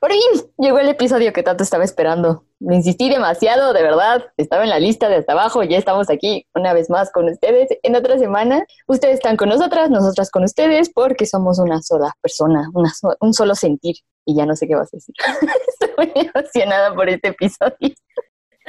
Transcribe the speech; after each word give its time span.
Por 0.00 0.12
fin 0.12 0.20
llegó 0.58 0.78
el 0.78 0.88
episodio 0.88 1.32
que 1.32 1.42
tanto 1.42 1.64
estaba 1.64 1.82
esperando. 1.84 2.44
Me 2.60 2.76
insistí 2.76 3.08
demasiado, 3.08 3.72
de 3.72 3.82
verdad. 3.82 4.24
Estaba 4.36 4.62
en 4.62 4.70
la 4.70 4.78
lista 4.78 5.08
de 5.08 5.16
hasta 5.16 5.32
abajo. 5.32 5.62
Ya 5.64 5.76
estamos 5.76 6.08
aquí 6.10 6.46
una 6.54 6.72
vez 6.72 6.88
más 6.88 7.10
con 7.10 7.28
ustedes 7.28 7.68
en 7.82 7.96
otra 7.96 8.18
semana. 8.18 8.64
Ustedes 8.86 9.14
están 9.14 9.36
con 9.36 9.48
nosotras, 9.48 9.90
nosotras 9.90 10.30
con 10.30 10.44
ustedes, 10.44 10.90
porque 10.92 11.26
somos 11.26 11.58
una 11.58 11.82
sola 11.82 12.12
persona, 12.20 12.68
una 12.74 12.90
so- 12.90 13.16
un 13.20 13.34
solo 13.34 13.54
sentir. 13.56 13.96
Y 14.24 14.36
ya 14.36 14.46
no 14.46 14.54
sé 14.54 14.68
qué 14.68 14.76
vas 14.76 14.92
a 14.92 14.96
decir. 14.98 15.14
Estoy 15.80 15.90
muy 16.14 16.30
emocionada 16.34 16.94
por 16.94 17.08
este 17.08 17.28
episodio. 17.28 17.94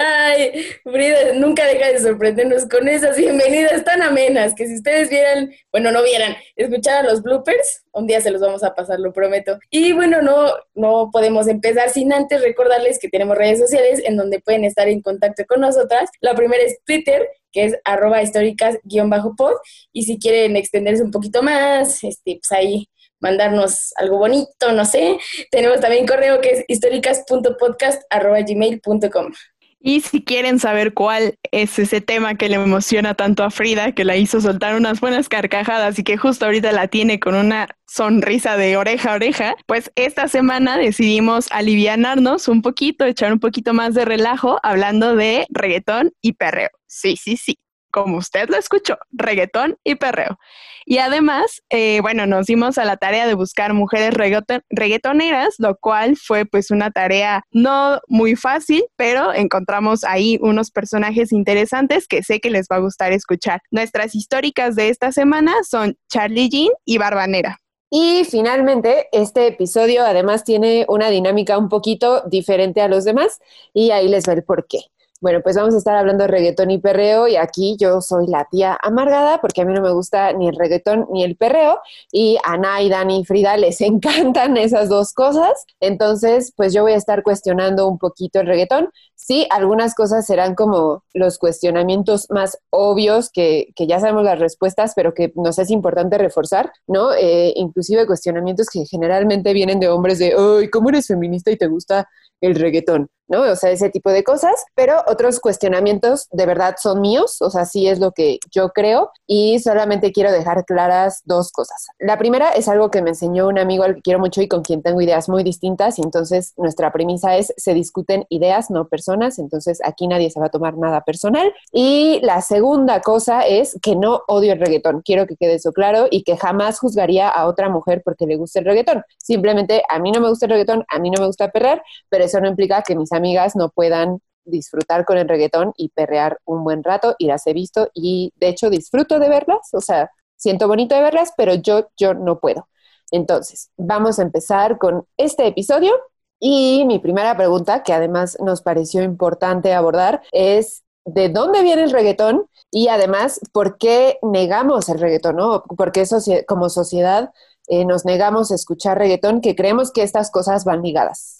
Ay, 0.01 0.63
Frida 0.85 1.33
nunca 1.33 1.65
deja 1.65 1.91
de 1.91 1.99
sorprendernos 1.99 2.65
con 2.69 2.87
esas 2.87 3.17
bienvenidas 3.17 3.83
tan 3.83 4.01
amenas 4.01 4.55
que 4.55 4.65
si 4.65 4.75
ustedes 4.75 5.09
vieran, 5.09 5.51
bueno, 5.73 5.91
no 5.91 6.01
vieran, 6.01 6.37
escucharan 6.55 7.05
los 7.05 7.21
bloopers, 7.21 7.83
un 7.91 8.07
día 8.07 8.21
se 8.21 8.31
los 8.31 8.39
vamos 8.39 8.63
a 8.63 8.73
pasar, 8.73 8.97
lo 9.01 9.11
prometo. 9.11 9.59
Y 9.69 9.91
bueno, 9.91 10.21
no, 10.21 10.53
no 10.73 11.09
podemos 11.11 11.49
empezar 11.49 11.89
sin 11.89 12.13
antes 12.13 12.41
recordarles 12.41 12.97
que 12.97 13.09
tenemos 13.09 13.37
redes 13.37 13.59
sociales 13.59 14.01
en 14.05 14.15
donde 14.15 14.39
pueden 14.39 14.63
estar 14.63 14.87
en 14.87 15.01
contacto 15.01 15.43
con 15.45 15.59
nosotras. 15.59 16.09
La 16.21 16.33
primera 16.33 16.63
es 16.63 16.79
Twitter, 16.85 17.27
que 17.51 17.65
es 17.65 17.75
arroba 17.83 18.23
históricas-pod, 18.23 19.55
y 19.91 20.03
si 20.03 20.17
quieren 20.17 20.55
extenderse 20.55 21.03
un 21.03 21.11
poquito 21.11 21.43
más, 21.43 22.05
este, 22.05 22.39
pues 22.39 22.53
ahí 22.53 22.87
mandarnos 23.19 23.91
algo 23.97 24.17
bonito, 24.17 24.71
no 24.71 24.85
sé. 24.85 25.17
Tenemos 25.51 25.81
también 25.81 26.07
correo 26.07 26.39
que 26.39 26.51
es 26.51 26.63
históricas.podcast.gmail.com. 26.69 29.33
Y 29.81 30.01
si 30.01 30.21
quieren 30.21 30.59
saber 30.59 30.93
cuál 30.93 31.39
es 31.51 31.79
ese 31.79 32.01
tema 32.01 32.35
que 32.35 32.49
le 32.49 32.55
emociona 32.55 33.13
tanto 33.13 33.43
a 33.43 33.49
Frida, 33.49 33.93
que 33.93 34.03
la 34.03 34.17
hizo 34.17 34.41
soltar 34.41 34.75
unas 34.75 34.99
buenas 34.99 35.29
carcajadas 35.29 35.97
y 35.97 36.03
que 36.03 36.17
justo 36.17 36.45
ahorita 36.45 36.73
la 36.73 36.89
tiene 36.89 37.19
con 37.19 37.33
una 37.33 37.69
sonrisa 37.87 38.57
de 38.57 38.75
oreja 38.75 39.13
a 39.13 39.15
oreja, 39.15 39.55
pues 39.67 39.89
esta 39.95 40.27
semana 40.27 40.77
decidimos 40.77 41.47
alivianarnos 41.51 42.49
un 42.49 42.61
poquito, 42.61 43.05
echar 43.05 43.31
un 43.31 43.39
poquito 43.39 43.73
más 43.73 43.93
de 43.93 44.03
relajo 44.03 44.59
hablando 44.63 45.15
de 45.15 45.45
reggaetón 45.49 46.11
y 46.21 46.33
perreo. 46.33 46.69
Sí, 46.85 47.15
sí, 47.15 47.37
sí. 47.37 47.57
Como 47.89 48.17
usted 48.17 48.49
lo 48.49 48.57
escuchó, 48.57 48.97
reggaetón 49.11 49.77
y 49.83 49.95
perreo. 49.95 50.37
Y 50.85 50.97
además, 50.97 51.61
eh, 51.69 51.99
bueno, 52.01 52.25
nos 52.25 52.47
dimos 52.47 52.77
a 52.77 52.85
la 52.85 52.97
tarea 52.97 53.27
de 53.27 53.33
buscar 53.33 53.73
mujeres 53.73 54.13
reggaeton- 54.13 54.63
reggaetoneras, 54.69 55.55
lo 55.57 55.77
cual 55.77 56.17
fue 56.17 56.45
pues 56.45 56.71
una 56.71 56.91
tarea 56.91 57.43
no 57.51 57.99
muy 58.07 58.35
fácil, 58.35 58.83
pero 58.95 59.33
encontramos 59.33 60.03
ahí 60.03 60.37
unos 60.41 60.71
personajes 60.71 61.31
interesantes 61.31 62.07
que 62.07 62.23
sé 62.23 62.39
que 62.39 62.49
les 62.49 62.67
va 62.71 62.77
a 62.77 62.79
gustar 62.79 63.11
escuchar. 63.11 63.61
Nuestras 63.71 64.15
históricas 64.15 64.75
de 64.75 64.89
esta 64.89 65.11
semana 65.11 65.53
son 65.67 65.95
Charlie 66.09 66.49
Jean 66.49 66.69
y 66.85 66.97
Barbanera. 66.97 67.57
Y 67.91 68.23
finalmente, 68.29 69.07
este 69.11 69.47
episodio 69.47 70.05
además 70.05 70.43
tiene 70.43 70.85
una 70.89 71.09
dinámica 71.09 71.57
un 71.57 71.69
poquito 71.69 72.21
diferente 72.27 72.81
a 72.81 72.87
los 72.87 73.03
demás 73.03 73.39
y 73.73 73.89
ahí 73.89 74.07
les 74.07 74.29
va 74.29 74.33
el 74.33 74.43
por 74.43 74.67
qué. 74.67 74.79
Bueno, 75.21 75.41
pues 75.43 75.57
vamos 75.57 75.75
a 75.75 75.77
estar 75.79 75.97
hablando 75.97 76.23
de 76.23 76.29
reggaetón 76.29 76.71
y 76.71 76.77
perreo 76.77 77.27
y 77.27 77.35
aquí 77.35 77.75
yo 77.77 77.99
soy 77.99 78.27
la 78.27 78.45
tía 78.49 78.77
amargada 78.81 79.41
porque 79.41 79.61
a 79.61 79.65
mí 79.65 79.73
no 79.73 79.81
me 79.81 79.91
gusta 79.91 80.31
ni 80.31 80.47
el 80.47 80.55
reggaetón 80.55 81.07
ni 81.11 81.25
el 81.25 81.35
perreo 81.35 81.81
y 82.09 82.37
a 82.37 82.53
Ana 82.53 82.81
y 82.81 82.87
Dani 82.89 83.19
y 83.19 83.25
Frida 83.25 83.57
les 83.57 83.81
encantan 83.81 84.55
esas 84.55 84.87
dos 84.87 85.11
cosas. 85.13 85.65
Entonces, 85.81 86.53
pues 86.55 86.73
yo 86.73 86.83
voy 86.83 86.93
a 86.93 86.95
estar 86.95 87.21
cuestionando 87.23 87.87
un 87.89 87.97
poquito 87.97 88.39
el 88.39 88.47
reggaetón. 88.47 88.91
Sí, 89.15 89.45
algunas 89.51 89.93
cosas 89.93 90.25
serán 90.25 90.55
como 90.55 91.03
los 91.13 91.37
cuestionamientos 91.37 92.27
más 92.29 92.57
obvios 92.69 93.29
que, 93.29 93.73
que 93.75 93.87
ya 93.87 93.99
sabemos 93.99 94.23
las 94.23 94.39
respuestas, 94.39 94.93
pero 94.95 95.13
que 95.13 95.33
nos 95.35 95.59
es 95.59 95.69
importante 95.69 96.17
reforzar, 96.17 96.71
¿no? 96.87 97.13
Eh, 97.13 97.51
inclusive 97.57 98.07
cuestionamientos 98.07 98.67
que 98.69 98.85
generalmente 98.85 99.51
vienen 99.51 99.81
de 99.81 99.89
hombres 99.89 100.17
de, 100.19 100.33
¡ay, 100.37 100.69
cómo 100.69 100.89
eres 100.89 101.07
feminista 101.07 101.51
y 101.51 101.57
te 101.57 101.67
gusta 101.67 102.07
el 102.39 102.55
reggaetón! 102.55 103.09
¿No? 103.29 103.41
O 103.41 103.55
sea, 103.55 103.71
ese 103.71 103.89
tipo 103.89 104.11
de 104.11 104.23
cosas, 104.23 104.65
pero 104.75 105.03
otros 105.07 105.39
cuestionamientos 105.39 106.27
de 106.31 106.45
verdad 106.45 106.75
son 106.77 107.01
míos, 107.01 107.41
o 107.41 107.49
sea, 107.49 107.65
sí 107.65 107.87
es 107.87 107.99
lo 107.99 108.11
que 108.11 108.39
yo 108.51 108.69
creo 108.69 109.11
y 109.27 109.59
solamente 109.59 110.11
quiero 110.11 110.31
dejar 110.31 110.65
claras 110.65 111.21
dos 111.25 111.51
cosas. 111.51 111.87
La 111.99 112.17
primera 112.17 112.51
es 112.51 112.67
algo 112.67 112.91
que 112.91 113.01
me 113.01 113.11
enseñó 113.11 113.47
un 113.47 113.59
amigo 113.59 113.83
al 113.83 113.95
que 113.95 114.01
quiero 114.01 114.19
mucho 114.19 114.41
y 114.41 114.47
con 114.47 114.63
quien 114.63 114.81
tengo 114.81 115.01
ideas 115.01 115.29
muy 115.29 115.43
distintas 115.43 115.99
y 115.99 116.01
entonces 116.01 116.53
nuestra 116.57 116.91
premisa 116.91 117.37
es 117.37 117.53
se 117.55 117.73
discuten 117.73 118.25
ideas, 118.29 118.69
no 118.69 118.87
personas, 118.87 119.39
entonces 119.39 119.79
aquí 119.83 120.07
nadie 120.07 120.29
se 120.29 120.39
va 120.39 120.47
a 120.47 120.49
tomar 120.49 120.77
nada 120.77 121.01
personal. 121.01 121.53
Y 121.71 122.19
la 122.23 122.41
segunda 122.41 123.01
cosa 123.01 123.41
es 123.41 123.77
que 123.81 123.95
no 123.95 124.21
odio 124.27 124.53
el 124.53 124.59
reggaetón, 124.59 125.01
quiero 125.01 125.27
que 125.27 125.35
quede 125.35 125.55
eso 125.55 125.71
claro 125.71 126.07
y 126.09 126.23
que 126.23 126.37
jamás 126.37 126.79
juzgaría 126.79 127.29
a 127.29 127.45
otra 127.45 127.69
mujer 127.69 128.01
porque 128.03 128.25
le 128.25 128.35
guste 128.35 128.59
el 128.59 128.65
reggaetón. 128.65 129.03
Simplemente 129.17 129.83
a 129.87 129.99
mí 129.99 130.11
no 130.11 130.19
me 130.21 130.29
gusta 130.29 130.45
el 130.45 130.51
reggaetón, 130.51 130.85
a 130.87 130.99
mí 130.99 131.11
no 131.11 131.21
me 131.21 131.27
gusta 131.27 131.51
perrer, 131.51 131.81
pero 132.09 132.23
eso 132.23 132.39
no 132.41 132.47
implica 132.47 132.81
que 132.81 132.95
mis 132.95 133.11
amigas 133.19 133.55
no 133.55 133.69
puedan 133.69 134.19
disfrutar 134.45 135.05
con 135.05 135.17
el 135.17 135.29
reggaetón 135.29 135.73
y 135.77 135.89
perrear 135.89 136.39
un 136.45 136.63
buen 136.63 136.83
rato 136.83 137.15
y 137.19 137.27
las 137.27 137.45
he 137.47 137.53
visto 137.53 137.89
y 137.93 138.33
de 138.37 138.49
hecho 138.49 138.69
disfruto 138.69 139.19
de 139.19 139.29
verlas, 139.29 139.73
o 139.73 139.81
sea, 139.81 140.11
siento 140.35 140.67
bonito 140.67 140.95
de 140.95 141.01
verlas, 141.01 141.33
pero 141.37 141.53
yo, 141.53 141.89
yo 141.97 142.13
no 142.13 142.39
puedo. 142.39 142.67
Entonces, 143.11 143.69
vamos 143.77 144.19
a 144.19 144.23
empezar 144.23 144.77
con 144.77 145.05
este 145.17 145.47
episodio 145.47 145.93
y 146.39 146.85
mi 146.85 146.99
primera 146.99 147.35
pregunta, 147.35 147.83
que 147.83 147.93
además 147.93 148.37
nos 148.39 148.61
pareció 148.61 149.03
importante 149.03 149.73
abordar, 149.73 150.21
es 150.31 150.83
¿de 151.05 151.29
dónde 151.29 151.61
viene 151.63 151.83
el 151.83 151.91
reggaetón? 151.91 152.47
Y 152.71 152.87
además, 152.87 153.39
¿por 153.51 153.77
qué 153.77 154.19
negamos 154.21 154.89
el 154.89 154.99
reggaetón? 154.99 155.35
¿no? 155.37 155.63
¿Por 155.63 155.91
qué 155.91 156.05
socie 156.05 156.45
como 156.45 156.69
sociedad 156.69 157.31
eh, 157.67 157.83
nos 157.85 158.05
negamos 158.05 158.51
a 158.51 158.55
escuchar 158.55 158.97
reggaetón 158.97 159.41
que 159.41 159.55
creemos 159.55 159.91
que 159.91 160.03
estas 160.03 160.31
cosas 160.31 160.65
van 160.65 160.81
ligadas? 160.81 161.38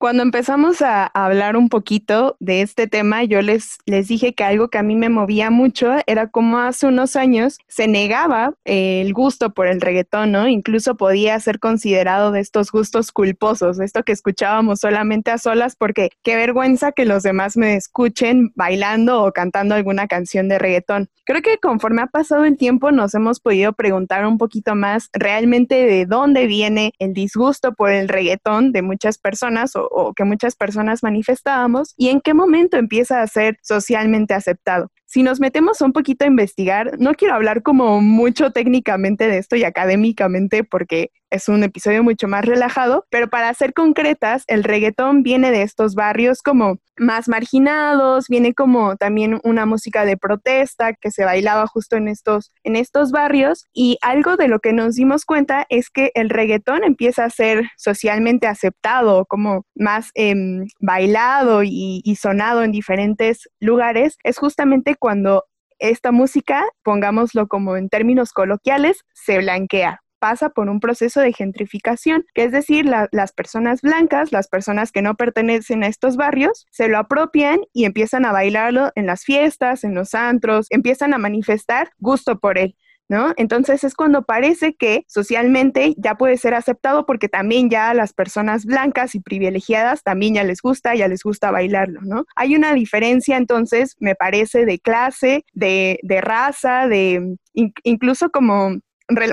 Cuando 0.00 0.22
empezamos 0.22 0.80
a, 0.80 1.08
hablar 1.08 1.58
un 1.58 1.68
poquito 1.68 2.38
de 2.40 2.62
este 2.62 2.86
tema, 2.86 3.22
yo 3.24 3.42
les, 3.42 3.76
les 3.84 4.08
dije 4.08 4.32
que 4.32 4.44
algo 4.44 4.68
que 4.68 4.78
a 4.78 4.82
mí 4.82 4.96
me 4.96 5.10
movía 5.10 5.50
mucho 5.50 5.92
era 6.06 6.28
como 6.28 6.56
hace 6.56 6.86
unos 6.86 7.16
años 7.16 7.58
se 7.68 7.86
negaba 7.86 8.54
el 8.64 9.12
gusto 9.12 9.52
por 9.52 9.66
el 9.66 9.82
reggaetón, 9.82 10.32
¿no? 10.32 10.48
Incluso 10.48 10.96
podía 10.96 11.38
ser 11.38 11.58
considerado 11.58 12.32
de 12.32 12.40
estos 12.40 12.72
gustos 12.72 13.12
culposos, 13.12 13.78
esto 13.78 14.02
que 14.02 14.12
escuchábamos 14.12 14.80
solamente 14.80 15.32
a 15.32 15.36
solas 15.36 15.76
porque 15.76 16.08
qué 16.22 16.34
vergüenza 16.34 16.92
que 16.92 17.04
los 17.04 17.22
demás 17.22 17.58
me 17.58 17.76
escuchen 17.76 18.52
bailando 18.54 19.22
o 19.22 19.32
cantando 19.32 19.74
alguna 19.74 20.08
canción 20.08 20.48
de 20.48 20.58
reggaetón. 20.58 21.10
Creo 21.30 21.42
que 21.42 21.58
conforme 21.58 22.02
ha 22.02 22.06
pasado 22.06 22.44
el 22.44 22.56
tiempo 22.56 22.90
nos 22.90 23.14
hemos 23.14 23.38
podido 23.38 23.72
preguntar 23.72 24.26
un 24.26 24.36
poquito 24.36 24.74
más 24.74 25.10
realmente 25.12 25.74
de 25.86 26.06
dónde 26.06 26.46
viene 26.46 26.92
el 26.98 27.12
disgusto 27.12 27.72
por 27.72 27.92
el 27.92 28.08
reggaetón 28.08 28.72
de 28.72 28.82
muchas 28.82 29.18
personas 29.18 29.76
o, 29.76 29.89
o 29.90 30.14
que 30.14 30.24
muchas 30.24 30.56
personas 30.56 31.02
manifestábamos 31.02 31.94
y 31.96 32.08
en 32.08 32.20
qué 32.20 32.32
momento 32.32 32.76
empieza 32.76 33.20
a 33.20 33.26
ser 33.26 33.58
socialmente 33.62 34.34
aceptado. 34.34 34.90
Si 35.12 35.24
nos 35.24 35.40
metemos 35.40 35.80
un 35.80 35.92
poquito 35.92 36.24
a 36.24 36.28
investigar, 36.28 36.92
no 37.00 37.14
quiero 37.14 37.34
hablar 37.34 37.64
como 37.64 38.00
mucho 38.00 38.52
técnicamente 38.52 39.26
de 39.26 39.38
esto 39.38 39.56
y 39.56 39.64
académicamente 39.64 40.62
porque 40.62 41.10
es 41.30 41.48
un 41.48 41.64
episodio 41.64 42.02
mucho 42.02 42.28
más 42.28 42.44
relajado, 42.44 43.06
pero 43.10 43.28
para 43.28 43.52
ser 43.54 43.72
concretas, 43.72 44.44
el 44.46 44.64
reggaetón 44.64 45.22
viene 45.22 45.50
de 45.50 45.62
estos 45.62 45.94
barrios 45.94 46.42
como 46.42 46.78
más 46.96 47.28
marginados, 47.28 48.26
viene 48.28 48.52
como 48.52 48.96
también 48.96 49.40
una 49.42 49.64
música 49.64 50.04
de 50.04 50.16
protesta 50.16 50.92
que 50.92 51.10
se 51.10 51.24
bailaba 51.24 51.66
justo 51.66 51.96
en 51.96 52.08
estos, 52.08 52.52
en 52.62 52.76
estos 52.76 53.10
barrios. 53.10 53.64
Y 53.72 53.96
algo 54.02 54.36
de 54.36 54.48
lo 54.48 54.58
que 54.58 54.72
nos 54.72 54.96
dimos 54.96 55.24
cuenta 55.24 55.66
es 55.70 55.88
que 55.88 56.10
el 56.14 56.28
reggaetón 56.28 56.84
empieza 56.84 57.24
a 57.24 57.30
ser 57.30 57.70
socialmente 57.78 58.46
aceptado, 58.46 59.24
como 59.26 59.64
más 59.74 60.10
eh, 60.14 60.34
bailado 60.80 61.62
y, 61.62 62.02
y 62.04 62.16
sonado 62.16 62.62
en 62.62 62.72
diferentes 62.72 63.48
lugares, 63.60 64.18
es 64.24 64.36
justamente 64.36 64.96
cuando 65.00 65.46
esta 65.80 66.12
música, 66.12 66.64
pongámoslo 66.84 67.48
como 67.48 67.76
en 67.76 67.88
términos 67.88 68.32
coloquiales, 68.32 68.98
se 69.14 69.38
blanquea 69.38 70.00
pasa 70.20 70.50
por 70.50 70.68
un 70.68 70.78
proceso 70.78 71.20
de 71.20 71.32
gentrificación, 71.32 72.24
que 72.34 72.44
es 72.44 72.52
decir, 72.52 72.84
la, 72.84 73.08
las 73.10 73.32
personas 73.32 73.80
blancas, 73.80 74.30
las 74.30 74.46
personas 74.46 74.92
que 74.92 75.02
no 75.02 75.16
pertenecen 75.16 75.82
a 75.82 75.88
estos 75.88 76.16
barrios, 76.16 76.66
se 76.70 76.88
lo 76.88 76.98
apropian 76.98 77.60
y 77.72 77.86
empiezan 77.86 78.24
a 78.24 78.32
bailarlo 78.32 78.90
en 78.94 79.06
las 79.06 79.24
fiestas, 79.24 79.82
en 79.82 79.94
los 79.94 80.14
antros, 80.14 80.66
empiezan 80.70 81.14
a 81.14 81.18
manifestar 81.18 81.90
gusto 81.98 82.38
por 82.38 82.58
él. 82.58 82.76
¿No? 83.10 83.34
Entonces 83.36 83.82
es 83.82 83.94
cuando 83.96 84.22
parece 84.22 84.74
que 84.74 85.04
socialmente 85.08 85.94
ya 85.98 86.14
puede 86.14 86.36
ser 86.36 86.54
aceptado 86.54 87.06
porque 87.06 87.28
también 87.28 87.68
ya 87.68 87.92
las 87.92 88.12
personas 88.12 88.64
blancas 88.64 89.16
y 89.16 89.20
privilegiadas 89.20 90.04
también 90.04 90.34
ya 90.34 90.44
les 90.44 90.62
gusta, 90.62 90.94
ya 90.94 91.08
les 91.08 91.24
gusta 91.24 91.50
bailarlo, 91.50 92.02
¿no? 92.02 92.24
Hay 92.36 92.54
una 92.54 92.72
diferencia 92.72 93.36
entonces, 93.36 93.96
me 93.98 94.14
parece, 94.14 94.64
de 94.64 94.78
clase, 94.78 95.44
de, 95.52 95.98
de 96.04 96.20
raza, 96.20 96.86
de 96.86 97.36
incluso 97.52 98.30
como 98.30 98.78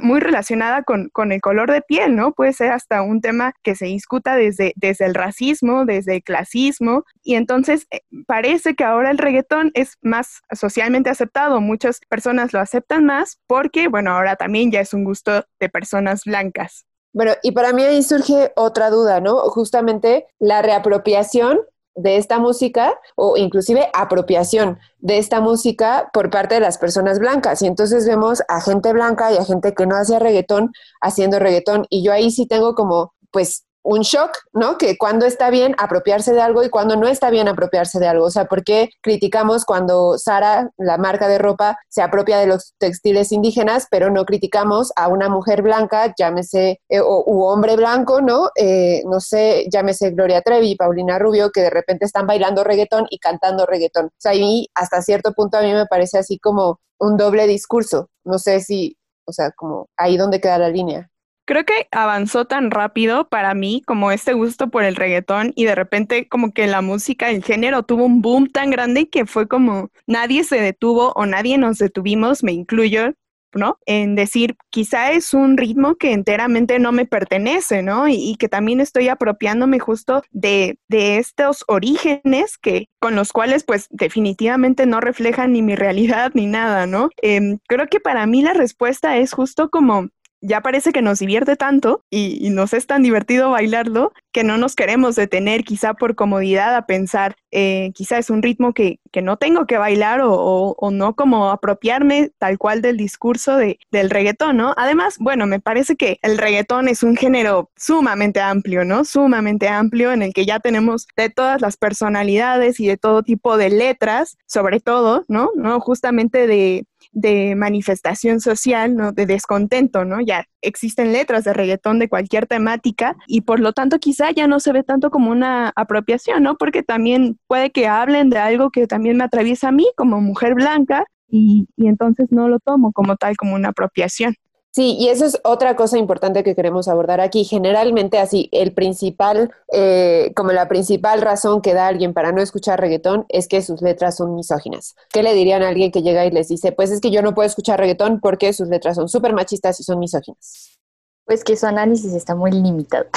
muy 0.01 0.19
relacionada 0.19 0.83
con, 0.83 1.09
con, 1.09 1.31
el 1.31 1.41
color 1.41 1.71
de 1.71 1.81
piel, 1.81 2.15
¿no? 2.15 2.33
Puede 2.33 2.53
ser 2.53 2.71
hasta 2.71 3.01
un 3.01 3.21
tema 3.21 3.53
que 3.63 3.75
se 3.75 3.85
discuta 3.85 4.35
desde, 4.35 4.73
desde 4.75 5.05
el 5.05 5.13
racismo, 5.13 5.85
desde 5.85 6.15
el 6.15 6.23
clasismo, 6.23 7.03
y 7.23 7.35
entonces 7.35 7.87
eh, 7.91 8.01
parece 8.25 8.75
que 8.75 8.83
ahora 8.83 9.11
el 9.11 9.17
reggaetón 9.17 9.71
es 9.73 9.97
más 10.01 10.41
socialmente 10.51 11.09
aceptado, 11.09 11.61
muchas 11.61 11.99
personas 12.09 12.53
lo 12.53 12.59
aceptan 12.59 13.05
más 13.05 13.39
porque, 13.47 13.87
bueno, 13.87 14.11
ahora 14.11 14.35
también 14.35 14.71
ya 14.71 14.81
es 14.81 14.93
un 14.93 15.03
gusto 15.03 15.45
de 15.59 15.69
personas 15.69 16.23
blancas. 16.25 16.85
Bueno, 17.13 17.33
y 17.41 17.51
para 17.51 17.73
mí 17.73 17.83
ahí 17.83 18.03
surge 18.03 18.51
otra 18.55 18.89
duda, 18.89 19.19
¿no? 19.21 19.37
Justamente 19.49 20.27
la 20.39 20.61
reapropiación 20.61 21.59
de 21.97 22.17
esta 22.17 22.39
música 22.39 22.97
o 23.15 23.35
inclusive 23.35 23.89
apropiación 23.93 24.79
de 24.99 25.17
esta 25.17 25.41
música 25.41 26.09
por 26.13 26.29
parte 26.29 26.55
de 26.55 26.61
las 26.61 26.77
personas 26.77 27.19
blancas. 27.19 27.61
Y 27.61 27.67
entonces 27.67 28.07
vemos 28.07 28.41
a 28.47 28.61
gente 28.61 28.93
blanca 28.93 29.33
y 29.33 29.37
a 29.37 29.43
gente 29.43 29.73
que 29.73 29.85
no 29.85 29.97
hacía 29.97 30.19
reggaetón 30.19 30.71
haciendo 31.01 31.39
reggaetón. 31.39 31.85
Y 31.89 32.03
yo 32.03 32.13
ahí 32.13 32.31
sí 32.31 32.47
tengo 32.47 32.75
como, 32.75 33.13
pues, 33.31 33.66
un 33.87 34.01
shock, 34.01 34.31
¿no? 34.51 34.77
Que 34.77 34.97
cuando 34.97 35.25
está 35.25 35.49
bien 35.49 35.73
apropiarse 35.77 36.33
de 36.33 36.41
algo 36.41 36.61
y 36.61 36.69
cuando 36.69 36.97
no 36.97 37.07
está 37.07 37.29
bien 37.29 37.47
apropiarse 37.47 37.99
de 37.99 38.07
algo. 38.07 38.25
O 38.25 38.29
sea, 38.29 38.43
¿por 38.45 38.65
qué 38.65 38.89
criticamos 39.01 39.63
cuando 39.63 40.17
Sara, 40.17 40.69
la 40.77 40.97
marca 40.97 41.29
de 41.29 41.37
ropa, 41.37 41.77
se 41.87 42.01
apropia 42.01 42.37
de 42.37 42.47
los 42.47 42.73
textiles 42.79 43.31
indígenas, 43.31 43.87
pero 43.89 44.11
no 44.11 44.25
criticamos 44.25 44.91
a 44.97 45.07
una 45.07 45.29
mujer 45.29 45.61
blanca, 45.61 46.13
llámese, 46.19 46.81
eh, 46.89 46.99
o, 46.99 47.23
u 47.25 47.45
hombre 47.45 47.77
blanco, 47.77 48.19
¿no? 48.19 48.49
Eh, 48.57 49.03
no 49.05 49.21
sé, 49.21 49.67
llámese 49.71 50.11
Gloria 50.11 50.41
Trevi, 50.41 50.75
Paulina 50.75 51.17
Rubio, 51.17 51.51
que 51.51 51.61
de 51.61 51.69
repente 51.69 52.03
están 52.03 52.27
bailando 52.27 52.65
reggaetón 52.65 53.07
y 53.09 53.19
cantando 53.19 53.65
reggaetón. 53.65 54.07
O 54.07 54.11
sea, 54.17 54.33
ahí 54.33 54.67
hasta 54.75 55.01
cierto 55.01 55.31
punto 55.31 55.57
a 55.57 55.61
mí 55.61 55.71
me 55.71 55.85
parece 55.85 56.17
así 56.17 56.39
como 56.39 56.81
un 56.99 57.15
doble 57.15 57.47
discurso. 57.47 58.09
No 58.25 58.37
sé 58.37 58.59
si, 58.59 58.97
o 59.25 59.31
sea, 59.31 59.51
como 59.51 59.87
ahí 59.95 60.17
donde 60.17 60.41
queda 60.41 60.57
la 60.57 60.67
línea 60.67 61.09
creo 61.47 61.63
que 61.63 61.87
avanzó 61.91 62.45
tan 62.45 62.69
rápido 62.69 63.27
para 63.29 63.55
mí 63.55 63.81
como 63.87 64.11
este 64.11 64.33
gusto 64.33 64.69
por 64.69 64.83
el 64.83 64.95
reggaetón 64.95 65.53
y 65.55 65.65
de 65.65 65.75
repente 65.75 66.27
como 66.27 66.51
que 66.53 66.67
la 66.67 66.81
música, 66.81 67.31
el 67.31 67.43
género 67.43 67.83
tuvo 67.83 68.05
un 68.05 68.21
boom 68.21 68.49
tan 68.49 68.69
grande 68.69 69.09
que 69.09 69.25
fue 69.25 69.47
como 69.47 69.89
nadie 70.05 70.43
se 70.43 70.59
detuvo 70.61 71.13
o 71.15 71.25
nadie 71.25 71.57
nos 71.57 71.77
detuvimos, 71.77 72.43
me 72.43 72.51
incluyo, 72.51 73.13
¿no? 73.53 73.79
En 73.85 74.15
decir, 74.15 74.57
quizá 74.69 75.11
es 75.11 75.33
un 75.33 75.57
ritmo 75.57 75.95
que 75.95 76.11
enteramente 76.11 76.79
no 76.79 76.91
me 76.91 77.05
pertenece, 77.05 77.81
¿no? 77.81 78.07
Y, 78.07 78.35
que 78.37 78.49
también 78.49 78.81
estoy 78.81 79.07
apropiándome 79.07 79.79
justo 79.79 80.21
de, 80.31 80.77
de, 80.89 81.17
estos 81.17 81.63
orígenes 81.67 82.57
que 82.57 82.89
con 82.99 83.15
los 83.15 83.31
cuales 83.31 83.63
pues 83.63 83.87
definitivamente 83.89 84.85
no 84.85 84.99
reflejan 84.99 85.53
ni 85.53 85.61
mi 85.61 85.75
realidad 85.75 86.31
ni 86.33 86.45
nada, 86.45 86.85
¿no? 86.85 87.09
Em, 87.21 87.57
creo 87.67 87.87
que 87.87 87.99
para 87.99 88.25
mí 88.27 88.41
la 88.41 88.53
respuesta 88.53 89.17
es 89.17 89.33
justo 89.33 89.69
como 89.69 90.09
ya 90.41 90.61
parece 90.61 90.91
que 90.91 91.01
nos 91.01 91.19
divierte 91.19 91.55
tanto 91.55 92.03
y, 92.09 92.49
nos 92.49 92.73
es 92.73 92.87
tan 92.87 93.03
divertido 93.03 93.51
bailarlo 93.51 94.13
que 94.31 94.43
no 94.43 94.57
nos 94.57 94.75
queremos 94.75 95.15
detener 95.15 95.63
quizá 95.63 95.93
por 95.93 96.15
comodidad 96.15 96.75
a 96.75 96.85
pensar, 96.85 97.35
eh, 97.51 97.91
quizá 97.93 98.17
es 98.17 98.29
un 98.29 98.41
ritmo 98.41 98.73
que, 98.73 98.99
no 99.23 99.37
tengo 99.37 99.65
que 99.65 99.79
bailar 99.79 100.21
o, 100.23 100.75
no 100.91 101.15
como 101.15 101.49
apropiarme 101.49 102.29
tal 102.37 102.59
cual 102.59 102.83
del 102.83 102.97
discurso 102.97 103.57
de, 103.57 103.79
del 103.91 104.11
reggaetón, 104.11 104.57
¿no? 104.57 104.75
Además, 104.77 105.15
bueno, 105.19 105.47
me 105.47 105.59
parece 105.59 105.95
que 105.95 106.19
el 106.21 106.37
reggaetón 106.37 106.87
es 106.87 107.01
un 107.01 107.15
género 107.15 107.71
sumamente 107.75 108.41
amplio, 108.41 108.85
¿no? 108.85 109.05
Sumamente 109.05 109.69
amplio 109.69 110.11
en 110.11 110.21
el 110.21 110.33
que 110.33 110.45
ya 110.45 110.59
tenemos 110.59 111.07
de 111.15 111.31
todas 111.31 111.61
las 111.61 111.77
personalidades 111.77 112.79
y 112.79 112.85
de 112.85 112.97
todo 112.97 113.23
tipo 113.23 113.57
de 113.57 113.71
letras, 113.71 114.37
sobre 114.45 114.79
todo, 114.79 115.25
¿no? 115.27 115.49
¿No? 115.55 115.79
Justamente 115.79 116.45
de 116.45 116.85
de 117.19 117.55
manifestación 117.55 118.39
social, 118.39 118.95
¿no? 118.95 119.11
De 119.11 119.25
descontento, 119.25 120.05
¿no? 120.05 120.21
Ya 120.21 120.45
existen 120.61 121.11
letras 121.11 121.45
de 121.45 121.53
reggaetón 121.53 121.97
de 121.97 122.09
cualquier 122.09 122.45
temática 122.45 123.15
y 123.25 123.41
por 123.41 123.59
lo 123.59 123.73
tanto 123.73 123.97
quizá 123.97 124.29
ya 124.29 124.45
no 124.47 124.59
se 124.59 124.71
ve 124.71 124.83
tanto 124.83 125.09
como 125.09 125.31
una 125.31 125.73
apropiación, 125.75 126.43
¿no? 126.43 126.57
Porque 126.57 126.83
también 126.83 127.39
puede 127.47 127.71
que 127.71 127.87
hablen 127.87 128.29
de 128.29 128.37
algo 128.37 128.69
que 128.69 128.85
también 128.85 129.17
me 129.17 129.23
atraviesa 129.23 129.69
a 129.69 129.71
mí 129.71 129.87
como 129.97 130.21
mujer 130.21 130.53
blanca 130.53 131.05
y, 131.27 131.67
y 131.75 131.87
entonces 131.87 132.27
no 132.29 132.49
lo 132.49 132.59
tomo 132.59 132.91
como 132.91 133.15
tal, 133.15 133.35
como 133.35 133.55
una 133.55 133.69
apropiación. 133.69 134.35
Sí, 134.77 134.95
y 134.99 135.07
eso 135.07 135.25
es 135.25 135.39
otra 135.43 135.75
cosa 135.75 135.97
importante 135.97 136.43
que 136.43 136.53
queremos 136.53 136.87
abordar 136.87 137.19
aquí. 137.19 137.45
Generalmente 137.45 138.19
así, 138.19 138.47
el 138.51 138.73
principal, 138.73 139.49
eh, 139.73 140.31
como 140.35 140.51
la 140.51 140.67
principal 140.67 141.21
razón 141.21 141.63
que 141.63 141.73
da 141.73 141.87
alguien 141.87 142.13
para 142.13 142.31
no 142.31 142.43
escuchar 142.43 142.79
reggaetón 142.79 143.25
es 143.29 143.47
que 143.47 143.63
sus 143.63 143.81
letras 143.81 144.17
son 144.17 144.35
misóginas. 144.35 144.95
¿Qué 145.09 145.23
le 145.23 145.33
dirían 145.33 145.63
a 145.63 145.69
alguien 145.69 145.91
que 145.91 146.03
llega 146.03 146.27
y 146.27 146.29
les 146.29 146.49
dice, 146.49 146.73
pues 146.73 146.91
es 146.91 147.01
que 147.01 147.09
yo 147.09 147.23
no 147.23 147.33
puedo 147.33 147.47
escuchar 147.47 147.79
reggaetón 147.79 148.19
porque 148.19 148.53
sus 148.53 148.67
letras 148.67 148.97
son 148.97 149.09
súper 149.09 149.33
machistas 149.33 149.79
y 149.79 149.83
son 149.83 149.97
misóginas? 149.97 150.77
Pues 151.25 151.43
que 151.43 151.57
su 151.57 151.65
análisis 151.65 152.13
está 152.13 152.35
muy 152.35 152.51
limitado. 152.51 153.07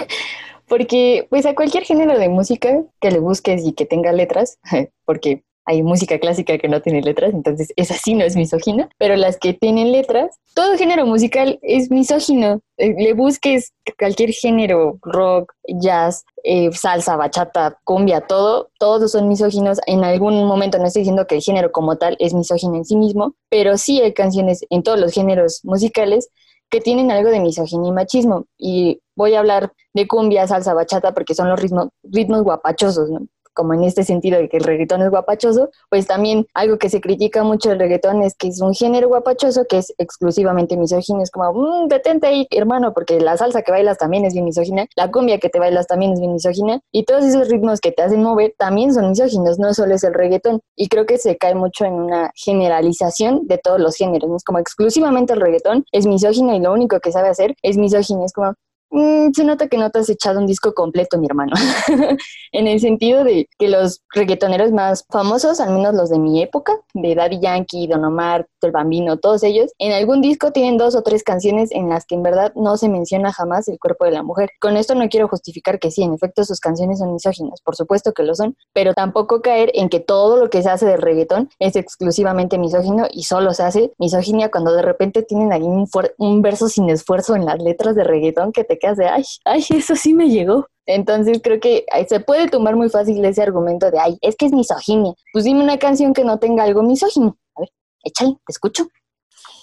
porque 0.66 1.26
pues 1.28 1.44
a 1.44 1.54
cualquier 1.54 1.84
género 1.84 2.18
de 2.18 2.30
música 2.30 2.84
que 3.02 3.10
le 3.10 3.18
busques 3.18 3.66
y 3.66 3.74
que 3.74 3.84
tenga 3.84 4.12
letras, 4.12 4.58
porque 5.04 5.44
hay 5.66 5.82
música 5.82 6.18
clásica 6.18 6.56
que 6.58 6.68
no 6.68 6.80
tiene 6.80 7.02
letras, 7.02 7.34
entonces 7.34 7.72
esa 7.76 7.94
sí 7.94 8.14
no 8.14 8.24
es 8.24 8.36
misógina, 8.36 8.88
pero 8.98 9.16
las 9.16 9.36
que 9.36 9.52
tienen 9.52 9.90
letras, 9.92 10.38
todo 10.54 10.78
género 10.78 11.04
musical 11.06 11.58
es 11.60 11.90
misógino. 11.90 12.60
Eh, 12.78 12.94
le 12.96 13.12
busques 13.12 13.72
cualquier 13.98 14.30
género, 14.30 14.98
rock, 15.02 15.52
jazz, 15.66 16.24
eh, 16.44 16.70
salsa, 16.72 17.16
bachata, 17.16 17.78
cumbia, 17.84 18.20
todo, 18.20 18.70
todos 18.78 19.10
son 19.10 19.28
misóginos. 19.28 19.80
En 19.86 20.04
algún 20.04 20.46
momento 20.46 20.78
no 20.78 20.86
estoy 20.86 21.00
diciendo 21.00 21.26
que 21.26 21.34
el 21.34 21.42
género 21.42 21.72
como 21.72 21.96
tal 21.96 22.16
es 22.20 22.32
misógino 22.32 22.76
en 22.76 22.84
sí 22.84 22.96
mismo, 22.96 23.34
pero 23.50 23.76
sí 23.76 24.00
hay 24.00 24.14
canciones 24.14 24.64
en 24.70 24.82
todos 24.82 25.00
los 25.00 25.12
géneros 25.12 25.60
musicales 25.64 26.30
que 26.70 26.80
tienen 26.80 27.10
algo 27.10 27.30
de 27.30 27.40
misoginia 27.40 27.88
y 27.88 27.92
machismo. 27.92 28.46
Y 28.56 29.00
voy 29.16 29.34
a 29.34 29.40
hablar 29.40 29.72
de 29.94 30.06
cumbia, 30.06 30.46
salsa, 30.46 30.74
bachata, 30.74 31.12
porque 31.12 31.34
son 31.34 31.48
los 31.48 31.60
ritmos, 31.60 31.88
ritmos 32.04 32.42
guapachosos, 32.42 33.10
¿no? 33.10 33.26
Como 33.56 33.74
en 33.74 33.82
este 33.82 34.04
sentido 34.04 34.38
de 34.38 34.48
que 34.48 34.58
el 34.58 34.64
reggaetón 34.64 35.02
es 35.02 35.10
guapachoso, 35.10 35.70
pues 35.90 36.06
también 36.06 36.46
algo 36.54 36.78
que 36.78 36.90
se 36.90 37.00
critica 37.00 37.42
mucho 37.42 37.70
del 37.70 37.78
reggaetón 37.80 38.22
es 38.22 38.36
que 38.36 38.48
es 38.48 38.60
un 38.60 38.74
género 38.74 39.08
guapachoso 39.08 39.64
que 39.68 39.78
es 39.78 39.92
exclusivamente 39.98 40.76
misógino. 40.76 41.22
Es 41.22 41.30
como, 41.30 41.52
mmm, 41.52 41.88
detente 41.88 42.26
ahí, 42.26 42.46
hermano, 42.50 42.92
porque 42.92 43.18
la 43.18 43.36
salsa 43.36 43.62
que 43.62 43.72
bailas 43.72 43.98
también 43.98 44.24
es 44.24 44.34
bien 44.34 44.44
misógina, 44.44 44.86
la 44.94 45.10
cumbia 45.10 45.38
que 45.38 45.48
te 45.48 45.58
bailas 45.58 45.86
también 45.86 46.12
es 46.12 46.20
bien 46.20 46.34
misógina, 46.34 46.80
y 46.92 47.04
todos 47.04 47.24
esos 47.24 47.48
ritmos 47.48 47.80
que 47.80 47.92
te 47.92 48.02
hacen 48.02 48.22
mover 48.22 48.54
también 48.58 48.92
son 48.92 49.08
misóginos, 49.08 49.58
no 49.58 49.72
solo 49.74 49.94
es 49.94 50.04
el 50.04 50.14
reggaetón. 50.14 50.60
Y 50.76 50.88
creo 50.88 51.06
que 51.06 51.16
se 51.18 51.36
cae 51.38 51.54
mucho 51.54 51.86
en 51.86 51.94
una 51.94 52.30
generalización 52.34 53.46
de 53.46 53.58
todos 53.58 53.80
los 53.80 53.96
géneros. 53.96 54.28
¿no? 54.28 54.36
Es 54.36 54.44
como 54.44 54.58
exclusivamente 54.58 55.32
el 55.32 55.40
reggaetón 55.40 55.84
es 55.92 56.06
misógino 56.06 56.54
y 56.54 56.60
lo 56.60 56.72
único 56.72 57.00
que 57.00 57.12
sabe 57.12 57.28
hacer 57.28 57.54
es 57.62 57.78
misógino. 57.78 58.24
Es 58.24 58.32
como, 58.32 58.54
Mm, 58.90 59.32
se 59.32 59.44
nota 59.44 59.68
que 59.68 59.78
no 59.78 59.90
te 59.90 59.98
has 59.98 60.08
echado 60.08 60.38
un 60.38 60.46
disco 60.46 60.72
completo, 60.72 61.18
mi 61.18 61.26
hermano. 61.26 61.52
en 62.52 62.66
el 62.68 62.80
sentido 62.80 63.24
de 63.24 63.48
que 63.58 63.68
los 63.68 64.02
reggaetoneros 64.14 64.70
más 64.70 65.04
famosos, 65.10 65.60
al 65.60 65.72
menos 65.72 65.94
los 65.94 66.08
de 66.10 66.18
mi 66.18 66.40
época, 66.42 66.78
de 66.94 67.14
Daddy 67.14 67.40
Yankee, 67.40 67.88
Don 67.88 68.04
Omar, 68.04 68.46
El 68.62 68.70
Bambino, 68.70 69.18
todos 69.18 69.42
ellos, 69.42 69.72
en 69.78 69.92
algún 69.92 70.20
disco 70.20 70.52
tienen 70.52 70.78
dos 70.78 70.94
o 70.94 71.02
tres 71.02 71.24
canciones 71.24 71.72
en 71.72 71.88
las 71.88 72.06
que 72.06 72.14
en 72.14 72.22
verdad 72.22 72.52
no 72.54 72.76
se 72.76 72.88
menciona 72.88 73.32
jamás 73.32 73.68
el 73.68 73.78
cuerpo 73.78 74.04
de 74.04 74.12
la 74.12 74.22
mujer. 74.22 74.50
Con 74.60 74.76
esto 74.76 74.94
no 74.94 75.08
quiero 75.08 75.28
justificar 75.28 75.78
que 75.78 75.90
sí, 75.90 76.02
en 76.02 76.14
efecto 76.14 76.44
sus 76.44 76.60
canciones 76.60 77.00
son 77.00 77.12
misóginas, 77.12 77.60
por 77.62 77.76
supuesto 77.76 78.12
que 78.12 78.22
lo 78.22 78.34
son, 78.34 78.56
pero 78.72 78.94
tampoco 78.94 79.42
caer 79.42 79.70
en 79.74 79.88
que 79.88 80.00
todo 80.00 80.36
lo 80.36 80.48
que 80.48 80.62
se 80.62 80.70
hace 80.70 80.86
de 80.86 80.96
reggaetón 80.96 81.50
es 81.58 81.76
exclusivamente 81.76 82.56
misógino 82.56 83.06
y 83.10 83.24
solo 83.24 83.52
se 83.52 83.64
hace 83.64 83.92
misoginia 83.98 84.50
cuando 84.50 84.72
de 84.72 84.82
repente 84.82 85.22
tienen 85.22 85.52
ahí 85.52 85.62
un, 85.62 85.88
un 86.18 86.42
verso 86.42 86.68
sin 86.68 86.88
esfuerzo 86.88 87.34
en 87.34 87.44
las 87.44 87.60
letras 87.60 87.96
de 87.96 88.04
reggaetón 88.04 88.52
que 88.52 88.64
te 88.64 88.75
de, 88.96 89.06
ay, 89.06 89.24
ay, 89.44 89.64
eso 89.70 89.96
sí 89.96 90.14
me 90.14 90.28
llegó. 90.28 90.66
Entonces 90.86 91.40
creo 91.42 91.58
que 91.60 91.84
se 92.08 92.20
puede 92.20 92.48
tomar 92.48 92.76
muy 92.76 92.88
fácil 92.88 93.24
ese 93.24 93.42
argumento 93.42 93.90
de, 93.90 93.98
ay, 93.98 94.18
es 94.20 94.36
que 94.36 94.46
es 94.46 94.52
misoginia. 94.52 95.12
Pues 95.32 95.44
dime 95.44 95.62
una 95.62 95.78
canción 95.78 96.14
que 96.14 96.24
no 96.24 96.38
tenga 96.38 96.64
algo 96.64 96.82
misógino. 96.82 97.36
A 97.56 97.60
ver, 97.60 97.70
échale, 98.04 98.32
te 98.46 98.52
escucho. 98.52 98.88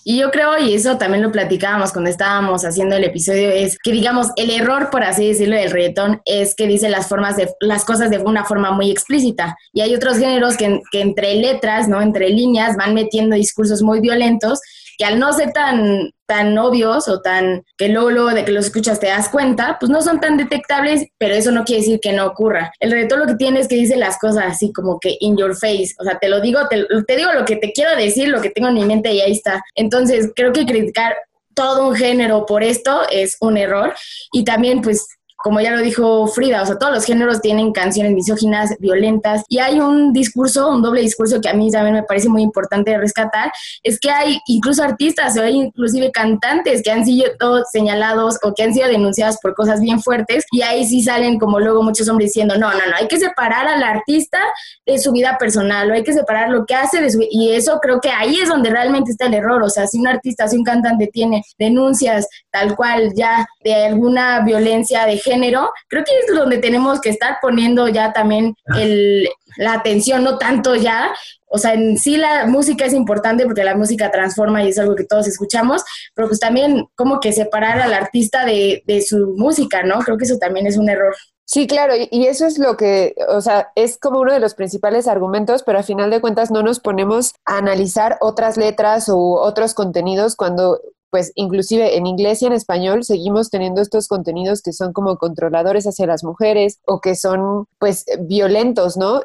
Y 0.06 0.18
yo 0.18 0.32
creo, 0.32 0.58
y 0.60 0.74
eso 0.74 0.98
también 0.98 1.24
lo 1.24 1.32
platicábamos 1.32 1.94
cuando 1.94 2.10
estábamos 2.10 2.66
haciendo 2.66 2.98
el 2.98 3.06
episodio, 3.06 3.50
es 3.50 3.78
que 3.82 3.94
digamos, 3.94 4.32
el 4.36 4.50
error, 4.50 4.90
por 4.90 5.02
así 5.02 5.30
decirlo, 5.30 5.56
del 5.56 5.72
reggaetón 5.72 6.22
es 6.26 6.56
que 6.56 6.68
dice 6.68 6.90
las 6.90 7.08
formas 7.08 7.38
de 7.38 7.50
las 7.62 7.86
cosas 7.86 8.10
de 8.10 8.18
una 8.18 8.44
forma 8.44 8.72
muy 8.72 8.92
explícita. 8.92 9.56
Y 9.72 9.80
hay 9.80 9.96
otros 9.96 10.18
géneros 10.18 10.58
que, 10.58 10.82
que 10.92 11.00
entre 11.00 11.36
letras, 11.36 11.88
¿no? 11.88 12.02
Entre 12.02 12.30
líneas 12.30 12.76
van 12.76 12.94
metiendo 12.94 13.38
discursos 13.38 13.82
muy 13.82 14.02
violentos 14.02 14.60
que 14.98 15.06
al 15.06 15.20
no 15.20 15.34
ser 15.34 15.52
tan, 15.52 16.12
tan 16.26 16.58
obvios 16.58 17.08
o 17.08 17.22
tan 17.22 17.64
que 17.78 17.90
luego, 17.90 18.30
de 18.30 18.46
que 18.46 18.52
los 18.52 18.66
escuchas 18.66 19.00
te 19.00 19.08
das 19.08 19.30
cuenta, 19.30 19.78
pues 19.80 19.90
no 19.90 20.02
son 20.02 20.20
tan 20.20 20.38
detectables, 20.38 21.06
pero 21.18 21.36
eso 21.36 21.52
no 21.52 21.64
quiere 21.64 21.82
decir 21.82 22.00
que 22.02 22.14
no 22.14 22.26
ocurra. 22.26 22.72
El 22.80 22.92
reto 22.92 23.18
lo 23.18 23.26
que 23.26 23.36
tiene 23.36 23.60
es 23.60 23.68
que 23.68 23.76
dice 23.76 23.96
las 23.96 24.18
cosas 24.20 24.46
así 24.48 24.72
como 24.72 25.00
que 25.00 25.18
in 25.20 25.38
your 25.38 25.56
face, 25.56 25.94
o 26.00 26.04
sea, 26.04 26.18
te 26.20 26.30
lo 26.30 26.42
digo, 26.42 26.60
te, 26.70 26.86
te, 27.08 27.18
digo 27.18 27.32
lo 27.34 27.46
que 27.46 27.58
te 27.58 27.72
quiero 27.72 27.96
decir, 27.96 28.30
lo 28.30 28.42
que 28.42 28.50
tengo 28.50 28.70
en 28.70 28.76
mi 28.76 28.86
mente 28.86 29.12
y 29.14 29.22
ahí 29.22 29.34
está. 29.34 29.62
Entonces, 29.76 30.32
creo 30.36 30.54
que 30.54 30.66
criticar 30.66 31.16
todo 31.54 31.88
un 31.90 31.96
género 31.96 32.46
por 32.46 32.64
esto 32.64 33.02
es 33.12 33.38
un 33.40 33.58
error 33.58 33.94
y 34.32 34.44
también 34.44 34.82
pues 34.82 35.08
como 35.44 35.60
ya 35.60 35.72
lo 35.72 35.82
dijo 35.82 36.26
Frida, 36.28 36.62
o 36.62 36.66
sea, 36.66 36.78
todos 36.78 36.94
los 36.94 37.06
géneros 37.06 37.42
tienen 37.42 37.74
canciones 37.74 38.14
misóginas, 38.14 38.76
violentas, 38.80 39.44
y 39.50 39.60
hay 39.60 39.82
un 39.82 40.14
discurso, 40.14 40.70
un 40.70 40.82
doble 40.82 41.02
discurso 41.02 41.42
que 41.42 41.50
a 41.50 41.54
mí 41.54 41.70
también 41.70 41.96
me 41.96 42.04
parece 42.04 42.30
muy 42.30 42.42
importante 42.42 42.98
rescatar, 42.98 43.52
es 43.84 44.00
que 44.00 44.10
hay 44.10 44.40
incluso 44.48 44.82
artistas 44.84 45.38
o 45.38 45.42
hay 45.42 45.56
inclusive 45.56 46.12
cantantes 46.12 46.82
que 46.82 46.92
han 46.92 47.06
sido 47.06 47.26
señalados 47.70 48.40
o 48.42 48.54
que 48.54 48.64
han 48.64 48.74
sido 48.74 48.88
denunciados 48.88 49.38
por 49.42 49.54
cosas 49.54 49.82
bien 49.82 50.02
fuertes, 50.02 50.46
y 50.52 50.62
ahí 50.62 50.86
sí 50.86 51.04
salen 51.04 51.38
como 51.38 51.60
luego 51.60 51.84
muchos 51.84 52.08
hombres 52.08 52.30
diciendo, 52.30 52.56
no, 52.58 52.72
no, 52.72 52.78
no, 52.78 52.96
hay 52.98 53.08
que 53.10 53.20
separar 53.20 53.68
al 53.68 53.84
artista 53.84 54.40
de 54.86 54.98
su 54.98 55.12
vida 55.12 55.38
personal, 55.38 55.92
o 55.92 55.94
hay 55.94 56.04
que 56.04 56.14
separar 56.14 56.52
lo 56.52 56.66
que 56.66 56.76
hace 56.76 57.02
de 57.02 57.10
su... 57.10 57.20
Y 57.30 57.52
eso 57.52 57.80
creo 57.82 58.00
que 58.00 58.10
ahí 58.10 58.40
es 58.40 58.48
donde 58.48 58.70
realmente 58.70 59.12
está 59.12 59.26
el 59.26 59.34
error, 59.34 59.62
o 59.62 59.70
sea, 59.70 59.88
si 59.88 60.00
un 60.00 60.08
artista, 60.08 60.48
si 60.48 60.56
un 60.56 60.64
cantante 60.64 61.10
tiene 61.12 61.44
denuncias 61.60 62.28
tal 62.50 62.78
cual 62.78 63.12
ya 63.14 63.46
de 63.62 63.74
alguna 63.74 64.40
violencia 64.46 65.06
de 65.06 65.18
género, 65.18 65.33
género, 65.34 65.72
creo 65.88 66.04
que 66.04 66.12
es 66.20 66.36
donde 66.36 66.58
tenemos 66.58 67.02
que 67.02 67.10
estar 67.10 67.38
poniendo 67.42 67.88
ya 67.88 68.14
también 68.14 68.56
el, 68.78 69.28
la 69.58 69.74
atención, 69.74 70.24
no 70.24 70.38
tanto 70.38 70.76
ya, 70.76 71.14
o 71.48 71.58
sea, 71.58 71.74
en 71.74 71.98
sí 71.98 72.18
la 72.18 72.46
música 72.46 72.86
es 72.86 72.94
importante 72.94 73.46
porque 73.46 73.64
la 73.64 73.76
música 73.76 74.10
transforma 74.10 74.64
y 74.64 74.70
es 74.70 74.80
algo 74.80 74.96
que 74.96 75.06
todos 75.06 75.28
escuchamos, 75.28 75.84
pero 76.16 76.28
pues 76.28 76.40
también 76.40 76.88
como 76.96 77.20
que 77.20 77.32
separar 77.32 77.80
al 77.80 77.94
artista 77.94 78.46
de, 78.46 78.84
de 78.88 79.02
su 79.02 79.36
música, 79.38 79.84
¿no? 79.84 80.00
Creo 80.00 80.18
que 80.18 80.26
eso 80.26 80.38
también 80.38 80.66
es 80.66 80.78
un 80.78 80.90
error. 80.90 81.16
Sí, 81.46 81.68
claro, 81.68 81.94
y, 81.96 82.26
eso 82.26 82.48
es 82.48 82.58
lo 82.58 82.78
que, 82.78 83.16
o 83.28 83.42
sea, 83.42 83.72
es 83.76 84.00
como 84.00 84.22
uno 84.22 84.34
de 84.34 84.40
los 84.40 84.56
principales 84.56 85.08
argumentos, 85.08 85.62
pero 85.64 85.78
al 85.78 85.84
final 85.84 86.10
de 86.10 86.22
cuentas 86.22 86.52
no 86.52 86.64
nos 86.64 86.80
ponemos 86.80 87.34
a 87.46 87.58
analizar 87.58 88.18
otras 88.22 88.58
letras 88.58 89.10
u 89.10 89.36
otros 89.36 89.74
contenidos 89.74 90.36
cuando 90.36 90.80
pues 91.14 91.32
inclusive 91.36 91.96
en 91.96 92.08
inglés 92.08 92.42
y 92.42 92.48
en 92.48 92.54
español 92.54 93.04
seguimos 93.04 93.52
teniendo 93.52 93.84
estos 93.84 94.08
contenidos 94.08 94.64
que 94.64 94.74
son 94.74 94.94
como 94.94 95.20
controladores 95.20 95.86
hacia 95.86 96.08
las 96.08 96.24
mujeres 96.24 96.80
o 96.88 97.02
que 97.02 97.14
son 97.14 97.68
pues 97.78 98.06
violentos, 98.22 98.98
¿no? 98.98 99.22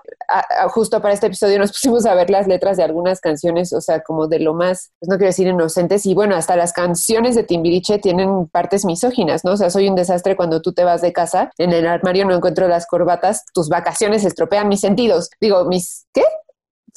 justo 0.69 1.01
para 1.01 1.15
este 1.15 1.29
episodio 1.29 1.59
nos 1.59 1.73
pusimos 1.73 2.05
a 2.05 2.13
ver 2.13 2.29
las 2.29 2.47
letras 2.47 2.77
de 2.77 2.83
algunas 2.83 3.23
canciones, 3.23 3.73
o 3.73 3.81
sea, 3.81 4.03
como 4.03 4.27
de 4.27 4.39
lo 4.39 4.53
más, 4.53 4.91
pues 5.01 5.09
no 5.09 5.17
quiero 5.17 5.29
decir 5.31 5.47
inocentes, 5.47 6.05
y 6.05 6.13
bueno, 6.13 6.37
hasta 6.37 6.57
las 6.57 6.75
canciones 6.75 7.35
de 7.35 7.43
Timbiriche 7.43 7.99
tienen 7.99 8.49
partes 8.49 8.85
misóginas, 8.85 9.43
¿no? 9.43 9.53
O 9.53 9.57
sea, 9.57 9.71
soy 9.71 9.89
un 9.89 9.95
desastre 9.95 10.37
cuando 10.37 10.61
tú 10.61 10.75
te 10.75 10.85
vas 10.85 11.01
de 11.01 11.15
casa, 11.15 11.51
en 11.57 11.73
el 11.73 11.87
armario 11.87 12.27
no 12.27 12.35
encuentro 12.35 12.69
las 12.69 12.87
corbatas, 12.87 13.47
tus 13.55 13.71
vacaciones 13.71 14.27
estropean 14.27 14.69
mis 14.69 14.81
sentidos. 14.81 15.31
Digo, 15.41 15.65
mis, 15.65 16.05
¿qué? 16.13 16.25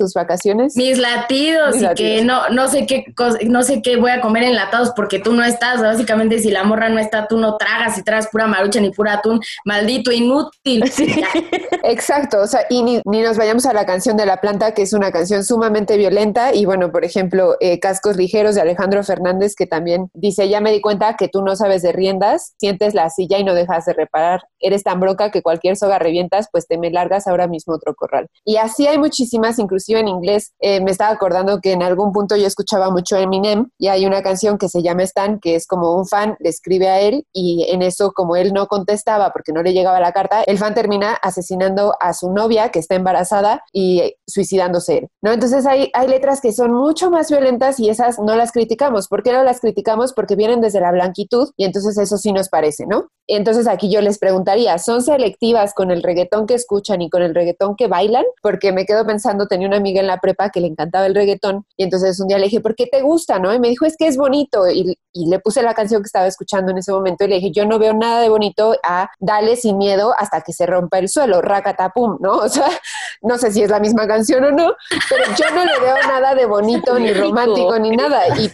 Tus 0.01 0.13
vacaciones? 0.15 0.75
Mis 0.75 0.98
latidos 0.98 1.79
y 1.79 1.88
que 1.93 2.24
no, 2.24 2.50
no 2.50 2.67
sé 2.67 2.88
qué 2.88 3.05
no 3.46 3.62
sé 3.62 3.84
qué 3.84 3.98
voy 3.98 4.10
a 4.10 4.20
comer 4.20 4.43
enlatados 4.43 4.91
porque 4.96 5.20
tú 5.20 5.34
no 5.34 5.43
estás. 5.43 5.79
Básicamente, 5.79 6.39
si 6.39 6.50
la 6.50 6.63
morra 6.63 6.89
no 6.89 6.98
está, 6.98 7.27
tú 7.27 7.38
no 7.38 7.55
tragas 7.58 8.00
y 8.00 8.03
tragas 8.03 8.27
pura 8.27 8.48
marucha 8.48 8.79
ni 8.79 8.89
pura 8.89 9.13
atún, 9.13 9.39
maldito 9.63 10.12
inútil. 10.12 10.84
Exacto, 11.84 12.41
o 12.41 12.48
sea, 12.48 12.62
y 12.70 12.81
ni, 12.81 13.01
nos 13.05 13.38
vayamos 13.38 13.67
a 13.67 13.74
la 13.74 13.86
canción 13.86 14.17
de 14.17 14.25
la 14.25 14.38
planta, 14.38 14.74
que 14.74 14.81
es 14.81 14.93
una 14.93 15.12
canción 15.12 15.43
sumamente 15.43 15.98
violenta. 15.98 16.53
Y 16.53 16.65
bueno, 16.65 16.91
por 16.91 17.05
ejemplo, 17.05 17.58
eh, 17.60 17.79
Cascos 17.79 18.17
Ligeros 18.17 18.55
de 18.55 18.62
Alejandro 18.62 19.03
Fernández, 19.03 19.53
que 19.55 19.67
también 19.67 20.10
dice: 20.15 20.50
Ya 20.50 20.62
me 20.62 20.72
di 20.72 20.81
cuenta 20.81 21.15
que 21.15 21.27
tú 21.27 21.43
no 21.43 21.55
sabes 21.55 21.84
de 21.84 21.91
riendas, 21.91 22.55
sientes 22.58 22.96
la 22.96 23.12
silla 23.12 23.38
y 23.38 23.43
no 23.43 23.53
dejas 23.53 23.86
de 23.86 23.93
reparar. 23.93 24.41
Eres 24.60 24.84
tan 24.84 25.00
bronca 25.00 25.29
que 25.29 25.43
cualquier 25.43 25.75
soga 25.75 26.00
revientas, 26.00 26.48
pues 26.51 26.65
te 26.67 26.79
me 26.79 26.89
largas 26.89 27.27
ahora 27.27 27.48
mismo 27.48 27.75
otro 27.75 27.93
corral. 27.93 28.27
Y 28.46 28.58
así 28.58 28.88
hay 28.88 28.98
muchísimas, 28.98 29.60
incluso 29.91 30.01
en 30.01 30.07
inglés, 30.07 30.53
eh, 30.60 30.81
me 30.81 30.91
estaba 30.91 31.12
acordando 31.12 31.60
que 31.60 31.74
en 31.74 31.83
algún 31.83 32.12
punto 32.12 32.36
yo 32.36 32.48
escuchaba 32.48 32.89
mucho 32.89 33.17
Eminem 33.17 33.69
y 33.77 33.88
hay 33.88 34.05
una 34.05 34.21
canción 34.21 34.57
que 34.57 34.69
se 34.69 34.81
llama 34.81 35.03
Stan, 35.03 35.39
que 35.39 35.55
es 35.55 35.67
como 35.67 35.95
un 35.95 36.05
fan 36.07 36.36
le 36.39 36.50
escribe 36.50 36.89
a 36.89 37.00
él 37.01 37.25
y 37.33 37.65
en 37.69 37.81
eso, 37.81 38.12
como 38.12 38.36
él 38.36 38.53
no 38.53 38.67
contestaba 38.67 39.31
porque 39.31 39.51
no 39.51 39.62
le 39.62 39.74
llegaba 39.74 40.00
la 40.00 40.12
carta, 40.12 40.43
el 40.43 40.57
fan 40.57 40.74
termina 40.74 41.13
asesinando 41.13 41.93
a 42.00 42.13
su 42.13 42.31
novia 42.31 42.69
que 42.69 42.79
está 42.79 42.95
embarazada 42.95 43.63
y 43.74 44.15
suicidándose 44.27 45.00
él, 45.00 45.07
¿no? 45.21 45.31
Entonces 45.31 45.65
hay, 45.65 45.89
hay 45.93 46.07
letras 46.07 46.41
que 46.41 46.53
son 46.53 46.74
mucho 46.74 47.10
más 47.10 47.29
violentas 47.29 47.79
y 47.79 47.89
esas 47.89 48.19
no 48.19 48.36
las 48.36 48.51
criticamos. 48.51 49.07
¿Por 49.07 49.24
qué 49.24 49.33
no 49.33 49.43
las 49.43 49.60
criticamos? 49.60 50.13
Porque 50.13 50.36
vienen 50.36 50.62
desde 50.62 50.79
la 50.79 50.91
blanquitud 50.91 51.50
y 51.57 51.65
entonces 51.65 51.98
eso 51.98 52.17
sí 52.17 52.31
nos 52.31 52.50
parece, 52.50 52.86
¿no? 52.88 53.07
Entonces 53.27 53.67
aquí 53.67 53.89
yo 53.89 54.01
les 54.01 54.19
preguntaría, 54.19 54.77
¿son 54.77 55.01
selectivas 55.01 55.74
con 55.74 55.91
el 55.91 56.03
reggaetón 56.03 56.48
que 56.48 56.53
escuchan 56.53 57.01
y 57.01 57.10
con 57.10 57.21
el 57.21 57.33
reggaetón 57.33 57.75
que 57.75 57.88
bailan? 57.88 58.25
Porque 58.41 58.71
me 58.71 58.86
quedo 58.86 59.05
pensando, 59.05 59.48
tenía 59.48 59.67
una 59.67 59.79
amiga 59.81 60.01
en 60.01 60.07
la 60.07 60.19
prepa 60.19 60.50
que 60.50 60.61
le 60.61 60.67
encantaba 60.67 61.05
el 61.05 61.15
reggaetón 61.15 61.65
y 61.75 61.83
entonces 61.83 62.19
un 62.19 62.27
día 62.27 62.38
le 62.38 62.45
dije, 62.45 62.61
¿por 62.61 62.75
qué 62.75 62.88
te 62.88 63.01
gusta? 63.01 63.39
¿no? 63.39 63.53
Y 63.53 63.59
me 63.59 63.69
dijo, 63.69 63.85
es 63.85 63.97
que 63.97 64.07
es 64.07 64.17
bonito 64.17 64.69
y, 64.69 64.97
le 65.13 65.39
puse 65.39 65.61
la 65.61 65.73
canción 65.73 66.01
que 66.01 66.05
estaba 66.05 66.25
escuchando 66.25 66.71
en 66.71 66.77
ese 66.77 66.93
momento 66.93 67.25
y 67.25 67.27
le 67.27 67.35
dije, 67.35 67.51
yo 67.51 67.65
no 67.65 67.77
veo 67.79 67.93
nada 67.93 68.21
de 68.21 68.29
bonito 68.29 68.75
a 68.81 69.09
Dale 69.19 69.57
sin 69.57 69.77
miedo 69.77 70.13
hasta 70.17 70.41
que 70.41 70.53
se 70.53 70.65
rompa 70.65 71.00
el 71.00 71.09
suelo, 71.09 71.41
racatapum, 71.41 72.17
¿no? 72.21 72.38
O 72.38 72.47
sea, 72.47 72.67
no 73.21 73.38
sé 73.38 73.51
si 73.51 73.61
es 73.61 73.69
la 73.69 73.79
misma 73.79 74.07
canción 74.07 74.43
o 74.45 74.51
no, 74.51 74.73
pero 75.09 75.23
yo 75.38 75.53
no 75.53 75.65
le 75.65 75.79
veo 75.79 75.95
nada 76.07 76.33
de 76.33 76.45
bonito, 76.45 76.97
ni 77.00 77.11
romántico, 77.13 77.77
ni 77.77 77.91
nada. 77.91 78.21
Y, 78.39 78.51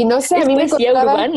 y 0.00 0.04
no 0.06 0.20
sé, 0.20 0.38
a 0.38 0.44
mí 0.46 0.56
me 0.56 0.68
costaba 0.68 1.28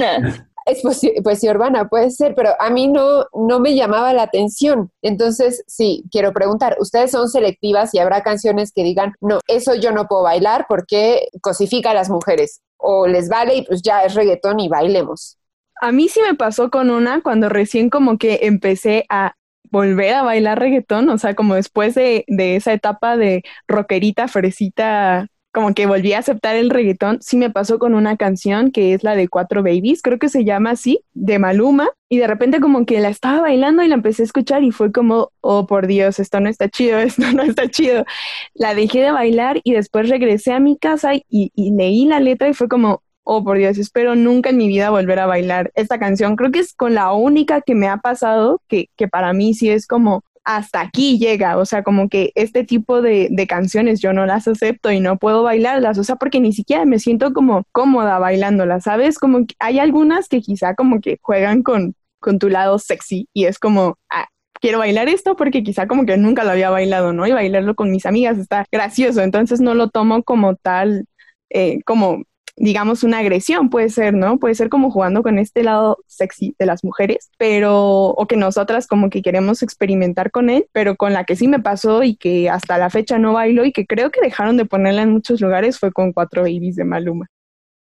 es 0.71 0.81
poesía, 1.23 1.51
urbana, 1.51 1.89
puede 1.89 2.11
ser, 2.11 2.35
pero 2.35 2.51
a 2.59 2.69
mí 2.69 2.87
no, 2.87 3.25
no 3.33 3.59
me 3.59 3.75
llamaba 3.75 4.13
la 4.13 4.23
atención. 4.23 4.91
Entonces, 5.01 5.63
sí, 5.67 6.03
quiero 6.11 6.33
preguntar, 6.33 6.77
¿ustedes 6.79 7.11
son 7.11 7.29
selectivas 7.29 7.93
y 7.93 7.99
habrá 7.99 8.23
canciones 8.23 8.71
que 8.71 8.83
digan, 8.83 9.13
no, 9.21 9.39
eso 9.47 9.75
yo 9.75 9.91
no 9.91 10.07
puedo 10.07 10.23
bailar 10.23 10.65
porque 10.67 11.27
cosifica 11.41 11.91
a 11.91 11.95
las 11.95 12.09
mujeres? 12.09 12.61
O 12.77 13.07
les 13.07 13.29
vale 13.29 13.55
y 13.55 13.61
pues 13.63 13.81
ya 13.81 14.03
es 14.03 14.15
reggaetón 14.15 14.59
y 14.59 14.69
bailemos. 14.69 15.37
A 15.81 15.91
mí 15.91 16.07
sí 16.07 16.19
me 16.21 16.35
pasó 16.35 16.69
con 16.69 16.89
una 16.89 17.21
cuando 17.21 17.49
recién 17.49 17.89
como 17.89 18.17
que 18.17 18.39
empecé 18.43 19.05
a 19.09 19.35
volver 19.71 20.13
a 20.13 20.23
bailar 20.23 20.59
reggaetón, 20.59 21.09
o 21.09 21.17
sea, 21.17 21.33
como 21.33 21.55
después 21.55 21.95
de, 21.95 22.25
de 22.27 22.55
esa 22.55 22.73
etapa 22.73 23.17
de 23.17 23.43
rockerita, 23.67 24.27
fresita, 24.27 25.27
como 25.51 25.73
que 25.73 25.85
volví 25.85 26.13
a 26.13 26.19
aceptar 26.19 26.55
el 26.55 26.69
reggaetón, 26.69 27.19
sí 27.21 27.37
me 27.37 27.49
pasó 27.49 27.77
con 27.79 27.93
una 27.93 28.17
canción 28.17 28.71
que 28.71 28.93
es 28.93 29.03
la 29.03 29.15
de 29.15 29.27
Cuatro 29.27 29.63
Babies, 29.63 30.01
creo 30.01 30.17
que 30.17 30.29
se 30.29 30.45
llama 30.45 30.71
así, 30.71 31.01
de 31.13 31.39
Maluma, 31.39 31.89
y 32.09 32.17
de 32.17 32.27
repente 32.27 32.59
como 32.59 32.85
que 32.85 32.99
la 32.99 33.09
estaba 33.09 33.41
bailando 33.41 33.83
y 33.83 33.87
la 33.87 33.95
empecé 33.95 34.23
a 34.23 34.25
escuchar 34.25 34.63
y 34.63 34.71
fue 34.71 34.91
como, 34.91 35.31
oh 35.41 35.67
por 35.67 35.87
Dios, 35.87 36.19
esto 36.19 36.39
no 36.39 36.49
está 36.49 36.69
chido, 36.69 36.99
esto 36.99 37.31
no 37.33 37.43
está 37.43 37.67
chido. 37.69 38.05
La 38.53 38.75
dejé 38.75 39.01
de 39.01 39.11
bailar 39.11 39.59
y 39.63 39.73
después 39.73 40.09
regresé 40.09 40.53
a 40.53 40.59
mi 40.59 40.77
casa 40.77 41.13
y, 41.15 41.51
leí 41.55 42.05
la 42.05 42.19
letra 42.19 42.49
y 42.49 42.53
fue 42.53 42.67
como, 42.67 43.01
oh 43.23 43.43
por 43.43 43.57
Dios, 43.57 43.77
espero 43.77 44.15
nunca 44.15 44.49
en 44.49 44.57
mi 44.57 44.67
vida 44.67 44.89
volver 44.89 45.19
a 45.19 45.25
bailar 45.25 45.71
esta 45.75 45.99
canción. 45.99 46.35
Creo 46.35 46.51
que 46.51 46.59
es 46.59 46.73
con 46.73 46.95
la 46.95 47.11
única 47.13 47.61
que 47.61 47.75
me 47.75 47.87
ha 47.87 47.97
pasado 47.97 48.61
que, 48.67 48.89
que 48.95 49.07
para 49.07 49.33
mí 49.33 49.53
sí 49.53 49.69
es 49.69 49.87
como, 49.87 50.23
hasta 50.55 50.81
aquí 50.81 51.17
llega, 51.17 51.57
o 51.57 51.65
sea, 51.65 51.83
como 51.83 52.09
que 52.09 52.31
este 52.35 52.63
tipo 52.63 53.01
de, 53.01 53.29
canciones 53.47 53.99
yo 54.01 54.13
no 54.13 54.25
las 54.25 54.47
acepto 54.47 54.91
y 54.91 54.99
no 54.99 55.17
puedo 55.17 55.43
bailarlas, 55.43 55.97
o 55.97 56.03
sea, 56.03 56.15
porque 56.15 56.39
ni 56.39 56.53
siquiera 56.53 56.85
me 56.85 56.99
siento 56.99 57.33
como 57.33 57.63
cómoda 57.71 58.19
bailándolas, 58.19 58.83
¿sabes? 58.83 59.17
Como 59.19 59.45
que 59.45 59.55
hay 59.59 59.79
algunas 59.79 60.27
que 60.27 60.41
quizá 60.41 60.75
como 60.75 61.01
que 61.01 61.17
juegan 61.21 61.63
con, 61.63 61.95
con 62.19 62.39
tu 62.39 62.49
lado 62.49 62.79
sexy 62.79 63.27
y 63.33 63.45
es 63.45 63.59
como, 63.59 63.97
ah, 64.09 64.27
quiero 64.61 64.79
bailar 64.79 65.09
esto 65.09 65.35
porque 65.35 65.63
quizá 65.63 65.87
como 65.87 66.05
que 66.05 66.17
nunca 66.17 66.43
lo 66.43 66.51
había 66.51 66.69
bailado, 66.69 67.13
¿no? 67.13 67.27
Y 67.27 67.31
bailarlo 67.31 67.75
con 67.75 67.91
mis 67.91 68.05
amigas 68.05 68.37
está 68.37 68.65
gracioso, 68.71 69.21
entonces 69.21 69.59
no 69.59 69.73
lo 69.73 69.89
tomo 69.89 70.23
como 70.23 70.55
tal, 70.55 71.05
eh, 71.49 71.79
como 71.85 72.23
digamos, 72.61 73.03
una 73.03 73.17
agresión, 73.17 73.69
puede 73.71 73.89
ser, 73.89 74.13
¿no? 74.13 74.37
Puede 74.37 74.53
ser 74.53 74.69
como 74.69 74.91
jugando 74.91 75.23
con 75.23 75.39
este 75.39 75.63
lado 75.63 75.97
sexy 76.05 76.55
de 76.59 76.67
las 76.67 76.83
mujeres, 76.83 77.31
pero, 77.39 78.09
o 78.09 78.27
que 78.27 78.37
nosotras 78.37 78.85
como 78.85 79.09
que 79.09 79.23
queremos 79.23 79.63
experimentar 79.63 80.29
con 80.29 80.51
él, 80.51 80.67
pero 80.71 80.95
con 80.95 81.11
la 81.11 81.23
que 81.23 81.35
sí 81.35 81.47
me 81.47 81.59
pasó 81.59 82.03
y 82.03 82.15
que 82.15 82.51
hasta 82.51 82.77
la 82.77 82.91
fecha 82.91 83.17
no 83.17 83.33
bailo 83.33 83.65
y 83.65 83.71
que 83.71 83.87
creo 83.87 84.11
que 84.11 84.21
dejaron 84.21 84.57
de 84.57 84.65
ponerla 84.65 85.01
en 85.01 85.11
muchos 85.11 85.41
lugares 85.41 85.79
fue 85.79 85.91
con 85.91 86.13
Cuatro 86.13 86.43
Babies 86.43 86.75
de 86.75 86.83
Maluma. 86.83 87.27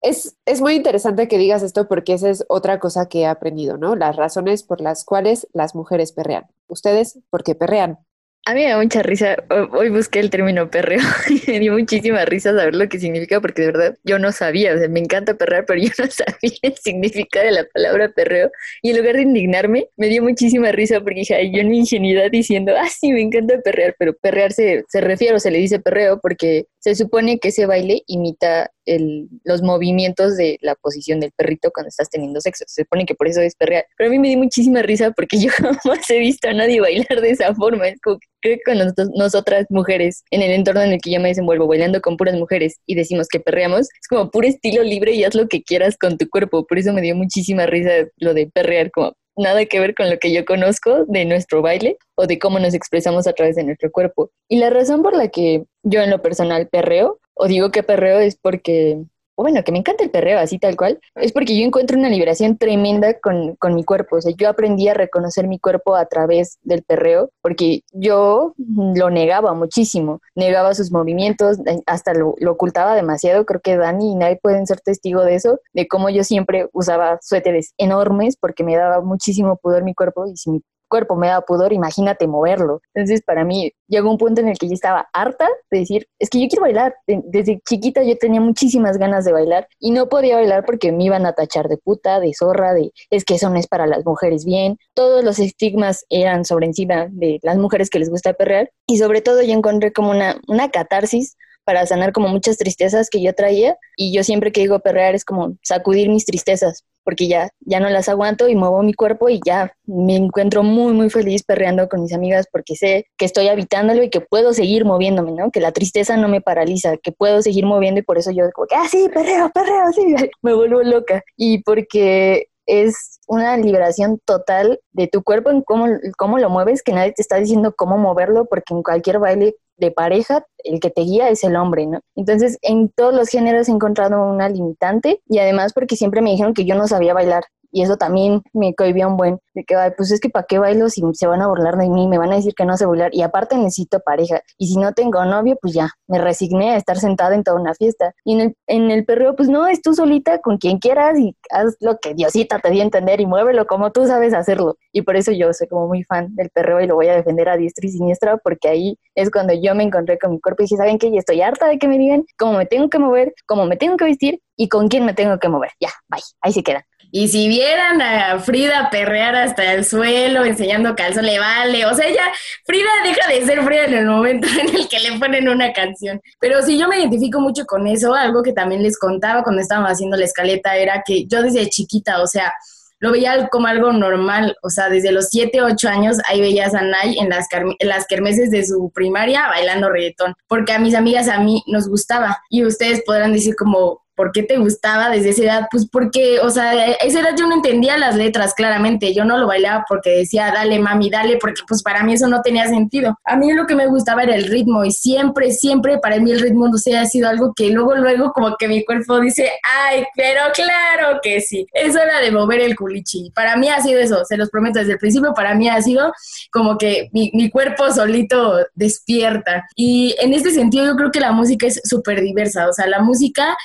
Es, 0.00 0.37
es 0.47 0.61
muy 0.61 0.75
interesante 0.75 1.26
que 1.26 1.38
digas 1.38 1.64
esto 1.64 1.88
porque 1.88 2.12
esa 2.12 2.30
es 2.30 2.44
otra 2.49 2.78
cosa 2.78 3.08
que 3.08 3.23
he 3.23 3.26
aprendido, 3.26 3.78
¿no? 3.78 3.97
Las 3.97 4.14
razones 4.14 4.62
por 4.62 4.80
las 4.80 5.04
cuales 5.04 5.49
las 5.52 5.75
mujeres 5.75 6.12
perrean. 6.12 6.44
Ustedes, 6.68 7.18
¿por 7.30 7.42
qué 7.42 7.56
perrean? 7.56 7.99
A 8.48 8.54
mí 8.54 8.62
me 8.62 8.70
da 8.70 8.78
mucha 8.78 9.02
risa. 9.02 9.36
Hoy 9.72 9.90
busqué 9.90 10.20
el 10.20 10.30
término 10.30 10.70
perreo 10.70 11.00
y 11.28 11.50
me 11.50 11.60
dio 11.60 11.74
muchísima 11.74 12.24
risa 12.24 12.56
saber 12.56 12.74
lo 12.74 12.88
que 12.88 12.98
significa 12.98 13.42
porque 13.42 13.60
de 13.60 13.66
verdad 13.66 13.98
yo 14.04 14.18
no 14.18 14.32
sabía. 14.32 14.72
O 14.72 14.78
sea, 14.78 14.88
me 14.88 15.00
encanta 15.00 15.34
perrear, 15.34 15.66
pero 15.66 15.78
yo 15.82 15.90
no 15.98 16.10
sabía 16.10 16.56
el 16.62 16.74
significado 16.78 17.44
de 17.44 17.52
la 17.52 17.64
palabra 17.64 18.08
perreo. 18.08 18.50
Y 18.80 18.88
en 18.88 18.96
lugar 18.96 19.16
de 19.16 19.22
indignarme, 19.22 19.88
me 19.98 20.06
dio 20.06 20.22
muchísima 20.22 20.72
risa 20.72 20.98
porque 21.02 21.20
dije, 21.20 21.50
yo 21.52 21.60
en 21.60 21.68
mi 21.68 21.80
ingenuidad 21.80 22.30
diciendo, 22.30 22.72
ah, 22.74 22.88
sí, 22.88 23.12
me 23.12 23.20
encanta 23.20 23.60
perrear, 23.60 23.94
pero 23.98 24.14
perrear 24.14 24.50
se, 24.50 24.82
se 24.88 25.02
refiere 25.02 25.34
o 25.34 25.40
se 25.40 25.50
le 25.50 25.58
dice 25.58 25.78
perreo 25.78 26.18
porque 26.18 26.68
Se 26.80 26.94
supone 26.94 27.38
que 27.38 27.49
ese 27.49 27.66
baile 27.66 28.02
imita 28.06 28.70
el, 28.87 29.28
los 29.44 29.62
movimientos 29.62 30.37
de 30.37 30.58
la 30.62 30.75
posición 30.75 31.20
del 31.20 31.32
perrito 31.32 31.70
cuando 31.73 31.88
estás 31.88 32.08
teniendo 32.08 32.40
sexo. 32.40 32.64
Se 32.66 32.82
supone 32.82 33.04
que 33.04 33.14
por 33.14 33.28
eso 33.28 33.40
es 33.40 33.54
perrear. 33.56 33.85
Pero 33.97 34.08
a 34.08 34.11
mí 34.11 34.18
me 34.18 34.28
dio 34.28 34.38
muchísima 34.38 34.82
risa 34.82 35.11
porque 35.11 35.38
yo 35.40 35.50
jamás 35.50 36.08
he 36.11 36.18
visto 36.18 36.49
a 36.49 36.54
nadie 36.54 36.80
bailar 36.80 37.20
de 37.20 37.30
esa 37.30 37.54
forma. 37.54 37.88
Es 37.88 38.00
como 38.00 38.18
que 38.18 38.26
creo 38.40 38.56
que 38.56 38.62
con 38.64 38.78
nosotros, 38.78 39.11
nosotras 39.14 39.66
mujeres, 39.70 40.23
en 40.30 40.42
el 40.42 40.52
entorno 40.52 40.82
en 40.82 40.92
el 40.92 41.00
que 41.00 41.11
yo 41.12 41.20
me 41.20 41.28
desenvuelvo, 41.28 41.66
bailando 41.66 42.00
con 42.00 42.16
puras 42.16 42.35
mujeres 42.37 42.76
y 42.87 42.94
decimos 42.94 43.28
que 43.28 43.40
perreamos, 43.40 43.82
es 43.82 44.08
como 44.08 44.30
puro 44.30 44.47
estilo 44.47 44.82
libre 44.82 45.12
y 45.12 45.25
haz 45.25 45.35
lo 45.35 45.49
que 45.49 45.62
quieras 45.62 45.97
con 45.99 46.16
tu 46.16 46.28
cuerpo. 46.28 46.66
Por 46.66 46.78
eso 46.78 46.92
me 46.92 47.02
dio 47.02 47.14
muchísima 47.16 47.66
risa 47.66 47.90
lo 48.16 48.35
de 48.35 48.47
perrear, 48.47 48.90
como 48.90 49.14
nada 49.38 49.64
que 49.64 49.80
ver 49.80 49.95
con 49.95 50.11
lo 50.11 50.18
que 50.18 50.33
yo 50.33 50.45
conozco 50.45 51.04
de 51.07 51.25
nuestro 51.25 51.62
baile 51.62 51.97
o 52.16 52.26
de 52.26 52.38
cómo 52.38 52.59
nos 52.59 52.75
expresamos 52.75 53.26
a 53.26 53.33
través 53.33 53.57
de 53.57 53.64
nuestro 53.64 53.90
cuerpo. 53.90 54.30
Y 54.49 54.59
la 54.59 54.71
razón 54.71 55.02
por 55.02 55.16
la 55.16 55.28
que 55.28 55.64
yo 55.83 56.02
en 56.02 56.11
lo 56.11 56.21
personal 56.21 56.68
perreo, 56.68 57.18
o 57.35 57.47
digo 57.47 57.71
que 57.71 57.83
perreo 57.83 58.18
es 58.18 58.37
porque 58.37 58.99
o 59.38 59.42
bueno, 59.42 59.62
que 59.62 59.71
me 59.71 59.78
encanta 59.78 60.02
el 60.02 60.11
perreo 60.11 60.40
así 60.40 60.59
tal 60.59 60.76
cual, 60.76 60.99
es 61.14 61.30
porque 61.30 61.57
yo 61.57 61.64
encuentro 61.64 61.97
una 61.97 62.09
liberación 62.09 62.59
tremenda 62.59 63.14
con, 63.21 63.54
con, 63.54 63.76
mi 63.76 63.85
cuerpo. 63.85 64.16
O 64.16 64.21
sea, 64.21 64.33
yo 64.37 64.49
aprendí 64.49 64.88
a 64.88 64.95
reconocer 64.95 65.47
mi 65.47 65.61
cuerpo 65.61 65.95
a 65.95 66.07
través 66.07 66.59
del 66.62 66.83
perreo, 66.83 67.30
porque 67.40 67.83
yo 67.92 68.54
lo 68.57 69.11
negaba 69.11 69.54
muchísimo, 69.54 70.21
negaba 70.35 70.75
sus 70.75 70.90
movimientos, 70.90 71.59
hasta 71.87 72.14
lo, 72.14 72.35
lo 72.40 72.50
ocultaba 72.50 72.97
demasiado. 72.97 73.47
Creo 73.47 73.61
que 73.61 73.76
Dani 73.76 74.11
y 74.11 74.14
nadie 74.16 74.40
pueden 74.42 74.66
ser 74.66 74.80
testigo 74.80 75.23
de 75.23 75.37
eso, 75.37 75.61
de 75.73 75.87
cómo 75.87 76.11
yo 76.11 76.25
siempre 76.25 76.68
usaba 76.73 77.21
suéteres 77.23 77.75
enormes 77.78 78.37
porque 78.37 78.64
me 78.64 78.75
daba 78.75 79.02
muchísimo 79.02 79.57
pudor 79.57 79.85
mi 79.85 79.95
cuerpo 79.95 80.26
y 80.26 80.37
si 80.37 80.50
mi 80.50 80.62
cuerpo 80.88 81.16
me 81.16 81.28
da 81.28 81.40
pudor, 81.42 81.73
imagínate 81.73 82.26
moverlo. 82.26 82.80
Entonces, 82.95 83.23
para 83.23 83.45
mí 83.45 83.73
llegó 83.87 84.11
un 84.11 84.18
punto 84.18 84.40
en 84.40 84.49
el 84.49 84.59
que 84.59 84.68
yo 84.68 84.75
estaba 84.75 85.09
harta 85.12 85.49
de 85.71 85.80
decir, 85.80 86.09
es 86.18 86.30
que 86.30 86.40
yo 86.40 86.49
quiero 86.49 86.62
bailar. 86.62 86.97
Desde 87.07 87.61
chiquita 87.68 88.02
yo 88.02 88.16
tenía 88.18 88.40
muchísimas 88.40 88.99
ganas 88.99 89.25
de 89.25 89.33
bailar 89.33 89.68
y 89.78 89.90
no 89.90 90.09
podía 90.09 90.37
bailar 90.37 90.64
porque 90.64 90.92
me 90.92 91.04
iban 91.04 91.26
a 91.26 91.33
tachar 91.33 91.68
de 91.68 91.76
puta, 91.76 92.21
de 92.21 92.33
zorra, 92.35 92.75
de 92.75 92.92
es 93.11 93.25
que 93.25 93.35
eso 93.35 93.50
no 93.50 93.59
es 93.59 93.66
para 93.66 93.87
las 93.87 94.04
mujeres 94.04 94.45
bien. 94.45 94.78
Todos 94.95 95.25
los 95.25 95.38
estigmas 95.38 96.04
eran 96.09 96.45
sobre 96.45 96.66
encima 96.66 97.09
de 97.11 97.38
las 97.42 97.57
mujeres 97.57 97.90
que 97.90 97.99
les 97.99 98.11
gusta 98.11 98.33
perrear 98.33 98.71
y 98.87 98.99
sobre 98.99 99.21
todo 99.21 99.42
yo 99.42 99.52
encontré 99.52 99.92
como 99.92 100.11
una, 100.11 100.40
una 100.49 100.71
catarsis 100.71 101.37
para 101.68 101.85
sanar 101.85 102.12
como 102.12 102.28
muchas 102.28 102.57
tristezas 102.57 103.11
que 103.11 103.21
yo 103.21 103.35
traía 103.35 103.76
y 103.95 104.11
yo 104.11 104.25
siempre 104.25 104.52
que 104.52 104.62
digo 104.62 104.78
perrear 104.80 105.14
es 105.14 105.23
como 105.23 105.59
sacudir 105.62 106.09
mis 106.09 106.25
tristezas 106.25 106.85
porque 107.08 107.26
ya, 107.26 107.48
ya 107.60 107.80
no 107.80 107.88
las 107.88 108.10
aguanto 108.10 108.50
y 108.50 108.54
muevo 108.54 108.82
mi 108.82 108.92
cuerpo 108.92 109.30
y 109.30 109.40
ya 109.42 109.72
me 109.86 110.14
encuentro 110.14 110.62
muy, 110.62 110.92
muy 110.92 111.08
feliz 111.08 111.42
perreando 111.42 111.88
con 111.88 112.02
mis 112.02 112.12
amigas 112.12 112.46
porque 112.52 112.76
sé 112.76 113.06
que 113.16 113.24
estoy 113.24 113.48
habitándolo 113.48 114.02
y 114.02 114.10
que 114.10 114.20
puedo 114.20 114.52
seguir 114.52 114.84
moviéndome, 114.84 115.32
¿no? 115.32 115.50
Que 115.50 115.60
la 115.60 115.72
tristeza 115.72 116.18
no 116.18 116.28
me 116.28 116.42
paraliza, 116.42 116.98
que 116.98 117.10
puedo 117.10 117.40
seguir 117.40 117.64
moviendo 117.64 118.00
y 118.00 118.02
por 118.02 118.18
eso 118.18 118.30
yo 118.30 118.44
como 118.52 118.66
que, 118.66 118.74
ah, 118.74 118.86
sí, 118.90 119.08
perreo, 119.08 119.48
perreo, 119.48 119.90
sí, 119.94 120.02
me 120.42 120.52
vuelvo 120.52 120.82
loca. 120.82 121.22
Y 121.34 121.62
porque 121.62 122.48
es 122.66 123.20
una 123.26 123.56
liberación 123.56 124.20
total 124.26 124.78
de 124.92 125.08
tu 125.08 125.22
cuerpo 125.22 125.48
en 125.48 125.62
cómo, 125.62 125.86
cómo 126.18 126.38
lo 126.38 126.50
mueves, 126.50 126.82
que 126.82 126.92
nadie 126.92 127.12
te 127.12 127.22
está 127.22 127.36
diciendo 127.36 127.72
cómo 127.74 127.96
moverlo, 127.96 128.44
porque 128.44 128.74
en 128.74 128.82
cualquier 128.82 129.18
baile 129.18 129.56
de 129.78 129.90
pareja, 129.90 130.44
el 130.64 130.80
que 130.80 130.90
te 130.90 131.02
guía 131.02 131.30
es 131.30 131.44
el 131.44 131.56
hombre, 131.56 131.87
¿no? 131.87 132.00
Entonces, 132.16 132.58
en 132.62 132.90
todos 132.90 133.14
los 133.14 133.28
géneros 133.28 133.68
he 133.68 133.73
encontrado 133.73 134.23
una 134.23 134.49
limitante 134.49 135.23
y 135.28 135.38
además 135.38 135.73
porque 135.73 135.97
siempre 135.97 136.20
me 136.20 136.30
dijeron 136.30 136.54
que 136.54 136.64
yo 136.64 136.75
no 136.75 136.87
sabía 136.88 137.14
bailar 137.14 137.44
y 137.70 137.82
eso 137.82 137.96
también 137.96 138.42
me 138.52 138.75
cohibía 138.75 139.06
un 139.06 139.16
buen, 139.16 139.38
de 139.54 139.64
que, 139.64 139.76
pues 139.96 140.10
es 140.10 140.20
que 140.20 140.30
para 140.30 140.46
qué 140.46 140.58
bailo 140.58 140.88
si 140.88 141.02
se 141.12 141.26
van 141.26 141.42
a 141.42 141.48
burlar 141.48 141.76
de 141.76 141.88
mí, 141.88 142.06
me 142.06 142.18
van 142.18 142.32
a 142.32 142.37
decir 142.37 142.54
que 142.54 142.64
no 142.64 142.76
sé 142.76 142.87
bailar 142.87 143.10
y 143.14 143.22
aparte 143.22 143.56
necesito 143.56 144.00
pareja. 144.00 144.40
Y 144.56 144.68
si 144.68 144.76
no 144.76 144.92
tengo 144.92 145.25
novio, 145.25 145.56
pues 145.60 145.75
ya, 145.75 145.90
me 146.06 146.18
resigné 146.18 146.70
a 146.70 146.76
estar 146.76 146.98
sentada 146.98 147.34
en 147.34 147.44
toda 147.44 147.60
una 147.60 147.75
fiesta. 147.75 148.12
Y 148.25 148.34
en 148.34 148.40
el, 148.40 148.56
en 148.66 148.90
el 148.90 149.04
perreo, 149.04 149.37
pues 149.37 149.48
no, 149.48 149.66
es 149.66 149.82
tú 149.82 149.94
solita 149.94 150.38
con 150.38 150.58
quien 150.58 150.78
quieras 150.78 151.18
y 151.18 151.37
haz 151.50 151.76
lo 151.80 151.98
que 151.98 152.14
Diosita 152.14 152.58
te 152.60 152.70
dio 152.70 152.80
a 152.82 152.84
entender 152.84 153.20
y 153.20 153.26
muévelo 153.26 153.66
como 153.66 153.90
tú 153.92 154.06
sabes 154.06 154.34
hacerlo. 154.34 154.76
Y 154.92 155.02
por 155.02 155.16
eso 155.16 155.32
yo 155.32 155.52
soy 155.52 155.66
como 155.68 155.87
muy 155.88 156.04
fan 156.04 156.34
del 156.34 156.50
perreo 156.50 156.80
y 156.80 156.87
lo 156.87 156.94
voy 156.94 157.08
a 157.08 157.16
defender 157.16 157.48
a 157.48 157.56
diestra 157.56 157.87
y 157.87 157.90
siniestra 157.90 158.38
porque 158.38 158.68
ahí 158.68 158.98
es 159.14 159.30
cuando 159.30 159.52
yo 159.52 159.75
me 159.75 159.84
encontré 159.84 160.18
con 160.18 160.32
mi 160.32 160.40
cuerpo 160.40 160.62
y 160.62 160.64
dije, 160.64 160.76
¿saben 160.76 160.98
qué? 160.98 161.08
Y 161.08 161.18
estoy 161.18 161.42
harta 161.42 161.66
de 161.66 161.78
que 161.78 161.88
me 161.88 161.98
digan 161.98 162.25
cómo 162.38 162.54
me 162.54 162.66
tengo 162.66 162.88
que 162.88 162.98
mover, 162.98 163.34
cómo 163.46 163.66
me 163.66 163.76
tengo 163.76 163.96
que 163.96 164.04
vestir 164.04 164.40
y 164.56 164.68
con 164.68 164.88
quién 164.88 165.04
me 165.04 165.14
tengo 165.14 165.38
que 165.38 165.48
mover. 165.48 165.70
Ya, 165.80 165.90
bye, 166.08 166.20
ahí 166.40 166.52
se 166.52 166.62
quedan. 166.62 166.82
Y 167.10 167.28
si 167.28 167.48
vieran 167.48 168.02
a 168.02 168.38
Frida 168.38 168.90
perrear 168.90 169.34
hasta 169.34 169.72
el 169.72 169.84
suelo 169.84 170.44
enseñando 170.44 170.94
calzón, 170.94 171.24
le 171.24 171.38
vale. 171.38 171.86
O 171.86 171.94
sea, 171.94 172.06
ella, 172.06 172.24
Frida 172.66 172.88
deja 173.02 173.28
de 173.28 173.46
ser 173.46 173.62
Frida 173.62 173.86
en 173.86 173.94
el 173.94 174.06
momento 174.06 174.46
en 174.60 174.76
el 174.76 174.88
que 174.88 175.00
le 175.00 175.18
ponen 175.18 175.48
una 175.48 175.72
canción. 175.72 176.20
Pero 176.38 176.62
sí, 176.62 176.78
yo 176.78 176.86
me 176.88 176.98
identifico 176.98 177.40
mucho 177.40 177.64
con 177.64 177.86
eso. 177.86 178.14
Algo 178.14 178.42
que 178.42 178.52
también 178.52 178.82
les 178.82 178.98
contaba 178.98 179.42
cuando 179.42 179.62
estábamos 179.62 179.92
haciendo 179.92 180.16
la 180.16 180.26
escaleta 180.26 180.76
era 180.76 181.02
que 181.04 181.26
yo 181.26 181.42
desde 181.42 181.68
chiquita, 181.70 182.20
o 182.22 182.26
sea, 182.26 182.52
lo 183.00 183.12
veía 183.12 183.48
como 183.48 183.68
algo 183.68 183.92
normal, 183.92 184.56
o 184.62 184.70
sea, 184.70 184.88
desde 184.88 185.12
los 185.12 185.28
7, 185.28 185.62
8 185.62 185.88
años 185.88 186.16
ahí 186.28 186.40
veías 186.40 186.74
a 186.74 186.83
Nay 186.83 187.18
en 187.18 187.28
las, 187.28 187.46
en 187.52 187.88
las 187.88 188.06
kermeses 188.06 188.50
de 188.50 188.66
su 188.66 188.90
primaria 188.92 189.46
bailando 189.46 189.88
reggaetón, 189.88 190.35
porque 190.48 190.72
a 190.72 190.78
mis 190.78 190.94
amigas 190.94 191.28
a 191.28 191.38
mí 191.38 191.62
nos 191.68 191.88
gustaba 191.88 192.38
y 192.50 192.64
ustedes 192.64 193.02
podrán 193.04 193.33
decir 193.33 193.54
como, 193.54 194.02
¿por 194.18 194.33
qué 194.33 194.42
te 194.42 194.57
gustaba 194.57 195.11
desde 195.11 195.28
esa 195.28 195.42
edad? 195.44 195.68
Pues 195.70 195.88
porque, 195.88 196.40
o 196.40 196.50
sea, 196.50 196.70
a 196.70 196.87
esa 197.07 197.20
edad 197.20 197.37
yo 197.38 197.46
no 197.46 197.54
entendía 197.54 197.96
las 197.96 198.16
letras 198.16 198.52
claramente, 198.52 199.14
yo 199.14 199.24
no 199.24 199.38
lo 199.38 199.46
bailaba 199.46 199.85
porque 199.88 200.11
decía, 200.11 200.50
dale 200.52 200.81
mami, 200.81 201.09
dale, 201.09 201.38
porque 201.40 201.62
pues 201.68 201.85
para 201.85 202.02
mí 202.02 202.14
eso 202.14 202.26
no 202.26 202.42
tenía 202.42 202.66
sentido. 202.66 203.16
A 203.24 203.37
mí 203.37 203.52
lo 203.52 203.64
que 203.64 203.76
me 203.76 203.87
gustaba 203.87 204.24
era 204.24 204.35
el 204.35 204.46
ritmo 204.46 204.85
y 204.85 204.90
siempre, 204.90 205.52
siempre 205.52 205.98
para 205.98 206.18
mí 206.18 206.33
el 206.33 206.40
ritmo 206.40 206.66
no 206.66 206.76
sé, 206.78 206.98
ha 206.98 207.07
sido 207.07 207.28
algo 207.28 207.52
que 207.54 207.70
luego, 207.70 207.94
luego 207.94 208.33
como 208.33 208.57
que 208.57 208.66
mi 208.66 208.85
cuerpo 208.85 209.20
dice, 209.20 209.52
ay, 209.62 210.04
pero 210.16 210.40
claro 210.52 211.20
que 211.22 211.40
sí, 211.40 211.64
eso 211.72 212.00
era 212.00 212.20
de 212.20 212.33
mover 212.33 212.61
el 212.61 212.74
culichi. 212.74 213.31
Para 213.37 213.57
mí 213.57 213.68
ha 213.68 213.81
sido 213.81 214.00
eso, 214.00 214.24
se 214.24 214.37
los 214.37 214.50
prometo 214.50 214.81
desde 214.81 214.94
el 214.94 214.98
principio, 214.98 215.33
para 215.33 215.54
mí 215.54 215.68
ha 215.68 215.81
sido 215.81 216.12
como 216.50 216.76
que 216.76 217.09
mi, 217.12 217.31
mi 217.35 217.50
cuerpo 217.50 217.88
solito 217.92 218.57
despierta. 218.74 219.64
Y 219.76 220.16
en 220.18 220.35
este 220.35 220.50
sentido 220.50 220.87
yo 220.87 220.96
creo 220.96 221.12
que 221.12 221.20
la 221.20 221.31
música 221.31 221.68
es 221.68 221.81
súper 221.85 222.20
diversa, 222.20 222.68
o 222.68 222.72
sea, 222.72 222.88
la 222.88 222.98
música 222.98 223.57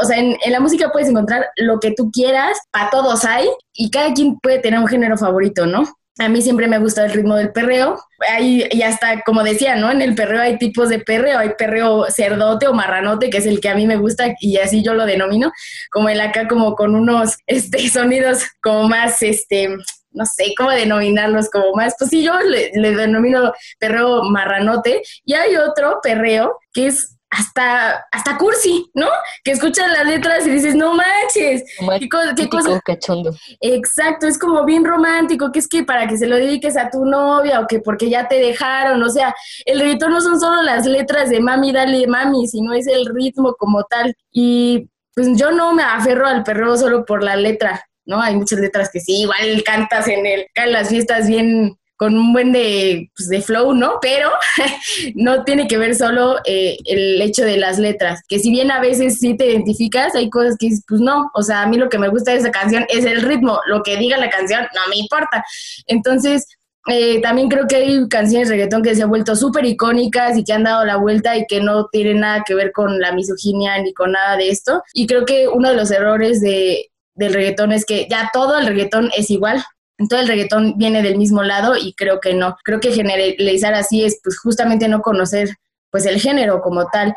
o 0.00 0.04
sea, 0.04 0.18
en, 0.18 0.36
la 0.48 0.60
música 0.60 0.90
puedes 0.92 1.08
encontrar 1.08 1.46
lo 1.56 1.80
que 1.80 1.92
tú 1.92 2.10
quieras, 2.10 2.58
para 2.70 2.90
todos 2.90 3.24
hay, 3.24 3.48
y 3.74 3.90
cada 3.90 4.12
quien 4.12 4.38
puede 4.38 4.58
tener 4.58 4.80
un 4.80 4.86
género 4.86 5.16
favorito, 5.16 5.66
¿no? 5.66 5.84
A 6.18 6.28
mí 6.28 6.42
siempre 6.42 6.68
me 6.68 6.78
gusta 6.78 7.06
el 7.06 7.12
ritmo 7.12 7.36
del 7.36 7.52
perreo. 7.52 7.98
Ahí 8.30 8.68
ya 8.74 8.90
está, 8.90 9.22
como 9.22 9.42
decía, 9.42 9.76
¿no? 9.76 9.90
En 9.90 10.02
el 10.02 10.14
perreo 10.14 10.42
hay 10.42 10.58
tipos 10.58 10.90
de 10.90 10.98
perreo. 10.98 11.38
Hay 11.38 11.52
perreo 11.56 12.04
cerdote 12.10 12.68
o 12.68 12.74
marranote, 12.74 13.30
que 13.30 13.38
es 13.38 13.46
el 13.46 13.60
que 13.60 13.70
a 13.70 13.74
mí 13.74 13.86
me 13.86 13.96
gusta 13.96 14.34
y 14.38 14.58
así 14.58 14.84
yo 14.84 14.92
lo 14.92 15.06
denomino. 15.06 15.50
Como 15.90 16.10
el 16.10 16.20
acá, 16.20 16.48
como 16.48 16.74
con 16.74 16.94
unos 16.94 17.38
este, 17.46 17.88
sonidos 17.88 18.42
como 18.62 18.88
más, 18.88 19.22
este, 19.22 19.74
no 20.10 20.26
sé 20.26 20.52
cómo 20.56 20.70
denominarlos, 20.70 21.48
como 21.48 21.74
más, 21.74 21.94
pues 21.98 22.10
sí, 22.10 22.22
yo 22.22 22.38
le, 22.40 22.72
le 22.74 22.94
denomino 22.94 23.52
perreo 23.78 24.22
marranote. 24.24 25.02
Y 25.24 25.32
hay 25.32 25.56
otro 25.56 26.00
perreo 26.02 26.58
que 26.74 26.88
es 26.88 27.16
hasta, 27.32 28.06
hasta 28.12 28.36
cursi, 28.36 28.90
¿no? 28.92 29.08
Que 29.42 29.52
escuchas 29.52 29.90
las 29.90 30.06
letras 30.06 30.46
y 30.46 30.50
dices, 30.50 30.74
no 30.74 30.94
manches, 30.94 31.64
qué, 31.98 32.08
cosa, 32.48 32.80
cachondo. 32.84 33.34
Exacto, 33.60 34.26
es 34.26 34.38
como 34.38 34.66
bien 34.66 34.84
romántico, 34.84 35.50
que 35.50 35.58
es 35.60 35.66
que 35.66 35.82
para 35.82 36.06
que 36.06 36.18
se 36.18 36.26
lo 36.26 36.36
dediques 36.36 36.76
a 36.76 36.90
tu 36.90 37.06
novia 37.06 37.60
o 37.60 37.66
que 37.66 37.80
porque 37.80 38.10
ya 38.10 38.28
te 38.28 38.34
dejaron, 38.34 39.02
o 39.02 39.08
sea, 39.08 39.34
el 39.64 39.80
reggaetón 39.80 40.12
no 40.12 40.20
son 40.20 40.38
solo 40.38 40.62
las 40.62 40.84
letras 40.84 41.30
de 41.30 41.40
mami, 41.40 41.72
dale 41.72 42.06
mami, 42.06 42.46
sino 42.46 42.74
es 42.74 42.86
el 42.86 43.06
ritmo 43.06 43.54
como 43.58 43.82
tal. 43.84 44.14
Y 44.30 44.90
pues 45.14 45.28
yo 45.34 45.52
no 45.52 45.72
me 45.72 45.82
aferro 45.82 46.26
al 46.26 46.42
perro 46.42 46.76
solo 46.76 47.06
por 47.06 47.22
la 47.22 47.36
letra, 47.36 47.82
¿no? 48.04 48.20
Hay 48.20 48.36
muchas 48.36 48.58
letras 48.58 48.90
que 48.92 49.00
sí, 49.00 49.22
igual 49.22 49.62
cantas 49.64 50.06
en 50.06 50.26
el, 50.26 50.46
en 50.54 50.72
las 50.72 50.90
fiestas 50.90 51.28
bien 51.28 51.78
con 52.02 52.18
un 52.18 52.32
buen 52.32 52.50
de, 52.50 53.12
pues, 53.16 53.28
de 53.28 53.40
flow, 53.40 53.74
¿no? 53.74 54.00
Pero 54.02 54.28
no 55.14 55.44
tiene 55.44 55.68
que 55.68 55.78
ver 55.78 55.94
solo 55.94 56.38
eh, 56.44 56.76
el 56.84 57.22
hecho 57.22 57.44
de 57.44 57.56
las 57.56 57.78
letras, 57.78 58.22
que 58.26 58.40
si 58.40 58.50
bien 58.50 58.72
a 58.72 58.80
veces 58.80 59.20
sí 59.20 59.36
te 59.36 59.46
identificas, 59.46 60.12
hay 60.16 60.28
cosas 60.28 60.56
que 60.58 60.68
pues 60.88 61.00
no, 61.00 61.30
o 61.32 61.42
sea, 61.42 61.62
a 61.62 61.68
mí 61.68 61.76
lo 61.76 61.88
que 61.88 62.00
me 62.00 62.08
gusta 62.08 62.32
de 62.32 62.38
esa 62.38 62.50
canción 62.50 62.84
es 62.88 63.04
el 63.04 63.22
ritmo, 63.22 63.60
lo 63.66 63.84
que 63.84 63.96
diga 63.98 64.18
la 64.18 64.30
canción 64.30 64.62
no 64.74 64.80
me 64.90 64.96
importa. 64.96 65.44
Entonces, 65.86 66.48
eh, 66.88 67.20
también 67.22 67.48
creo 67.48 67.68
que 67.68 67.76
hay 67.76 68.08
canciones 68.08 68.48
de 68.48 68.56
reggaetón 68.56 68.82
que 68.82 68.96
se 68.96 69.04
han 69.04 69.08
vuelto 69.08 69.36
súper 69.36 69.64
icónicas 69.64 70.36
y 70.36 70.42
que 70.42 70.54
han 70.54 70.64
dado 70.64 70.84
la 70.84 70.96
vuelta 70.96 71.36
y 71.36 71.46
que 71.46 71.60
no 71.60 71.86
tienen 71.86 72.18
nada 72.18 72.42
que 72.44 72.56
ver 72.56 72.72
con 72.72 72.98
la 72.98 73.12
misoginia 73.12 73.80
ni 73.80 73.94
con 73.94 74.10
nada 74.10 74.36
de 74.36 74.48
esto. 74.48 74.82
Y 74.92 75.06
creo 75.06 75.24
que 75.24 75.46
uno 75.46 75.70
de 75.70 75.76
los 75.76 75.92
errores 75.92 76.40
de, 76.40 76.90
del 77.14 77.32
reggaetón 77.32 77.70
es 77.70 77.84
que 77.84 78.08
ya 78.10 78.28
todo 78.32 78.58
el 78.58 78.66
reggaetón 78.66 79.12
es 79.16 79.30
igual 79.30 79.62
todo 80.08 80.20
el 80.20 80.28
reggaetón 80.28 80.74
viene 80.76 81.02
del 81.02 81.16
mismo 81.18 81.42
lado 81.42 81.76
y 81.76 81.94
creo 81.94 82.20
que 82.20 82.34
no. 82.34 82.56
Creo 82.64 82.80
que 82.80 82.92
generalizar 82.92 83.74
así 83.74 84.04
es 84.04 84.20
pues 84.22 84.38
justamente 84.38 84.88
no 84.88 85.00
conocer 85.02 85.56
pues 85.90 86.06
el 86.06 86.20
género 86.20 86.60
como 86.62 86.86
tal. 86.86 87.14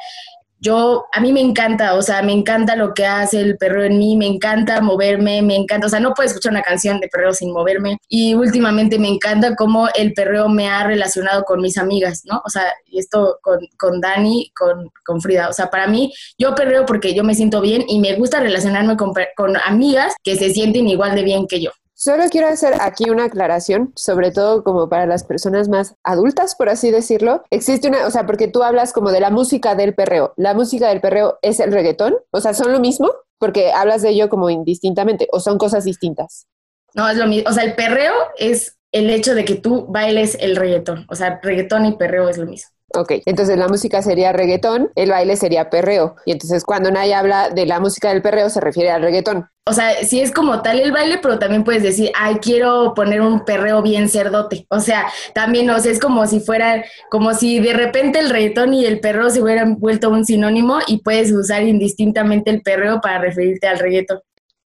yo, 0.60 1.06
a 1.14 1.22
mí 1.22 1.32
me 1.32 1.42
encanta, 1.42 1.94
o 1.96 2.02
sea, 2.02 2.24
me 2.24 2.32
encanta 2.32 2.76
lo 2.76 2.94
que 2.94 3.06
hace 3.06 3.40
el 3.40 3.58
perreo 3.58 3.84
en 3.84 4.00
mí, 4.00 4.18
me 4.18 4.26
encanta 4.26 4.82
moverme, 4.82 5.42
me 5.44 5.56
encanta, 5.56 5.86
o 5.86 5.90
sea, 5.90 6.00
no 6.00 6.14
puedo 6.14 6.28
escuchar 6.28 6.52
una 6.54 6.64
canción 6.64 7.00
de 7.00 7.08
perreo 7.08 7.34
sin 7.34 7.52
moverme. 7.54 7.98
Y 8.10 8.34
últimamente 8.34 8.98
me 8.98 9.10
encanta 9.10 9.56
cómo 9.56 9.90
el 9.94 10.14
perreo 10.14 10.50
me 10.50 10.68
ha 10.68 10.84
relacionado 10.86 11.44
con 11.44 11.62
mis 11.62 11.78
amigas, 11.78 12.24
¿no? 12.26 12.42
O 12.46 12.50
sea, 12.50 12.64
y 12.88 13.00
esto 13.00 13.38
con, 13.42 13.60
con 13.78 14.02
Dani, 14.02 14.52
con, 14.58 14.92
con 15.06 15.22
Frida. 15.22 15.50
O 15.50 15.54
sea, 15.54 15.70
para 15.70 15.88
mí, 15.88 16.12
yo 16.38 16.56
perreo 16.56 16.86
porque 16.86 17.14
yo 17.14 17.24
me 17.24 17.36
siento 17.36 17.62
bien 17.62 17.84
y 17.88 18.00
me 18.00 18.16
gusta 18.16 18.40
relacionarme 18.40 18.98
con, 18.98 19.14
con 19.36 19.58
amigas 19.58 20.16
que 20.24 20.36
se 20.36 20.50
sienten 20.50 20.88
igual 20.88 21.16
de 21.16 21.24
bien 21.24 21.48
que 21.48 21.62
yo. 21.62 21.72
Solo 21.98 22.26
quiero 22.30 22.50
hacer 22.50 22.74
aquí 22.82 23.10
una 23.10 23.24
aclaración, 23.24 23.94
sobre 23.96 24.30
todo 24.32 24.66
como 24.66 24.90
para 24.90 25.06
las 25.06 25.24
personas 25.24 25.70
más 25.70 25.96
adultas, 26.04 26.54
por 26.56 26.68
así 26.68 26.92
decirlo. 26.92 27.44
Existe 27.52 27.88
una, 27.88 28.06
o 28.06 28.12
sea, 28.12 28.26
porque 28.26 28.50
tú 28.50 28.64
hablas 28.64 28.92
como 28.92 29.12
de 29.12 29.22
la 29.22 29.30
música 29.30 29.76
del 29.76 29.96
perreo. 29.96 30.34
¿La 30.36 30.54
música 30.54 30.90
del 30.90 31.00
perreo 31.00 31.40
es 31.42 31.62
el 31.62 31.72
reggaetón? 31.72 32.18
O 32.32 32.42
sea, 32.42 32.54
¿son 32.54 32.74
lo 32.74 32.82
mismo? 32.82 33.10
Porque 33.38 33.72
hablas 33.72 34.02
de 34.02 34.10
ello 34.10 34.28
como 34.28 34.50
indistintamente, 34.50 35.30
o 35.32 35.40
son 35.40 35.58
cosas 35.58 35.86
distintas. 35.86 36.48
No, 36.96 37.08
es 37.08 37.16
lo 37.16 37.28
mismo. 37.28 37.50
O 37.50 37.54
sea, 37.54 37.64
el 37.64 37.76
perreo 37.76 38.14
es 38.38 38.78
el 38.92 39.10
hecho 39.10 39.34
de 39.34 39.46
que 39.46 39.56
tú 39.56 39.86
bailes 39.88 40.38
el 40.42 40.58
reggaetón. 40.58 41.06
O 41.10 41.16
sea, 41.16 41.40
reggaetón 41.42 41.86
y 41.86 41.96
perreo 41.96 42.28
es 42.28 42.38
lo 42.38 42.46
mismo. 42.46 42.75
Ok, 42.96 43.12
entonces 43.26 43.58
la 43.58 43.68
música 43.68 44.02
sería 44.02 44.32
reggaetón, 44.32 44.90
el 44.96 45.10
baile 45.10 45.36
sería 45.36 45.70
perreo. 45.70 46.16
Y 46.26 46.32
entonces 46.32 46.64
cuando 46.64 46.92
nadie 46.92 47.14
habla 47.14 47.50
de 47.50 47.66
la 47.66 47.80
música 47.80 48.10
del 48.10 48.22
perreo 48.22 48.50
se 48.50 48.62
refiere 48.62 48.90
al 48.90 49.02
reggaetón. 49.02 49.50
O 49.68 49.74
sea, 49.74 50.04
sí 50.04 50.22
es 50.22 50.32
como 50.32 50.62
tal 50.62 50.80
el 50.80 50.92
baile, 50.92 51.18
pero 51.22 51.40
también 51.40 51.64
puedes 51.64 51.84
decir, 51.84 52.12
ay, 52.16 52.36
quiero 52.36 52.94
poner 52.94 53.22
un 53.22 53.44
perreo 53.44 53.82
bien 53.82 54.08
cerdote. 54.10 54.66
O 54.70 54.80
sea, 54.80 55.08
también, 55.34 55.70
o 55.72 55.80
sea, 55.80 55.92
es 55.92 56.00
como 56.00 56.26
si 56.28 56.40
fuera, 56.40 56.86
como 57.10 57.34
si 57.34 57.60
de 57.60 57.74
repente 57.74 58.20
el 58.20 58.30
reggaetón 58.30 58.74
y 58.74 58.86
el 58.86 59.00
perreo 59.00 59.30
se 59.30 59.42
hubieran 59.42 59.80
vuelto 59.80 60.10
un 60.10 60.24
sinónimo 60.24 60.80
y 60.88 61.00
puedes 61.00 61.32
usar 61.32 61.64
indistintamente 61.64 62.52
el 62.52 62.62
perreo 62.62 63.02
para 63.02 63.18
referirte 63.18 63.68
al 63.68 63.80
reggaetón. 63.80 64.20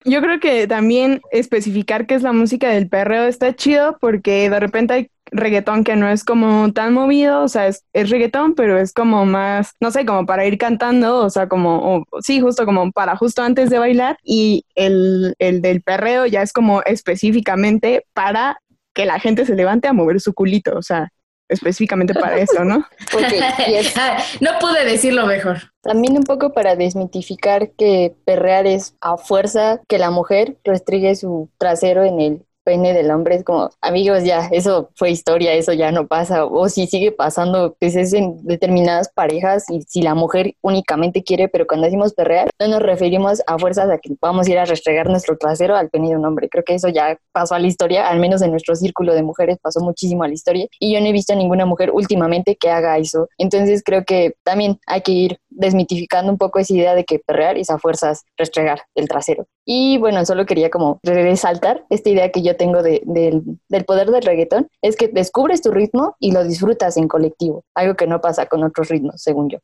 Yo 0.07 0.21
creo 0.21 0.39
que 0.39 0.67
también 0.67 1.19
especificar 1.31 2.05
qué 2.05 2.13
es 2.13 2.21
la 2.21 2.31
música 2.31 2.69
del 2.69 2.87
perreo 2.87 3.23
está 3.23 3.55
chido 3.55 3.97
porque 3.99 4.51
de 4.51 4.59
repente 4.59 4.93
hay 4.93 5.11
reggaetón 5.31 5.83
que 5.83 5.95
no 5.95 6.07
es 6.07 6.23
como 6.23 6.71
tan 6.73 6.93
movido, 6.93 7.41
o 7.41 7.47
sea, 7.47 7.67
es, 7.67 7.83
es 7.91 8.11
reggaetón, 8.11 8.53
pero 8.53 8.77
es 8.77 8.93
como 8.93 9.25
más, 9.25 9.71
no 9.81 9.89
sé, 9.89 10.05
como 10.05 10.27
para 10.27 10.45
ir 10.45 10.59
cantando, 10.59 11.25
o 11.25 11.29
sea, 11.31 11.47
como, 11.49 12.05
sí, 12.21 12.39
justo 12.39 12.65
como 12.65 12.91
para 12.91 13.15
justo 13.17 13.41
antes 13.41 13.71
de 13.71 13.79
bailar, 13.79 14.17
y 14.23 14.63
el, 14.75 15.33
el 15.39 15.61
del 15.63 15.81
perreo 15.81 16.27
ya 16.27 16.43
es 16.43 16.53
como 16.53 16.83
específicamente 16.83 18.05
para 18.13 18.59
que 18.93 19.07
la 19.07 19.19
gente 19.19 19.45
se 19.45 19.55
levante 19.55 19.87
a 19.87 19.93
mover 19.93 20.21
su 20.21 20.35
culito, 20.35 20.77
o 20.77 20.83
sea, 20.83 21.09
específicamente 21.49 22.13
para 22.13 22.37
eso, 22.37 22.63
¿no? 22.63 22.85
no 24.41 24.51
pude 24.59 24.85
decirlo 24.85 25.25
mejor. 25.25 25.71
También 25.81 26.17
un 26.17 26.23
poco 26.23 26.53
para 26.53 26.75
desmitificar 26.75 27.71
que 27.71 28.15
perrear 28.25 28.67
es 28.67 28.95
a 29.01 29.17
fuerza 29.17 29.81
que 29.87 29.97
la 29.97 30.11
mujer 30.11 30.57
restringe 30.63 31.15
su 31.15 31.49
trasero 31.57 32.03
en 32.03 32.21
el 32.21 32.45
pene 32.65 32.93
del 32.93 33.11
hombre 33.11 33.35
es 33.35 33.43
como, 33.43 33.69
amigos, 33.79 34.23
ya, 34.23 34.49
eso 34.51 34.89
fue 34.95 35.11
historia, 35.11 35.53
eso 35.53 35.71
ya 35.71 35.91
no 35.91 36.07
pasa. 36.07 36.45
O 36.45 36.67
si 36.67 36.87
sigue 36.87 37.11
pasando, 37.11 37.77
pues 37.79 37.95
es 37.95 38.11
en 38.13 38.45
determinadas 38.45 39.09
parejas 39.09 39.69
y 39.69 39.83
si 39.83 40.01
la 40.01 40.15
mujer 40.15 40.55
únicamente 40.61 41.23
quiere, 41.23 41.47
pero 41.47 41.67
cuando 41.67 41.85
decimos 41.85 42.13
perrear, 42.13 42.49
no 42.59 42.67
nos 42.67 42.81
referimos 42.81 43.41
a 43.47 43.57
fuerzas 43.57 43.89
a 43.89 43.99
que 43.99 44.15
vamos 44.19 44.47
a 44.47 44.51
ir 44.51 44.57
a 44.57 44.65
restregar 44.65 45.07
nuestro 45.09 45.37
trasero 45.37 45.75
al 45.75 45.89
pene 45.89 46.09
de 46.09 46.17
un 46.17 46.25
hombre. 46.25 46.49
Creo 46.49 46.63
que 46.63 46.73
eso 46.73 46.89
ya 46.89 47.17
pasó 47.31 47.55
a 47.55 47.59
la 47.59 47.67
historia, 47.67 48.09
al 48.09 48.19
menos 48.19 48.41
en 48.41 48.51
nuestro 48.51 48.75
círculo 48.75 49.13
de 49.13 49.23
mujeres 49.23 49.57
pasó 49.61 49.79
muchísimo 49.81 50.23
a 50.23 50.27
la 50.27 50.33
historia 50.33 50.67
y 50.79 50.93
yo 50.93 50.99
no 50.99 51.07
he 51.07 51.11
visto 51.11 51.33
a 51.33 51.35
ninguna 51.35 51.65
mujer 51.65 51.91
últimamente 51.91 52.55
que 52.55 52.69
haga 52.69 52.97
eso. 52.97 53.29
Entonces 53.37 53.83
creo 53.85 54.03
que 54.03 54.33
también 54.43 54.79
hay 54.87 55.01
que 55.01 55.11
ir 55.11 55.39
desmitificando 55.55 56.31
un 56.31 56.37
poco 56.37 56.59
esa 56.59 56.73
idea 56.73 56.95
de 56.95 57.03
que 57.03 57.19
perrear 57.19 57.57
es 57.57 57.69
a 57.69 57.79
fuerzas 57.79 58.23
restregar 58.37 58.81
el 58.95 59.07
trasero. 59.07 59.47
Y 59.65 59.97
bueno, 59.97 60.25
solo 60.25 60.45
quería 60.45 60.69
como 60.69 60.99
resaltar 61.03 61.83
esta 61.89 62.09
idea 62.09 62.31
que 62.31 62.43
yo 62.43 62.55
tengo 62.55 62.83
del 62.83 63.85
poder 63.85 64.11
del 64.11 64.23
reggaetón, 64.23 64.67
es 64.81 64.95
que 64.95 65.07
descubres 65.07 65.61
tu 65.61 65.71
ritmo 65.71 66.15
y 66.19 66.31
lo 66.31 66.43
disfrutas 66.43 66.97
en 66.97 67.07
colectivo, 67.07 67.63
algo 67.73 67.95
que 67.95 68.07
no 68.07 68.21
pasa 68.21 68.45
con 68.45 68.63
otros 68.63 68.89
ritmos, 68.89 69.21
según 69.21 69.49
yo. 69.49 69.59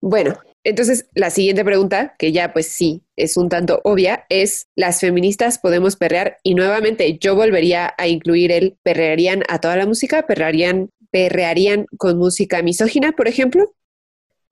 Bueno, 0.00 0.34
entonces 0.64 1.06
la 1.14 1.30
siguiente 1.30 1.64
pregunta, 1.64 2.14
que 2.18 2.30
ya 2.30 2.52
pues 2.52 2.68
sí 2.68 3.02
es 3.16 3.38
un 3.38 3.48
tanto 3.48 3.80
obvia, 3.84 4.26
es, 4.28 4.66
¿las 4.76 5.00
feministas 5.00 5.58
podemos 5.58 5.96
perrear? 5.96 6.36
Y 6.42 6.54
nuevamente 6.54 7.18
yo 7.18 7.34
volvería 7.34 7.94
a 7.96 8.06
incluir 8.06 8.52
el 8.52 8.76
perrearían 8.82 9.44
a 9.48 9.60
toda 9.60 9.76
la 9.76 9.86
música, 9.86 10.26
perrearían, 10.26 10.90
perrearían 11.10 11.86
con 11.96 12.18
música 12.18 12.62
misógina, 12.62 13.12
por 13.12 13.28
ejemplo. 13.28 13.72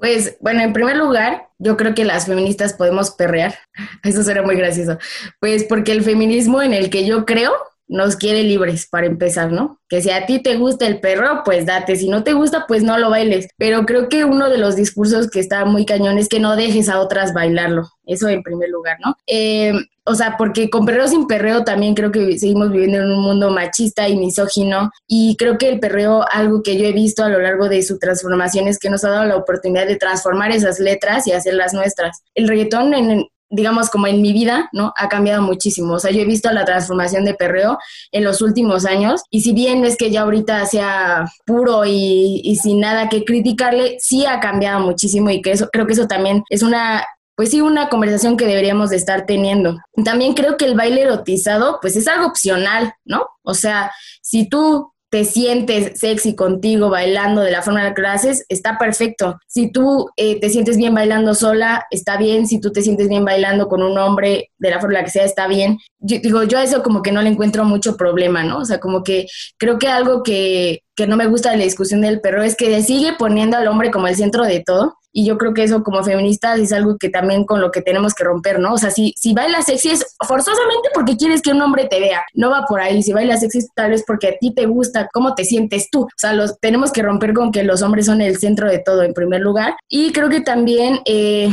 Pues 0.03 0.37
bueno, 0.41 0.63
en 0.63 0.73
primer 0.73 0.97
lugar, 0.97 1.47
yo 1.59 1.77
creo 1.77 1.95
que 1.95 2.05
las 2.05 2.27
feministas 2.27 2.73
podemos 2.73 3.13
perrear. 3.13 3.55
Eso 4.03 4.25
será 4.25 4.43
muy 4.43 4.57
gracioso. 4.57 4.99
Pues 5.39 5.63
porque 5.63 5.93
el 5.93 6.03
feminismo 6.03 6.61
en 6.61 6.75
el 6.75 6.91
que 6.91 7.07
yo 7.07 7.25
creo 7.25 7.53
nos 7.87 8.17
quiere 8.17 8.43
libres 8.43 8.89
para 8.89 9.07
empezar, 9.07 9.53
¿no? 9.53 9.79
Que 9.89 10.03
si 10.03 10.11
a 10.11 10.27
ti 10.27 10.41
te 10.41 10.57
gusta 10.57 10.89
el 10.89 10.99
perro, 10.99 11.43
pues 11.45 11.67
date, 11.67 11.95
si 11.95 12.09
no 12.09 12.25
te 12.25 12.33
gusta, 12.33 12.65
pues 12.67 12.83
no 12.83 12.99
lo 12.99 13.11
bailes. 13.11 13.47
Pero 13.59 13.87
creo 13.87 14.09
que 14.09 14.25
uno 14.25 14.51
de 14.51 14.59
los 14.59 14.75
discursos 14.75 15.31
que 15.31 15.39
está 15.39 15.65
muy 15.67 15.87
cañón 15.87 16.19
es 16.19 16.29
que 16.29 16.41
no 16.41 16.57
dejes 16.57 16.89
a 16.89 16.99
otras 16.99 17.33
bailarlo, 17.33 17.89
eso 18.05 18.29
en 18.29 18.43
primer 18.43 18.71
lugar, 18.71 18.99
¿no? 19.05 19.15
Eh, 19.29 19.73
o 20.05 20.15
sea, 20.15 20.37
porque 20.37 20.69
con 20.69 20.85
perreo 20.85 21.07
sin 21.07 21.27
perreo 21.27 21.63
también 21.63 21.95
creo 21.95 22.11
que 22.11 22.39
seguimos 22.39 22.73
viviendo 22.73 22.99
en 22.99 23.11
un 23.13 23.23
mundo 23.23 23.51
machista 23.51 24.09
y 24.09 24.17
misógino 24.17 24.91
y 25.07 25.37
creo 25.37 25.59
que 25.59 25.69
el 25.69 25.79
perreo, 25.79 26.25
algo 26.33 26.63
que 26.63 26.77
yo 26.77 26.87
he 26.87 26.93
visto 26.93 27.23
a 27.25 27.29
lo 27.29 27.41
largo 27.41 27.69
de 27.69 27.83
su 27.83 27.99
transformación 27.99 28.67
es 28.67 28.79
que 28.79 28.91
nos 28.91 29.05
ha 29.05 29.11
dado 29.11 29.25
la 29.25 29.37
oportunidad 29.37 29.87
de 29.87 29.97
transformar 29.97 30.51
esas 30.51 30.81
letras 30.81 31.27
y 31.27 31.33
hacerlas 31.33 31.73
nuestras. 31.73 32.23
El 32.35 32.49
reggaetón 32.49 32.95
en, 32.95 33.27
digamos, 33.49 33.91
como 33.91 34.09
en 34.09 34.21
mi 34.21 34.33
vida, 34.33 34.69
¿no? 34.73 34.93
Ha 34.97 35.09
cambiado 35.09 35.43
muchísimo. 35.43 35.95
O 35.95 35.99
sea, 36.01 36.11
yo 36.11 36.23
he 36.23 36.25
visto 36.25 36.51
la 36.51 36.65
transformación 36.65 37.25
de 37.25 37.35
perreo 37.35 37.79
en 38.11 38.25
los 38.25 38.43
últimos 38.43 38.85
años 38.87 39.23
y 39.31 39.43
si 39.43 39.53
bien 39.53 39.85
es 39.85 39.97
que 39.97 40.11
ya 40.11 40.23
ahorita 40.23 40.67
sea 40.67 41.27
puro 41.47 41.85
y, 41.85 42.41
y 42.43 42.57
sin 42.57 42.81
nada 42.81 43.09
que 43.09 43.25
criticarle, 43.25 43.99
sí 44.01 44.27
ha 44.27 44.41
cambiado 44.41 44.81
muchísimo 44.81 45.31
y 45.31 45.41
que 45.43 45.53
eso, 45.53 45.69
creo 45.73 45.87
que 45.87 45.93
eso 45.93 46.09
también 46.09 46.43
es 46.49 46.63
una 46.63 47.05
pues 47.35 47.51
sí, 47.51 47.61
una 47.61 47.89
conversación 47.89 48.37
que 48.37 48.47
deberíamos 48.47 48.91
de 48.91 48.97
estar 48.97 49.27
teniendo. 49.27 49.79
También 50.05 50.35
creo 50.35 50.57
que 50.57 50.67
el 50.67 50.75
baile 50.75 51.03
erotizado, 51.03 51.79
pues 51.81 51.97
es 51.97 52.07
algo 52.09 52.27
opcional, 52.27 52.95
¿no? 53.05 53.27
O 53.43 53.55
sea, 53.55 53.91
si 54.21 54.49
tú 54.49 54.93
te 55.13 55.27
sientes 55.27 56.01
sexy 56.01 56.35
contigo 56.35 56.89
bailando 56.89 57.43
de 57.43 57.51
la 57.51 57.61
forma 57.61 57.81
en 57.81 57.89
la 57.89 57.95
que 57.95 58.01
lo 58.01 58.09
haces, 58.09 58.47
está 58.49 58.79
perfecto. 58.79 59.39
Si 59.47 59.71
tú 59.71 60.09
eh, 60.17 60.41
te 60.41 60.49
sientes 60.49 60.79
bien 60.79 60.95
bailando 60.95 61.35
sola, 61.35 61.85
está 61.91 62.17
bien. 62.17 62.47
Si 62.47 62.59
tú 62.59 62.73
te 62.73 62.81
sientes 62.81 63.11
bien 63.11 63.23
bailando 63.23 63.69
con 63.69 63.83
un 63.83 63.99
hombre 63.99 64.51
de 64.57 64.71
la 64.71 64.81
forma 64.81 64.95
en 64.95 65.01
la 65.01 65.05
que 65.05 65.11
sea, 65.11 65.27
está 65.27 65.47
bien. 65.49 65.77
Yo, 65.99 66.17
digo, 66.23 66.45
yo 66.45 66.57
a 66.57 66.63
eso 66.63 66.83
como 66.83 67.03
que 67.03 67.13
no 67.13 67.21
le 67.21 67.29
encuentro 67.29 67.67
mucho 67.67 67.99
problema, 67.99 68.43
¿no? 68.43 68.61
O 68.61 68.65
sea, 68.65 68.81
como 68.81 69.03
que 69.03 69.27
creo 69.59 69.79
que 69.79 69.89
algo 69.89 70.23
que, 70.23 70.81
que 70.97 71.07
no 71.07 71.19
me 71.19 71.27
gusta 71.27 71.51
de 71.51 71.59
la 71.59 71.65
discusión 71.65 72.01
del 72.01 72.23
perro 72.23 72.43
es 72.43 72.57
que 72.57 72.83
sigue 72.83 73.13
poniendo 73.19 73.59
al 73.59 73.69
hombre 73.69 73.91
como 73.91 74.09
el 74.09 74.17
centro 74.17 74.45
de 74.45 74.61
todo 74.61 74.95
y 75.13 75.27
yo 75.27 75.39
creo 75.39 75.55
que 75.55 75.65
eso 75.65 75.83
como 75.83 76.03
feministas 76.03 76.59
es 76.59 76.73
algo 76.73 76.97
que 76.99 77.11
también 77.11 77.45
con 77.45 77.61
lo 77.61 77.71
que 77.71 77.83
tenemos 77.83 78.15
que 78.15 78.25
romper, 78.25 78.59
¿no? 78.59 78.75
O 78.75 78.79
sea, 78.79 78.91
si, 78.91 79.15
si 79.17 79.35
bailas 79.35 79.67
sexy 79.67 79.91
es 79.91 80.17
forzosamente 80.27 80.89
porque 80.95 81.17
quieres 81.17 81.43
que 81.43 81.53
un 81.53 81.63
hombre 81.63 81.87
te 81.87 82.01
vea, 82.01 82.23
no 82.35 82.51
va 82.51 82.65
por 82.67 82.81
ahí, 82.81 83.03
si 83.03 83.13
bailas 83.13 83.41
sexy 83.41 83.61
tal 83.75 83.91
vez 83.91 84.05
porque 84.07 84.29
a 84.29 84.39
ti 84.39 84.55
te 84.55 84.67
gusta 84.67 85.09
cómo 85.13 85.35
te 85.35 85.45
sientes 85.45 85.91
tú, 85.91 86.03
o 86.03 86.09
sea, 86.17 86.33
los, 86.33 86.59
tenemos 86.61 86.93
que 86.93 87.03
romper 87.03 87.35
con 87.35 87.53
que 87.53 87.63
los 87.63 87.83
hombres 87.83 88.07
son 88.07 88.21
el 88.21 88.39
centro 88.39 88.69
de 88.69 88.79
todo 88.79 89.03
en 89.03 89.15
primer 89.15 89.41
lugar. 89.41 89.77
Y 89.89 90.13
creo 90.13 90.29
que 90.29 90.41
también... 90.41 91.01
Eh, 91.05 91.51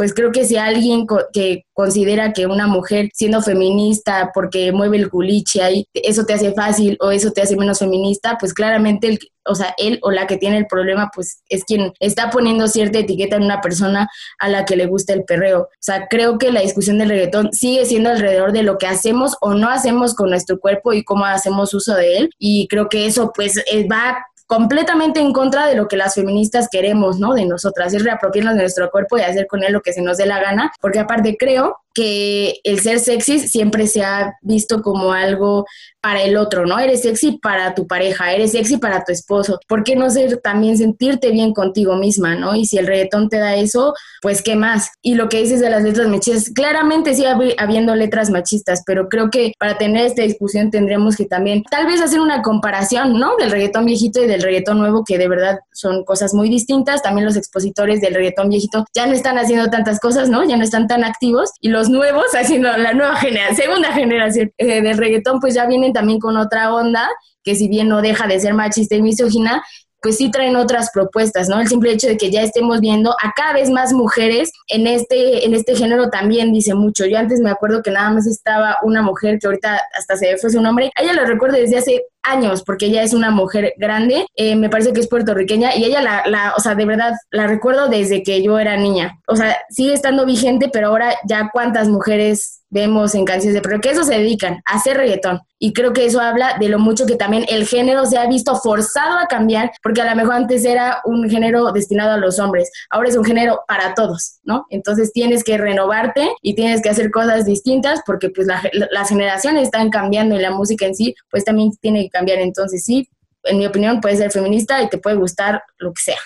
pues 0.00 0.14
creo 0.14 0.32
que 0.32 0.46
si 0.46 0.56
alguien 0.56 1.06
que 1.30 1.66
considera 1.74 2.32
que 2.32 2.46
una 2.46 2.66
mujer 2.66 3.10
siendo 3.12 3.42
feminista 3.42 4.30
porque 4.32 4.72
mueve 4.72 4.96
el 4.96 5.10
culiche 5.10 5.62
ahí, 5.62 5.84
eso 5.92 6.24
te 6.24 6.32
hace 6.32 6.54
fácil 6.54 6.96
o 7.00 7.10
eso 7.10 7.32
te 7.32 7.42
hace 7.42 7.54
menos 7.54 7.80
feminista, 7.80 8.38
pues 8.40 8.54
claramente 8.54 9.08
el, 9.08 9.18
o 9.46 9.54
sea, 9.54 9.74
él 9.76 9.98
o 10.00 10.10
la 10.10 10.26
que 10.26 10.38
tiene 10.38 10.56
el 10.56 10.66
problema, 10.66 11.10
pues 11.14 11.42
es 11.50 11.64
quien 11.64 11.92
está 12.00 12.30
poniendo 12.30 12.66
cierta 12.66 12.98
etiqueta 12.98 13.36
en 13.36 13.42
una 13.42 13.60
persona 13.60 14.08
a 14.38 14.48
la 14.48 14.64
que 14.64 14.76
le 14.76 14.86
gusta 14.86 15.12
el 15.12 15.24
perreo. 15.24 15.64
O 15.64 15.68
sea, 15.80 16.06
creo 16.08 16.38
que 16.38 16.50
la 16.50 16.62
discusión 16.62 16.96
del 16.96 17.10
reggaetón 17.10 17.52
sigue 17.52 17.84
siendo 17.84 18.08
alrededor 18.08 18.52
de 18.52 18.62
lo 18.62 18.78
que 18.78 18.86
hacemos 18.86 19.36
o 19.42 19.52
no 19.52 19.68
hacemos 19.68 20.14
con 20.14 20.30
nuestro 20.30 20.58
cuerpo 20.60 20.94
y 20.94 21.04
cómo 21.04 21.26
hacemos 21.26 21.74
uso 21.74 21.94
de 21.94 22.16
él. 22.16 22.30
Y 22.38 22.68
creo 22.68 22.88
que 22.88 23.04
eso 23.04 23.32
pues 23.34 23.58
eh, 23.70 23.86
va 23.86 24.16
completamente 24.50 25.20
en 25.20 25.32
contra 25.32 25.66
de 25.66 25.76
lo 25.76 25.86
que 25.86 25.96
las 25.96 26.16
feministas 26.16 26.66
queremos, 26.68 27.20
¿no? 27.20 27.34
De 27.34 27.46
nosotras, 27.46 27.94
es 27.94 28.02
reapropiarnos 28.02 28.56
de 28.56 28.62
nuestro 28.62 28.90
cuerpo 28.90 29.16
y 29.16 29.20
hacer 29.20 29.46
con 29.46 29.62
él 29.62 29.72
lo 29.72 29.80
que 29.80 29.92
se 29.92 30.02
nos 30.02 30.16
dé 30.16 30.26
la 30.26 30.40
gana, 30.40 30.72
porque 30.80 30.98
aparte 30.98 31.36
creo 31.38 31.76
que 31.94 32.60
el 32.64 32.80
ser 32.80 33.00
sexy 33.00 33.40
siempre 33.40 33.86
se 33.86 34.02
ha 34.02 34.34
visto 34.42 34.82
como 34.82 35.12
algo 35.12 35.64
para 36.00 36.22
el 36.22 36.36
otro, 36.36 36.66
¿no? 36.66 36.78
Eres 36.78 37.02
sexy 37.02 37.38
para 37.42 37.74
tu 37.74 37.86
pareja, 37.86 38.32
eres 38.32 38.52
sexy 38.52 38.78
para 38.78 39.04
tu 39.04 39.12
esposo. 39.12 39.58
¿Por 39.66 39.84
qué 39.84 39.96
no 39.96 40.08
ser 40.08 40.38
también 40.38 40.78
sentirte 40.78 41.30
bien 41.30 41.52
contigo 41.52 41.96
misma, 41.96 42.34
¿no? 42.36 42.54
Y 42.54 42.64
si 42.66 42.78
el 42.78 42.86
reggaetón 42.86 43.28
te 43.28 43.38
da 43.38 43.56
eso, 43.56 43.94
pues 44.22 44.42
qué 44.42 44.56
más. 44.56 44.90
Y 45.02 45.14
lo 45.14 45.28
que 45.28 45.42
dices 45.42 45.60
de 45.60 45.70
las 45.70 45.82
letras 45.82 46.08
machistas, 46.08 46.50
claramente 46.54 47.14
sí 47.14 47.24
habiendo 47.58 47.94
letras 47.94 48.30
machistas, 48.30 48.82
pero 48.86 49.08
creo 49.08 49.30
que 49.30 49.52
para 49.58 49.76
tener 49.76 50.06
esta 50.06 50.22
discusión 50.22 50.70
tendríamos 50.70 51.16
que 51.16 51.26
también 51.26 51.62
tal 51.70 51.86
vez 51.86 52.00
hacer 52.00 52.20
una 52.20 52.42
comparación, 52.42 53.18
¿no? 53.18 53.36
Del 53.36 53.50
reggaetón 53.50 53.84
viejito 53.84 54.22
y 54.22 54.26
del 54.26 54.42
reggaetón 54.42 54.78
nuevo, 54.78 55.04
que 55.04 55.18
de 55.18 55.28
verdad 55.28 55.58
son 55.72 56.04
cosas 56.04 56.34
muy 56.34 56.48
distintas. 56.48 57.02
También 57.02 57.26
los 57.26 57.36
expositores 57.36 58.00
del 58.00 58.14
reggaetón 58.14 58.48
viejito 58.48 58.84
ya 58.94 59.06
no 59.06 59.12
están 59.12 59.38
haciendo 59.38 59.68
tantas 59.68 60.00
cosas, 60.00 60.30
¿no? 60.30 60.44
Ya 60.48 60.56
no 60.56 60.64
están 60.64 60.86
tan 60.86 61.04
activos. 61.04 61.50
Y 61.60 61.68
los 61.68 61.79
nuevos, 61.88 62.26
haciendo 62.34 62.76
la 62.76 62.92
nueva 62.92 63.16
generación, 63.16 63.56
segunda 63.56 63.92
generación 63.92 64.52
eh, 64.58 64.82
del 64.82 64.98
reggaetón, 64.98 65.40
pues 65.40 65.54
ya 65.54 65.66
vienen 65.66 65.92
también 65.92 66.18
con 66.18 66.36
otra 66.36 66.74
onda, 66.74 67.08
que 67.42 67.54
si 67.54 67.68
bien 67.68 67.88
no 67.88 68.02
deja 68.02 68.26
de 68.26 68.38
ser 68.40 68.54
machista 68.54 68.96
y 68.96 69.02
misógina, 69.02 69.62
pues 70.02 70.16
sí 70.16 70.30
traen 70.30 70.56
otras 70.56 70.90
propuestas, 70.92 71.48
¿no? 71.48 71.60
El 71.60 71.68
simple 71.68 71.92
hecho 71.92 72.08
de 72.08 72.16
que 72.16 72.30
ya 72.30 72.42
estemos 72.42 72.80
viendo 72.80 73.10
a 73.10 73.32
cada 73.36 73.52
vez 73.52 73.70
más 73.70 73.92
mujeres 73.92 74.50
en 74.68 74.86
este, 74.86 75.44
en 75.44 75.54
este 75.54 75.76
género 75.76 76.08
también 76.08 76.52
dice 76.52 76.74
mucho. 76.74 77.04
Yo 77.06 77.18
antes 77.18 77.40
me 77.40 77.50
acuerdo 77.50 77.82
que 77.82 77.90
nada 77.90 78.10
más 78.10 78.26
estaba 78.26 78.78
una 78.82 79.02
mujer 79.02 79.38
que 79.38 79.46
ahorita 79.46 79.80
hasta 79.98 80.16
se 80.16 80.36
fue 80.38 80.50
su 80.50 80.60
nombre. 80.60 80.90
ella 80.96 81.12
lo 81.12 81.26
recuerdo 81.26 81.58
desde 81.58 81.78
hace 81.78 82.02
años, 82.22 82.62
porque 82.62 82.86
ella 82.86 83.02
es 83.02 83.14
una 83.14 83.30
mujer 83.30 83.74
grande, 83.76 84.26
eh, 84.36 84.56
me 84.56 84.68
parece 84.68 84.92
que 84.92 85.00
es 85.00 85.08
puertorriqueña, 85.08 85.74
y 85.76 85.84
ella 85.84 86.02
la, 86.02 86.22
la, 86.26 86.54
o 86.56 86.60
sea, 86.60 86.74
de 86.74 86.84
verdad, 86.84 87.14
la 87.30 87.46
recuerdo 87.46 87.88
desde 87.88 88.22
que 88.22 88.42
yo 88.42 88.58
era 88.58 88.76
niña. 88.76 89.18
O 89.26 89.36
sea, 89.36 89.56
sigue 89.70 89.92
estando 89.92 90.26
vigente, 90.26 90.68
pero 90.72 90.88
ahora 90.88 91.14
ya 91.26 91.50
cuántas 91.52 91.88
mujeres 91.88 92.59
vemos 92.70 93.14
en 93.14 93.24
canciones 93.24 93.54
de 93.54 93.60
pero 93.60 93.80
que 93.80 93.90
eso 93.90 94.04
se 94.04 94.14
dedican 94.14 94.62
a 94.64 94.76
hacer 94.76 94.96
reggaetón. 94.96 95.40
Y 95.58 95.72
creo 95.72 95.92
que 95.92 96.06
eso 96.06 96.20
habla 96.20 96.56
de 96.58 96.68
lo 96.68 96.78
mucho 96.78 97.04
que 97.04 97.16
también 97.16 97.44
el 97.48 97.66
género 97.66 98.06
se 98.06 98.16
ha 98.16 98.26
visto 98.26 98.56
forzado 98.56 99.18
a 99.18 99.26
cambiar, 99.26 99.72
porque 99.82 100.00
a 100.00 100.08
lo 100.08 100.16
mejor 100.16 100.34
antes 100.34 100.64
era 100.64 101.02
un 101.04 101.28
género 101.28 101.70
destinado 101.72 102.12
a 102.12 102.16
los 102.16 102.38
hombres, 102.38 102.70
ahora 102.88 103.10
es 103.10 103.16
un 103.16 103.24
género 103.24 103.60
para 103.68 103.94
todos, 103.94 104.38
¿no? 104.42 104.64
Entonces 104.70 105.12
tienes 105.12 105.44
que 105.44 105.58
renovarte 105.58 106.30
y 106.40 106.54
tienes 106.54 106.80
que 106.80 106.88
hacer 106.88 107.10
cosas 107.10 107.44
distintas 107.44 108.00
porque 108.06 108.30
pues 108.30 108.46
las 108.46 109.08
generaciones 109.08 109.64
están 109.64 109.90
cambiando 109.90 110.34
y 110.36 110.38
la 110.38 110.50
música 110.50 110.86
en 110.86 110.94
sí 110.94 111.14
pues 111.30 111.44
también 111.44 111.72
tiene 111.80 112.08
cambiar. 112.08 112.38
Entonces, 112.38 112.84
sí, 112.84 113.08
en 113.44 113.58
mi 113.58 113.66
opinión, 113.66 114.00
puedes 114.00 114.18
ser 114.18 114.30
feminista 114.30 114.82
y 114.82 114.88
te 114.88 114.98
puede 114.98 115.16
gustar 115.16 115.62
lo 115.78 115.92
que 115.92 116.02
sea. 116.02 116.18